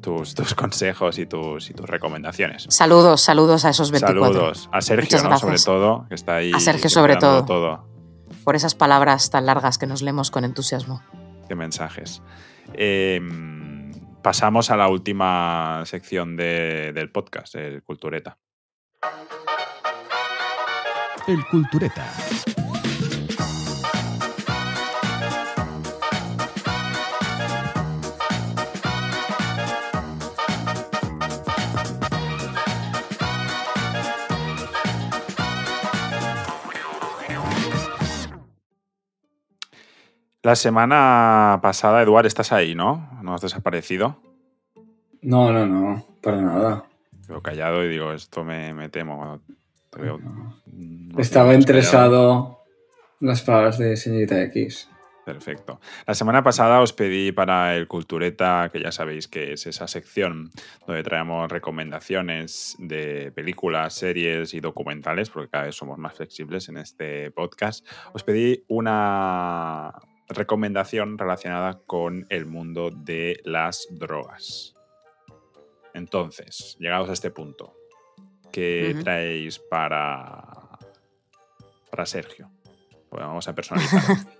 tus, 0.00 0.34
tus 0.34 0.52
consejos 0.56 1.16
y 1.20 1.26
tus, 1.26 1.70
y 1.70 1.74
tus 1.74 1.88
recomendaciones. 1.88 2.66
Saludos, 2.70 3.20
saludos 3.20 3.64
a 3.64 3.70
esos 3.70 3.92
24. 3.92 4.32
Saludos 4.34 4.68
a 4.72 4.80
Sergio, 4.80 5.38
sobre 5.38 5.58
todo, 5.60 6.06
que 6.08 6.16
está 6.16 6.34
ahí. 6.34 6.50
A 6.52 6.58
Sergio, 6.58 6.90
sobre 6.90 7.12
dándolo 7.12 7.44
todo. 7.44 7.88
Por 8.42 8.56
esas 8.56 8.74
palabras 8.74 9.30
tan 9.30 9.46
largas 9.46 9.78
que 9.78 9.86
nos 9.86 10.02
leemos 10.02 10.32
con 10.32 10.42
entusiasmo. 10.42 11.04
Qué 11.46 11.54
mensajes. 11.54 12.20
Eh, 12.74 13.20
pasamos 14.26 14.72
a 14.72 14.76
la 14.76 14.88
última 14.88 15.84
sección 15.86 16.36
de- 16.36 16.90
del 16.92 17.12
podcast, 17.12 17.54
el 17.54 17.84
Cultureta. 17.84 18.36
El 21.28 21.46
Cultureta. 21.46 22.12
La 40.46 40.54
semana 40.54 41.58
pasada, 41.60 42.00
Eduard, 42.02 42.24
estás 42.24 42.52
ahí, 42.52 42.76
¿no? 42.76 43.10
¿No 43.20 43.34
has 43.34 43.40
desaparecido? 43.40 44.22
No, 45.20 45.50
no, 45.50 45.66
no, 45.66 46.06
para 46.22 46.40
nada. 46.40 46.84
Veo 47.26 47.42
callado 47.42 47.84
y 47.84 47.88
digo, 47.88 48.12
esto 48.12 48.44
me, 48.44 48.72
me 48.72 48.88
temo. 48.88 49.40
Te 49.90 50.02
veo- 50.02 50.20
no 50.20 51.18
Estaba 51.18 51.52
interesado 51.52 52.60
en 53.20 53.26
las 53.26 53.42
palabras 53.42 53.76
de 53.76 53.96
señorita 53.96 54.40
X. 54.42 54.88
Perfecto. 55.24 55.80
La 56.06 56.14
semana 56.14 56.44
pasada 56.44 56.80
os 56.80 56.92
pedí 56.92 57.32
para 57.32 57.74
el 57.74 57.88
Cultureta, 57.88 58.70
que 58.72 58.80
ya 58.80 58.92
sabéis 58.92 59.26
que 59.26 59.54
es 59.54 59.66
esa 59.66 59.88
sección 59.88 60.52
donde 60.86 61.02
traemos 61.02 61.50
recomendaciones 61.50 62.76
de 62.78 63.32
películas, 63.32 63.94
series 63.94 64.54
y 64.54 64.60
documentales, 64.60 65.28
porque 65.28 65.50
cada 65.50 65.64
vez 65.64 65.74
somos 65.74 65.98
más 65.98 66.14
flexibles 66.14 66.68
en 66.68 66.76
este 66.76 67.32
podcast. 67.32 67.84
Os 68.12 68.22
pedí 68.22 68.64
una 68.68 69.90
recomendación 70.28 71.18
relacionada 71.18 71.80
con 71.86 72.26
el 72.30 72.46
mundo 72.46 72.90
de 72.90 73.40
las 73.44 73.86
drogas. 73.90 74.74
Entonces, 75.94 76.76
llegados 76.78 77.08
a 77.08 77.12
este 77.12 77.30
punto, 77.30 77.74
¿qué 78.52 78.94
traéis 79.02 79.58
para, 79.58 80.78
para 81.90 82.06
Sergio? 82.06 82.50
Pues 83.08 83.22
vamos 83.22 83.46
a 83.48 83.54
personalizar. 83.54 84.02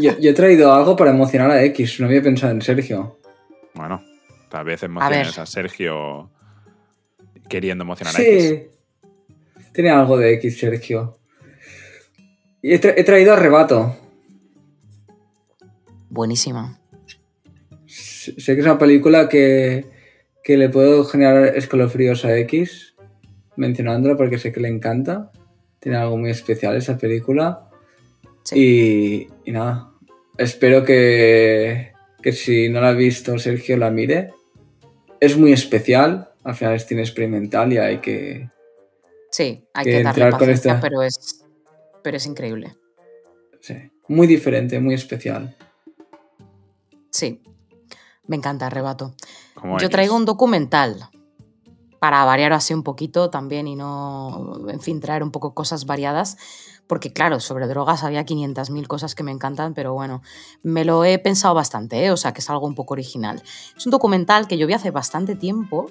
Yo, 0.00 0.16
yo 0.16 0.30
he 0.30 0.32
traído 0.32 0.72
algo 0.72 0.94
para 0.94 1.10
emocionar 1.10 1.50
a 1.50 1.64
X, 1.64 1.98
no 1.98 2.06
había 2.06 2.22
pensado 2.22 2.52
en 2.52 2.62
Sergio. 2.62 3.18
Bueno, 3.74 4.00
tal 4.48 4.64
vez 4.64 4.80
emociones 4.84 5.36
a, 5.36 5.40
ver. 5.40 5.48
Sergio 5.48 6.30
queriendo 7.48 7.82
emocionar 7.82 8.14
a 8.14 8.22
X. 8.22 8.44
Sí, 8.44 8.68
tiene 9.72 9.90
algo 9.90 10.16
de 10.16 10.34
X, 10.34 10.56
Sergio. 10.56 11.18
Y 12.62 12.74
he, 12.74 12.80
tra- 12.80 12.94
he 12.96 13.02
traído 13.02 13.32
Arrebato. 13.32 13.96
Buenísima. 16.12 16.78
Sé 17.86 18.34
que 18.54 18.60
es 18.60 18.66
una 18.66 18.78
película 18.78 19.30
que, 19.30 19.86
que 20.44 20.58
le 20.58 20.68
puedo 20.68 21.04
generar 21.04 21.56
escalofríos 21.56 22.26
a 22.26 22.36
X, 22.40 22.94
mencionándola 23.56 24.16
porque 24.18 24.38
sé 24.38 24.52
que 24.52 24.60
le 24.60 24.68
encanta. 24.68 25.32
Tiene 25.80 25.96
algo 25.96 26.18
muy 26.18 26.30
especial 26.30 26.76
esa 26.76 26.98
película. 26.98 27.70
Sí. 28.42 28.58
Y, 29.46 29.48
y 29.48 29.52
nada, 29.52 29.90
espero 30.36 30.84
que, 30.84 31.92
que 32.22 32.32
si 32.32 32.68
no 32.68 32.82
la 32.82 32.90
ha 32.90 32.92
visto 32.92 33.38
Sergio 33.38 33.78
la 33.78 33.90
mire. 33.90 34.32
Es 35.18 35.38
muy 35.38 35.52
especial, 35.52 36.30
al 36.44 36.54
final 36.54 36.74
es 36.74 36.84
cine 36.86 37.00
experimental 37.00 37.72
y 37.72 37.78
hay 37.78 37.98
que... 37.98 38.50
Sí, 39.30 39.64
hay 39.72 39.84
que 39.84 39.90
que, 39.92 40.02
darle 40.02 40.24
entrar 40.24 40.38
con 40.38 40.50
esta- 40.50 40.78
pero, 40.80 41.00
es, 41.02 41.42
pero 42.02 42.18
es 42.18 42.26
increíble. 42.26 42.74
sí, 43.60 43.76
muy 44.08 44.26
diferente, 44.26 44.78
muy 44.78 44.94
especial. 44.94 45.56
Sí, 47.12 47.42
me 48.26 48.36
encanta 48.36 48.66
Arrebato. 48.66 49.14
Yo 49.78 49.90
traigo 49.90 50.16
un 50.16 50.24
documental 50.24 51.10
para 52.00 52.24
variar 52.24 52.52
así 52.52 52.74
un 52.74 52.82
poquito 52.82 53.30
también 53.30 53.68
y 53.68 53.76
no, 53.76 54.68
en 54.68 54.80
fin, 54.80 54.98
traer 54.98 55.22
un 55.22 55.30
poco 55.30 55.54
cosas 55.54 55.84
variadas, 55.84 56.36
porque 56.88 57.12
claro, 57.12 57.38
sobre 57.38 57.68
drogas 57.68 58.02
había 58.02 58.24
500.000 58.24 58.86
cosas 58.88 59.14
que 59.14 59.22
me 59.22 59.30
encantan, 59.30 59.72
pero 59.74 59.92
bueno, 59.92 60.22
me 60.62 60.84
lo 60.84 61.04
he 61.04 61.18
pensado 61.20 61.54
bastante, 61.54 62.04
¿eh? 62.04 62.10
o 62.10 62.16
sea 62.16 62.32
que 62.32 62.40
es 62.40 62.50
algo 62.50 62.66
un 62.66 62.74
poco 62.74 62.94
original. 62.94 63.42
Es 63.76 63.86
un 63.86 63.90
documental 63.90 64.48
que 64.48 64.58
yo 64.58 64.66
vi 64.66 64.72
hace 64.72 64.90
bastante 64.90 65.36
tiempo, 65.36 65.90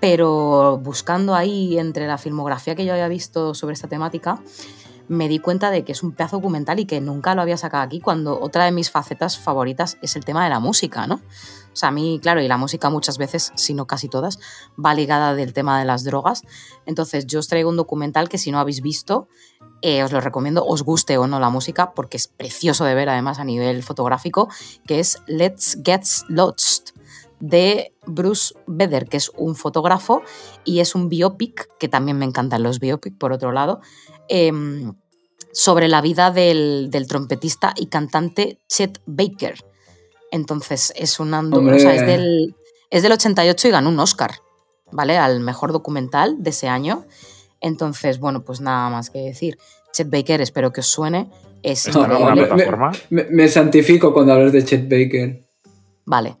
pero 0.00 0.78
buscando 0.82 1.34
ahí 1.34 1.78
entre 1.78 2.06
la 2.06 2.18
filmografía 2.18 2.74
que 2.74 2.84
yo 2.84 2.92
había 2.92 3.08
visto 3.08 3.54
sobre 3.54 3.74
esta 3.74 3.88
temática, 3.88 4.42
me 5.08 5.28
di 5.28 5.38
cuenta 5.38 5.70
de 5.70 5.84
que 5.84 5.92
es 5.92 6.02
un 6.02 6.12
pedazo 6.12 6.36
documental 6.36 6.78
y 6.80 6.84
que 6.84 7.00
nunca 7.00 7.34
lo 7.34 7.42
había 7.42 7.56
sacado 7.56 7.82
aquí 7.82 8.00
cuando 8.00 8.38
otra 8.40 8.64
de 8.64 8.72
mis 8.72 8.90
facetas 8.90 9.38
favoritas 9.38 9.98
es 10.02 10.16
el 10.16 10.24
tema 10.24 10.44
de 10.44 10.50
la 10.50 10.60
música, 10.60 11.06
¿no? 11.06 11.16
O 11.72 11.76
sea, 11.76 11.90
a 11.90 11.92
mí, 11.92 12.18
claro, 12.20 12.42
y 12.42 12.48
la 12.48 12.56
música 12.56 12.90
muchas 12.90 13.18
veces, 13.18 13.52
si 13.54 13.72
no 13.72 13.86
casi 13.86 14.08
todas, 14.08 14.38
va 14.84 14.94
ligada 14.94 15.34
del 15.34 15.52
tema 15.52 15.78
de 15.78 15.84
las 15.84 16.04
drogas. 16.04 16.42
Entonces 16.86 17.26
yo 17.26 17.38
os 17.38 17.48
traigo 17.48 17.70
un 17.70 17.76
documental 17.76 18.28
que 18.28 18.38
si 18.38 18.50
no 18.50 18.58
habéis 18.58 18.82
visto, 18.82 19.28
eh, 19.80 20.02
os 20.02 20.10
lo 20.10 20.20
recomiendo, 20.20 20.64
os 20.66 20.82
guste 20.82 21.18
o 21.18 21.26
no 21.26 21.38
la 21.38 21.50
música, 21.50 21.92
porque 21.94 22.16
es 22.16 22.26
precioso 22.26 22.84
de 22.84 22.94
ver 22.94 23.08
además 23.08 23.38
a 23.38 23.44
nivel 23.44 23.82
fotográfico, 23.82 24.48
que 24.86 24.98
es 24.98 25.22
Let's 25.26 25.78
Get 25.84 26.02
Lost 26.28 26.97
de 27.40 27.92
Bruce 28.06 28.54
Beder, 28.66 29.06
que 29.06 29.16
es 29.16 29.30
un 29.36 29.54
fotógrafo 29.54 30.22
y 30.64 30.80
es 30.80 30.94
un 30.94 31.08
biopic, 31.08 31.68
que 31.78 31.88
también 31.88 32.18
me 32.18 32.24
encantan 32.24 32.62
los 32.62 32.80
biopic, 32.80 33.16
por 33.16 33.32
otro 33.32 33.52
lado, 33.52 33.80
em, 34.28 34.94
sobre 35.52 35.88
la 35.88 36.00
vida 36.00 36.30
del, 36.30 36.90
trompetista 37.08 37.74
y 37.76 37.86
cantante 37.86 38.58
Chet 38.68 39.00
Baker. 39.06 39.56
Entonces, 40.30 40.92
es 40.96 41.20
un 41.20 41.32
es 41.34 42.06
del, 42.06 42.54
es 42.90 43.02
del 43.02 43.12
88 43.12 43.68
y 43.68 43.70
ganó 43.70 43.88
un 43.88 43.98
Oscar, 43.98 44.32
¿vale? 44.92 45.16
Al 45.16 45.40
mejor 45.40 45.72
documental 45.72 46.42
de 46.42 46.50
ese 46.50 46.68
año. 46.68 47.06
Entonces, 47.60 48.18
bueno, 48.18 48.44
pues 48.44 48.60
nada 48.60 48.90
más 48.90 49.10
que 49.10 49.20
decir. 49.20 49.58
Chet 49.92 50.10
Baker, 50.10 50.40
espero 50.42 50.70
que 50.70 50.80
os 50.80 50.86
suene. 50.86 51.30
Es 51.62 51.86
¿Está 51.86 52.04
en 52.04 52.10
alguna 52.12 52.34
plataforma? 52.34 52.92
Me, 53.08 53.24
me, 53.24 53.48
santifico 53.48 54.12
cuando 54.12 54.34
hablas 54.34 54.52
de 54.52 54.64
Chet 54.64 54.82
Baker. 54.82 55.44
Vale 56.04 56.36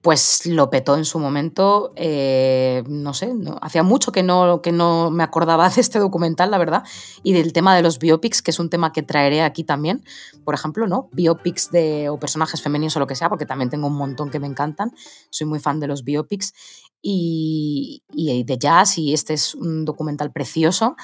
pues 0.00 0.46
lo 0.46 0.70
petó 0.70 0.96
en 0.96 1.04
su 1.04 1.18
momento. 1.18 1.92
Eh, 1.96 2.84
no 2.88 3.14
sé, 3.14 3.32
hacía 3.60 3.82
mucho 3.82 4.12
que 4.12 4.22
no, 4.22 4.62
que 4.62 4.72
no 4.72 5.10
me 5.10 5.24
acordaba 5.24 5.68
de 5.68 5.80
este 5.80 5.98
documental, 5.98 6.50
la 6.50 6.58
verdad, 6.58 6.84
y 7.22 7.32
del 7.32 7.52
tema 7.52 7.74
de 7.74 7.82
los 7.82 7.98
biopics, 7.98 8.42
que 8.42 8.50
es 8.52 8.58
un 8.58 8.70
tema 8.70 8.92
que 8.92 9.02
traeré 9.02 9.42
aquí 9.42 9.64
también. 9.64 10.04
Por 10.44 10.54
ejemplo, 10.54 10.86
¿no? 10.86 11.08
Biopics 11.12 11.70
de, 11.70 12.08
o 12.08 12.18
personajes 12.18 12.62
femeninos 12.62 12.96
o 12.96 13.00
lo 13.00 13.06
que 13.06 13.16
sea, 13.16 13.28
porque 13.28 13.46
también 13.46 13.70
tengo 13.70 13.88
un 13.88 13.96
montón 13.96 14.30
que 14.30 14.38
me 14.38 14.46
encantan. 14.46 14.92
Soy 15.30 15.46
muy 15.46 15.58
fan 15.58 15.80
de 15.80 15.88
los 15.88 16.04
biopics 16.04 16.54
y, 17.02 18.02
de 18.14 18.58
jazz, 18.58 18.98
y 18.98 19.12
este 19.14 19.34
es 19.34 19.54
un 19.54 19.84
documental 19.84 20.30
precioso 20.32 20.96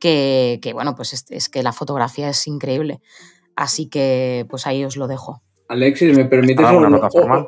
que, 0.00 0.58
bueno, 0.72 0.94
pues 0.96 1.24
es, 1.30 1.48
que 1.48 1.62
la 1.62 1.72
fotografía 1.72 2.28
es 2.30 2.46
increíble. 2.46 3.00
Así 3.54 3.86
que, 3.86 4.46
pues 4.48 4.66
ahí 4.66 4.84
os 4.84 4.96
lo 4.96 5.06
dejo. 5.06 5.42
Alexis, 5.68 6.16
¿me 6.16 6.24
permites 6.24 6.66
una 6.70 6.88
plataforma? 6.88 7.46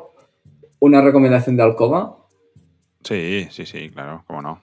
Una 0.83 0.99
recomendación 0.99 1.55
de 1.55 1.63
Alcoba? 1.63 2.17
Sí, 3.05 3.47
sí, 3.51 3.65
sí, 3.65 3.89
claro, 3.89 4.25
cómo 4.27 4.41
no. 4.41 4.61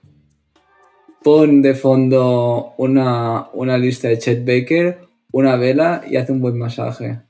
Pon 1.23 1.63
de 1.63 1.75
fondo 1.75 2.75
una, 2.77 3.79
lista 3.79 4.09
de 4.09 4.19
Chet 4.19 4.45
Baker, 4.45 5.01
una 5.33 5.57
vela 5.57 6.03
y 6.07 6.17
hace 6.17 6.33
un 6.33 6.43
buen 6.43 6.59
masaje. 6.59 7.23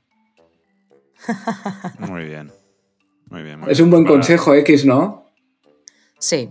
Muy 1.99 2.25
bien. 2.25 2.51
Muy 3.29 3.43
bien. 3.43 3.61
es 3.69 3.79
un 3.79 3.91
buen 3.91 4.03
consejo, 4.03 4.53
X, 4.55 4.85
¿no? 4.85 5.31
Sí, 6.19 6.49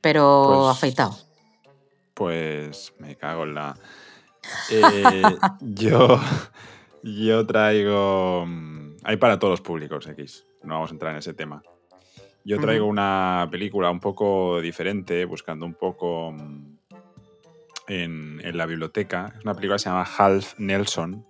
pero 0.00 0.44
pues 0.48 0.78
afeitado. 0.78 1.14
Pues 2.14 2.94
me 2.98 3.16
cago 3.16 3.44
en 3.44 3.54
la. 3.54 3.76
Eh, 4.70 5.22
yo, 5.60 6.18
yo 7.02 7.46
traigo. 7.46 8.46
Mm, 8.46 8.96
hay 9.04 9.18
para 9.18 9.38
todos 9.38 9.50
los 9.50 9.60
públicos, 9.60 10.06
X 10.06 10.46
no 10.66 10.74
vamos 10.74 10.90
a 10.90 10.94
entrar 10.94 11.12
en 11.12 11.18
ese 11.18 11.34
tema. 11.34 11.62
Yo 12.44 12.60
traigo 12.60 12.86
una 12.86 13.48
película 13.50 13.90
un 13.90 13.98
poco 13.98 14.60
diferente, 14.60 15.24
buscando 15.24 15.66
un 15.66 15.74
poco 15.74 16.30
mm, 16.30 16.76
en, 17.88 18.56
la 18.56 18.66
biblioteca. 18.66 19.32
Es 19.36 19.44
una 19.44 19.54
película 19.54 19.74
que 19.74 19.80
se 19.80 19.88
llama 19.88 20.04
Half 20.04 20.58
Nelson, 20.58 21.26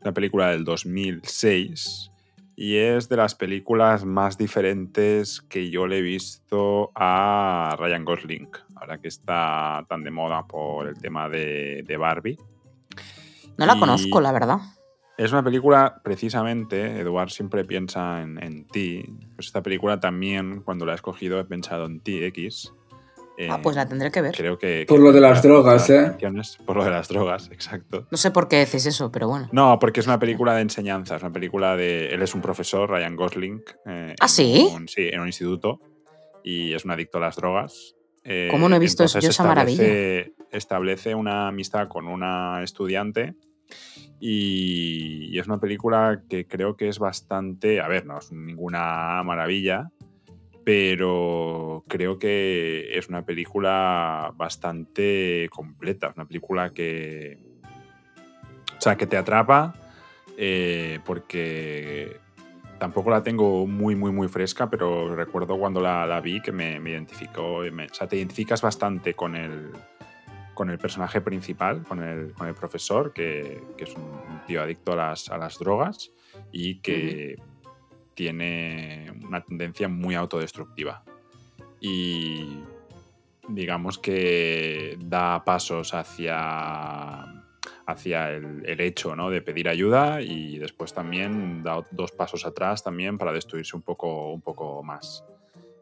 una 0.00 0.12
película 0.12 0.48
del 0.48 0.64
2006 0.64 2.10
y 2.56 2.76
es 2.76 3.10
de 3.10 3.16
las 3.18 3.34
películas 3.34 4.06
más 4.06 4.38
diferentes 4.38 5.42
que 5.42 5.68
yo 5.68 5.86
le 5.86 5.98
he 5.98 6.00
visto 6.00 6.90
a 6.94 7.76
Ryan 7.78 8.06
Gosling, 8.06 8.48
ahora 8.76 8.96
que 8.96 9.08
está 9.08 9.84
tan 9.90 10.02
de 10.02 10.10
moda 10.10 10.46
por 10.46 10.88
el 10.88 10.98
tema 10.98 11.28
de, 11.28 11.96
Barbie. 11.98 12.38
No 13.58 13.66
la 13.66 13.78
conozco, 13.78 14.22
la 14.22 14.32
verdad. 14.32 14.60
Es 15.16 15.32
una 15.32 15.42
película, 15.42 16.00
precisamente, 16.04 17.00
Eduard 17.00 17.30
siempre 17.30 17.64
piensa 17.64 18.20
en, 18.20 18.66
ti. 18.66 19.02
Pues 19.34 19.46
esta 19.46 19.62
película 19.62 19.98
también, 19.98 20.60
cuando 20.60 20.84
la 20.84 20.92
he 20.92 20.94
escogido, 20.94 21.40
he 21.40 21.44
pensado 21.44 21.86
en 21.86 22.00
ti, 22.00 22.22
X. 22.22 22.74
ah, 23.48 23.60
pues 23.62 23.76
la 23.76 23.88
tendré 23.88 24.10
que 24.10 24.20
ver. 24.20 24.34
Creo 24.36 24.58
que. 24.58 24.84
Por 24.86 25.00
lo 25.00 25.12
de 25.12 25.22
las 25.22 25.42
drogas, 25.42 25.88
¿eh? 25.88 26.12
Por 26.66 26.76
lo 26.76 26.84
de 26.84 26.90
las 26.90 27.08
drogas, 27.08 27.48
exacto. 27.50 28.06
No 28.10 28.18
sé 28.18 28.30
por 28.30 28.46
qué 28.48 28.56
decís 28.56 28.84
eso, 28.84 29.10
pero 29.10 29.26
bueno. 29.26 29.48
No, 29.52 29.78
porque 29.78 30.00
es 30.00 30.06
una 30.06 30.18
película 30.18 30.54
de 30.54 30.60
enseñanza. 30.60 31.16
Es 31.16 31.22
una 31.22 31.32
película 31.32 31.76
de. 31.76 32.08
Él 32.08 32.20
es 32.20 32.34
un 32.34 32.42
profesor, 32.42 32.90
Ryan 32.90 33.16
Gosling. 33.16 33.62
Eh, 33.86 34.14
¿Ah, 34.20 34.28
sí? 34.28 34.68
sí, 34.86 35.08
en 35.08 35.20
un 35.20 35.26
instituto. 35.28 35.80
Y 36.44 36.74
es 36.74 36.84
un 36.84 36.90
adicto 36.90 37.16
a 37.16 37.22
las 37.22 37.36
drogas. 37.36 37.94
Eh, 38.22 38.48
¿Cómo 38.50 38.68
no 38.68 38.76
he 38.76 38.78
visto 38.78 39.04
eso, 39.04 39.18
esa 39.18 39.44
maravilla? 39.44 39.82
Establece 40.50 41.14
una 41.14 41.48
amistad 41.48 41.88
con 41.88 42.06
una 42.06 42.62
estudiante 42.62 43.34
y, 44.20 45.38
es 45.38 45.46
una 45.46 45.60
película 45.60 46.22
que 46.28 46.46
creo 46.46 46.76
que 46.76 46.88
es 46.88 46.98
bastante, 46.98 47.80
a 47.80 47.88
ver, 47.88 48.06
no 48.06 48.18
es 48.18 48.32
ninguna 48.32 49.22
maravilla, 49.22 49.90
pero 50.64 51.84
creo 51.86 52.18
que 52.18 52.98
es 52.98 53.08
una 53.08 53.24
película 53.24 54.32
bastante 54.36 55.48
completa, 55.50 56.12
una 56.16 56.26
película 56.26 56.72
que, 56.72 57.38
o 58.76 58.80
sea, 58.80 58.96
que 58.96 59.06
te 59.06 59.16
atrapa 59.16 59.74
eh, 60.36 60.98
porque 61.04 62.18
tampoco 62.78 63.10
la 63.10 63.22
tengo 63.22 63.66
muy, 63.66 63.94
muy, 63.94 64.12
muy 64.12 64.28
fresca, 64.28 64.68
pero 64.68 65.14
recuerdo 65.14 65.58
cuando 65.58 65.80
la, 65.80 66.20
vi 66.20 66.40
que 66.40 66.52
me, 66.52 66.76
identificó, 66.76 67.58
o 67.58 67.64
sea, 67.92 68.06
te 68.06 68.16
identificas 68.16 68.60
bastante 68.60 69.14
con 69.14 69.36
el, 69.36 69.72
con 70.56 70.70
el 70.70 70.78
personaje 70.78 71.20
principal, 71.20 71.82
con 71.82 72.02
el, 72.02 72.32
con 72.32 72.48
el 72.48 72.54
profesor, 72.54 73.12
que, 73.12 73.62
es 73.76 73.94
un 73.94 74.40
tío 74.46 74.62
adicto 74.62 74.94
a 74.94 74.96
las, 74.96 75.28
a 75.28 75.36
las 75.36 75.58
drogas 75.58 76.10
y 76.50 76.80
que 76.80 77.36
tiene 78.14 79.12
una 79.22 79.42
tendencia 79.42 79.86
muy 79.86 80.14
autodestructiva. 80.14 81.04
Y 81.78 82.62
digamos 83.46 83.98
que 83.98 84.96
da 84.98 85.44
pasos 85.44 85.92
hacia, 85.92 87.44
hacia 87.86 88.30
el, 88.30 88.80
hecho 88.80 89.14
¿no? 89.14 89.28
de 89.28 89.42
pedir 89.42 89.68
ayuda 89.68 90.22
y 90.22 90.56
después 90.56 90.94
también 90.94 91.62
da 91.62 91.84
dos 91.90 92.12
pasos 92.12 92.46
atrás 92.46 92.82
también 92.82 93.18
para 93.18 93.34
destruirse 93.34 93.76
un 93.76 93.82
poco, 93.82 94.32
un 94.32 94.40
poco 94.40 94.82
más. 94.82 95.22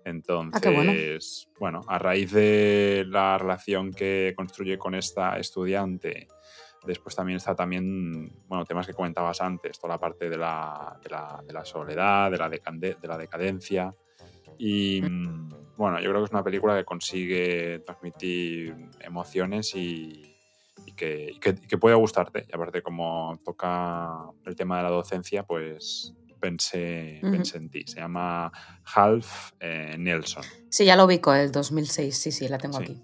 Ah, 0.05 0.11
Entonces, 0.11 1.48
bueno. 1.59 1.80
a 1.88 1.98
raíz 1.98 2.32
de 2.32 3.07
la 3.09 3.38
relación 3.38 3.92
que 3.92 4.34
construye 4.36 4.76
con 4.76 4.94
esta 4.94 5.38
estudiante, 5.38 6.28
después 6.86 7.16
también 7.16 7.38
está 7.38 7.55
también, 7.55 8.30
bueno, 8.46 8.66
temas 8.66 8.86
que 8.86 8.92
comentabas 8.92 9.40
antes, 9.40 9.78
toda 9.78 9.94
la 9.94 10.00
parte 10.00 10.28
de 10.28 10.36
la, 10.36 10.98
de 11.02 11.52
la, 11.52 11.64
soledad, 11.64 12.30
de 12.30 12.36
la, 12.38 12.48
de 12.48 13.09
la 13.09 13.18
decadencia. 13.18 13.90
Y 14.59 15.00
mm, 15.00 15.48
bueno, 15.76 15.98
yo 16.00 16.11
creo 16.11 16.20
que 16.20 16.26
es 16.26 16.32
una 16.32 16.44
película 16.44 16.76
que 16.76 16.84
consigue 16.84 17.80
transmitir 17.80 18.76
emociones 19.00 19.74
y, 19.74 20.36
que, 20.94 21.38
que, 21.40 21.78
puede 21.78 21.96
gustarte. 21.96 22.46
Y 22.48 22.55
aparte, 22.55 22.82
como 22.82 23.40
toca 23.44 24.30
el 24.44 24.55
tema 24.55 24.76
de 24.76 24.82
la 24.84 24.90
docencia, 24.90 25.44
pues 25.44 26.14
pensé, 26.45 27.20
en 27.20 27.70
ti. 27.70 27.84
Se 27.86 28.01
llama 28.01 28.53
Half 28.95 29.53
eh, 29.61 29.97
Nelson. 29.99 30.45
Sí, 30.68 30.84
ya 30.84 30.95
lo 30.95 31.07
ubico, 31.07 31.32
el 31.32 31.51
2006. 31.51 32.14
Sí, 32.14 32.32
sí, 32.32 32.49
la 32.49 32.59
tengo 32.59 32.76
aquí. 32.76 33.01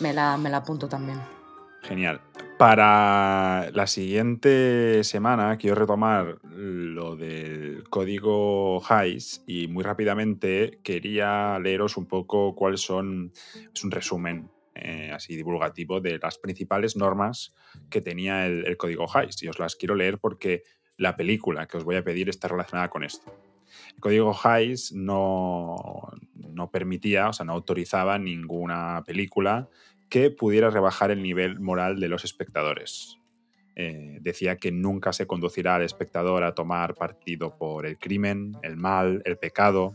Me 0.00 0.12
la, 0.12 0.36
me 0.36 0.50
la 0.50 0.58
apunto 0.58 0.86
también. 0.86 1.18
Genial. 1.82 2.20
Para 2.58 3.70
la 3.72 3.86
siguiente 3.86 5.04
semana 5.04 5.56
quiero 5.56 5.76
retomar 5.76 6.38
lo 6.42 7.16
del 7.16 7.84
código 7.88 8.80
HIGHS 8.80 9.44
y 9.46 9.68
muy 9.68 9.82
rápidamente 9.82 10.80
quería 10.82 11.58
leeros 11.58 11.96
un 11.96 12.06
poco 12.06 12.54
cuáles 12.54 12.80
son, 12.80 13.32
es 13.74 13.84
un 13.84 13.90
resumen 13.90 14.50
eh, 14.74 15.10
así 15.14 15.36
divulgativo 15.36 16.00
de 16.00 16.18
las 16.18 16.38
principales 16.38 16.96
normas 16.96 17.54
que 17.90 18.00
tenía 18.00 18.46
el, 18.46 18.66
el 18.66 18.76
código 18.76 19.06
HIGHS 19.06 19.42
y 19.42 19.48
os 19.48 19.58
las 19.58 19.76
quiero 19.76 19.94
leer 19.94 20.18
porque 20.18 20.62
la 20.96 21.16
película 21.16 21.66
que 21.66 21.76
os 21.76 21.84
voy 21.84 21.96
a 21.96 22.04
pedir 22.04 22.28
está 22.28 22.48
relacionada 22.48 22.88
con 22.88 23.04
esto. 23.04 23.32
El 23.94 24.00
código 24.00 24.34
HIGHS 24.34 24.92
no, 24.92 26.10
no 26.34 26.70
permitía, 26.70 27.28
o 27.28 27.32
sea, 27.32 27.44
no 27.44 27.52
autorizaba 27.52 28.18
ninguna 28.18 29.02
película 29.06 29.68
que 30.08 30.30
pudiera 30.30 30.70
rebajar 30.70 31.10
el 31.10 31.22
nivel 31.22 31.60
moral 31.60 32.00
de 32.00 32.08
los 32.08 32.24
espectadores. 32.24 33.18
Eh, 33.74 34.18
decía 34.22 34.56
que 34.56 34.72
nunca 34.72 35.12
se 35.12 35.26
conducirá 35.26 35.74
al 35.74 35.82
espectador 35.82 36.44
a 36.44 36.54
tomar 36.54 36.94
partido 36.94 37.56
por 37.58 37.84
el 37.84 37.98
crimen, 37.98 38.56
el 38.62 38.76
mal, 38.76 39.20
el 39.26 39.36
pecado. 39.36 39.94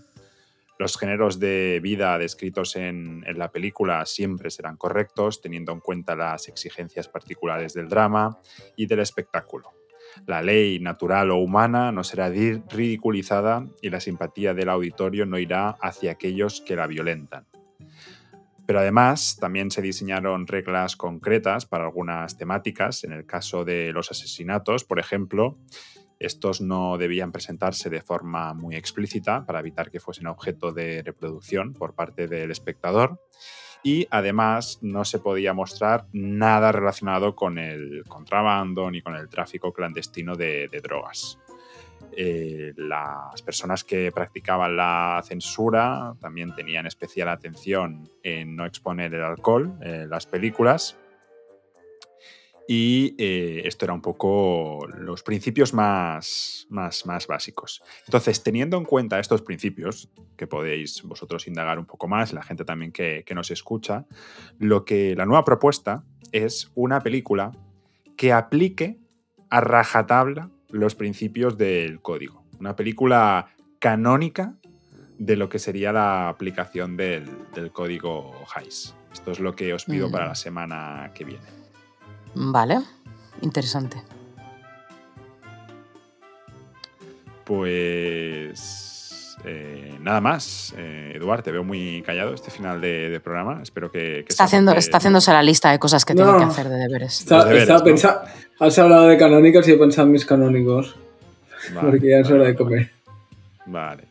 Los 0.78 0.98
géneros 0.98 1.40
de 1.40 1.80
vida 1.82 2.18
descritos 2.18 2.76
en, 2.76 3.24
en, 3.26 3.40
la 3.40 3.52
película 3.52 4.06
siempre 4.06 4.52
serán 4.52 4.78
correctos, 4.78 5.42
teniendo 5.42 5.72
en 5.72 5.80
cuenta 5.80 6.16
las 6.16 6.48
exigencias 6.48 7.08
particulares 7.08 7.74
del 7.74 7.88
drama 7.88 8.38
y 8.76 8.86
del 8.86 9.00
espectáculo. 9.00 9.81
La 10.26 10.42
ley 10.42 10.80
natural 10.80 11.32
o 11.32 11.38
humana 11.38 11.92
no 11.92 12.04
será 12.04 12.30
ridiculizada 12.30 13.66
y 13.82 13.90
la 13.90 14.00
simpatía 14.00 14.54
del 14.54 14.70
auditorio 14.70 15.26
no 15.26 15.38
irá 15.38 15.72
hacia 15.82 16.12
aquellos 16.12 16.62
que 16.62 16.76
la 16.76 16.88
violentan. 16.88 17.48
Pero 18.66 18.80
además 18.80 19.38
también 19.40 19.72
se 19.72 19.82
diseñaron 19.82 20.48
reglas 20.48 20.96
concretas 20.96 21.66
para 21.66 21.86
algunas 21.86 22.38
temáticas. 22.38 23.04
En 23.04 23.12
el 23.12 23.26
caso 23.26 23.66
de 23.66 23.92
los 23.92 24.12
asesinatos, 24.12 24.84
por 24.84 25.00
ejemplo, 25.00 25.58
estos 26.20 26.62
no 26.62 26.98
debían 26.98 27.32
presentarse 27.32 27.90
de 27.90 28.02
forma 28.02 28.54
muy 28.54 28.76
explícita 28.76 29.46
para 29.46 29.60
evitar 29.60 29.90
que 29.90 30.00
fuesen 30.00 30.28
objeto 30.28 30.72
de 30.72 31.02
reproducción 31.02 31.74
por 31.74 31.96
parte 31.96 32.28
del 32.28 32.52
espectador 32.52 33.20
y 33.84 34.08
además 34.12 34.80
no 34.82 35.06
se 35.06 35.20
podía 35.20 35.54
mostrar 35.54 36.06
nada 36.14 36.72
relacionado 36.72 37.36
con 37.36 37.58
el 37.58 38.04
contrabando 38.08 38.90
ni 38.92 39.02
con 39.02 39.16
el 39.16 39.30
tráfico 39.30 39.74
clandestino 39.74 40.36
de, 40.36 40.68
drogas. 40.84 41.40
Eh, 42.18 42.74
las 42.76 43.42
personas 43.42 43.84
que 43.84 44.12
practicaban 44.12 44.76
la 44.76 45.22
censura 45.26 46.14
también 46.20 46.54
tenían 46.56 46.86
especial 46.86 47.30
atención 47.30 48.10
en 48.24 48.56
no 48.56 48.66
exponer 48.66 49.14
el 49.14 49.24
alcohol 49.24 49.78
en 49.82 50.10
las 50.10 50.26
películas 50.26 50.98
y 52.74 53.16
eh, 53.18 53.64
esto 53.66 53.84
era 53.84 53.94
un 53.94 54.02
poco 54.02 54.88
los 54.98 55.24
principios 55.24 55.74
más, 55.74 56.68
más, 56.70 57.06
más 57.06 57.28
básicos. 57.28 57.84
Entonces, 58.06 58.44
teniendo 58.44 58.78
en 58.78 58.86
cuenta 58.86 59.20
estos 59.20 59.42
principios, 59.42 60.10
que 60.38 60.48
podéis 60.48 61.04
vosotros 61.04 61.50
indagar 61.50 61.80
un 61.80 61.86
poco 61.86 62.08
más, 62.08 62.32
la 62.32 62.42
gente 62.44 62.64
también 62.64 62.94
que, 62.94 63.26
que 63.26 63.36
nos 63.36 63.52
escucha, 63.52 64.06
lo 64.58 64.86
que 64.86 65.18
la 65.18 65.26
nueva 65.26 65.44
propuesta 65.44 66.06
es 66.32 66.72
una 66.74 67.02
película 67.02 67.52
que 68.16 68.32
aplique 68.32 69.02
a 69.50 69.60
rajatabla 69.60 70.50
los 70.70 70.96
principios 70.96 71.58
del 71.58 72.02
código. 72.02 72.46
Una 72.58 72.78
película 72.78 73.50
canónica 73.80 74.56
de 75.18 75.36
lo 75.36 75.50
que 75.50 75.60
sería 75.60 75.92
la 75.92 76.30
aplicación 76.30 76.96
del, 76.96 77.26
del 77.54 77.74
código 77.74 78.32
HICE. 78.56 78.94
Esto 79.12 79.32
es 79.32 79.42
lo 79.42 79.58
que 79.58 79.74
os 79.74 79.84
pido 79.84 80.10
para 80.10 80.24
mm. 80.24 80.30
la 80.30 80.36
semana 80.36 81.12
que 81.14 81.26
viene. 81.26 81.61
Vale, 82.34 82.80
interesante. 83.42 84.02
Pues 87.46 89.38
eh, 89.46 89.98
nada 90.00 90.22
más. 90.22 90.74
Eh, 90.78 91.14
Eduard, 91.16 91.44
te 91.44 91.52
veo 91.52 91.64
muy 91.64 92.04
callado 92.06 92.34
este 92.34 92.52
final 92.52 92.80
de, 92.82 93.20
programa. 93.24 93.60
Espero 93.62 93.92
que... 93.92 94.26
está, 94.28 94.46
haciendo, 94.46 94.74
está 94.74 94.98
haciéndose 94.98 95.32
la 95.32 95.44
lista 95.44 95.72
de 95.72 95.80
cosas 95.80 96.06
que 96.06 96.14
tiene 96.14 96.38
que 96.38 96.44
hacer 96.44 96.70
de 96.70 96.78
deberes. 96.78 97.26
has 98.60 98.80
hablado 98.80 99.08
de 99.08 99.18
canónicos 99.18 99.68
y 99.68 99.72
he 99.72 99.78
pensado 99.78 100.08
en 100.08 100.14
mis 100.14 100.26
canónicos. 100.26 100.96
porque 101.80 102.10
ya 102.10 102.20
es 102.20 102.30
hora 102.30 102.46
de 102.46 102.56
comer. 102.56 102.92
Vale. 103.66 104.11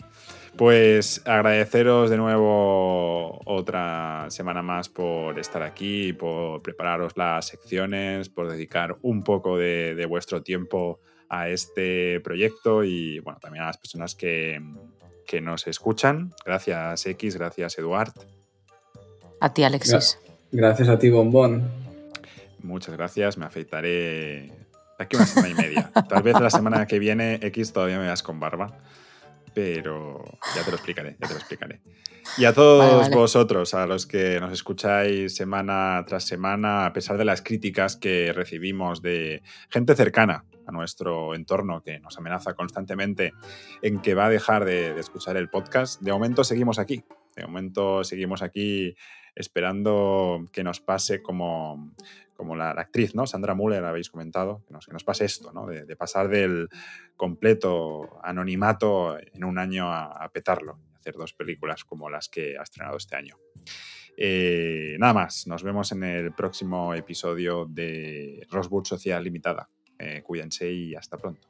Pues 0.61 1.23
agradeceros 1.25 2.11
de 2.11 2.19
nuevo 2.19 3.41
otra 3.47 4.27
semana 4.29 4.61
más 4.61 4.91
por 4.91 5.39
estar 5.39 5.63
aquí, 5.63 6.13
por 6.13 6.61
prepararos 6.61 7.17
las 7.17 7.47
secciones, 7.47 8.29
por 8.29 8.51
dedicar 8.51 8.99
un 9.01 9.23
poco 9.23 9.57
de, 9.57 10.05
vuestro 10.07 10.43
tiempo 10.43 11.01
a 11.31 11.49
este 11.49 12.21
proyecto 12.21 12.85
y 12.85 13.21
bueno, 13.21 13.39
también 13.41 13.65
a 13.65 13.69
las 13.69 13.79
personas 13.79 14.15
que, 14.15 14.61
que 15.27 15.41
nos 15.41 15.67
escuchan. 15.67 16.35
Gracias 16.45 17.07
X, 17.07 17.37
gracias 17.37 17.79
Eduard. 17.79 18.13
A 19.41 19.55
ti 19.55 19.65
Alexis. 19.65 20.19
Gracias 20.53 20.91
a 20.91 20.99
ti 20.99 21.09
Bombón. 21.09 21.71
Muchas 22.63 22.95
gracias, 22.95 23.39
me 23.39 23.47
afeitaré 23.47 24.53
aquí 24.99 25.17
una 25.17 25.25
semana 25.25 25.49
y 25.49 25.55
media. 25.55 25.91
Tal 26.07 26.23
vez 26.23 26.39
la 26.39 26.51
semana 26.51 26.87
que 26.87 26.99
viene 26.99 27.39
X 27.41 27.73
todavía 27.73 27.99
me 27.99 28.05
das 28.05 28.23
con 28.23 28.39
barba 28.39 28.77
pero 29.55 30.25
ya 30.55 30.65
te 30.65 30.71
lo 30.71 30.77
explicaré, 30.77 31.17
ya 31.21 31.29
te 31.29 31.35
lo 31.35 31.39
explicaré. 31.39 31.81
Y 32.39 32.45
a 32.45 32.53
todos 32.53 33.11
vosotros, 33.11 33.75
a 33.75 33.87
los 33.87 34.07
que 34.07 34.41
nos 34.41 34.53
escucháis 34.53 35.35
semana 35.35 36.05
tras 36.07 36.25
semana, 36.25 36.87
a 36.87 36.93
pesar 36.93 37.19
de 37.19 37.25
las 37.25 37.43
críticas 37.43 37.97
que 37.97 38.33
recibimos 38.33 39.03
de 39.03 39.43
gente 39.69 39.95
cercana 39.95 40.45
a 40.67 40.73
nuestro 40.73 41.35
entorno 41.35 41.83
que 41.83 41.99
nos 41.99 42.19
amenaza 42.19 42.55
constantemente 42.55 43.33
en 43.83 44.01
que 44.01 44.15
va 44.15 44.27
a 44.27 44.31
dejar 44.31 44.65
de, 44.65 44.95
de 44.95 45.01
escuchar 45.01 45.37
el 45.37 45.49
podcast, 45.49 46.01
de 46.01 46.13
momento 46.13 46.45
seguimos 46.45 46.79
aquí. 46.79 47.03
De 47.35 47.47
momento 47.47 48.05
seguimos 48.05 48.43
aquí 48.43 48.95
esperando 49.35 50.45
que 50.53 50.65
nos 50.65 50.81
pase 50.81 51.23
como, 51.23 51.93
como 52.41 52.57
la, 52.57 52.71
actriz, 52.71 53.15
¿no? 53.15 53.27
Sandra 53.27 53.55
Muller, 53.55 53.85
habéis 53.85 54.09
comentado, 54.09 54.65
que 54.67 54.73
nos, 54.73 54.87
que 54.87 54.95
nos 54.95 55.05
pase 55.05 55.27
esto, 55.27 55.53
¿no? 55.53 55.67
De, 55.67 55.95
pasar 55.95 56.27
del 56.31 56.71
completo 57.15 58.19
anonimato 58.23 59.19
en 59.19 59.45
un 59.45 59.59
año 59.59 59.93
a, 59.93 60.27
petarlo, 60.33 60.79
hacer 60.99 61.17
dos 61.17 61.35
películas 61.35 61.85
como 61.85 62.09
las 62.09 62.31
que 62.31 62.57
ha 62.57 62.63
estrenado 62.63 62.97
este 62.97 63.15
año. 63.15 63.37
Eh, 64.17 64.97
nada 64.99 65.13
más, 65.13 65.47
nos 65.47 65.63
vemos 65.63 65.93
en 65.93 66.03
el 66.03 66.33
próximo 66.33 66.95
episodio 66.95 67.67
de 67.67 68.47
Rosewood 68.51 68.87
Social 68.87 69.23
Limitada. 69.23 69.69
Eh, 69.99 70.23
cuídense 70.23 70.73
y 70.73 70.95
hasta 70.95 71.19
pronto. 71.19 71.50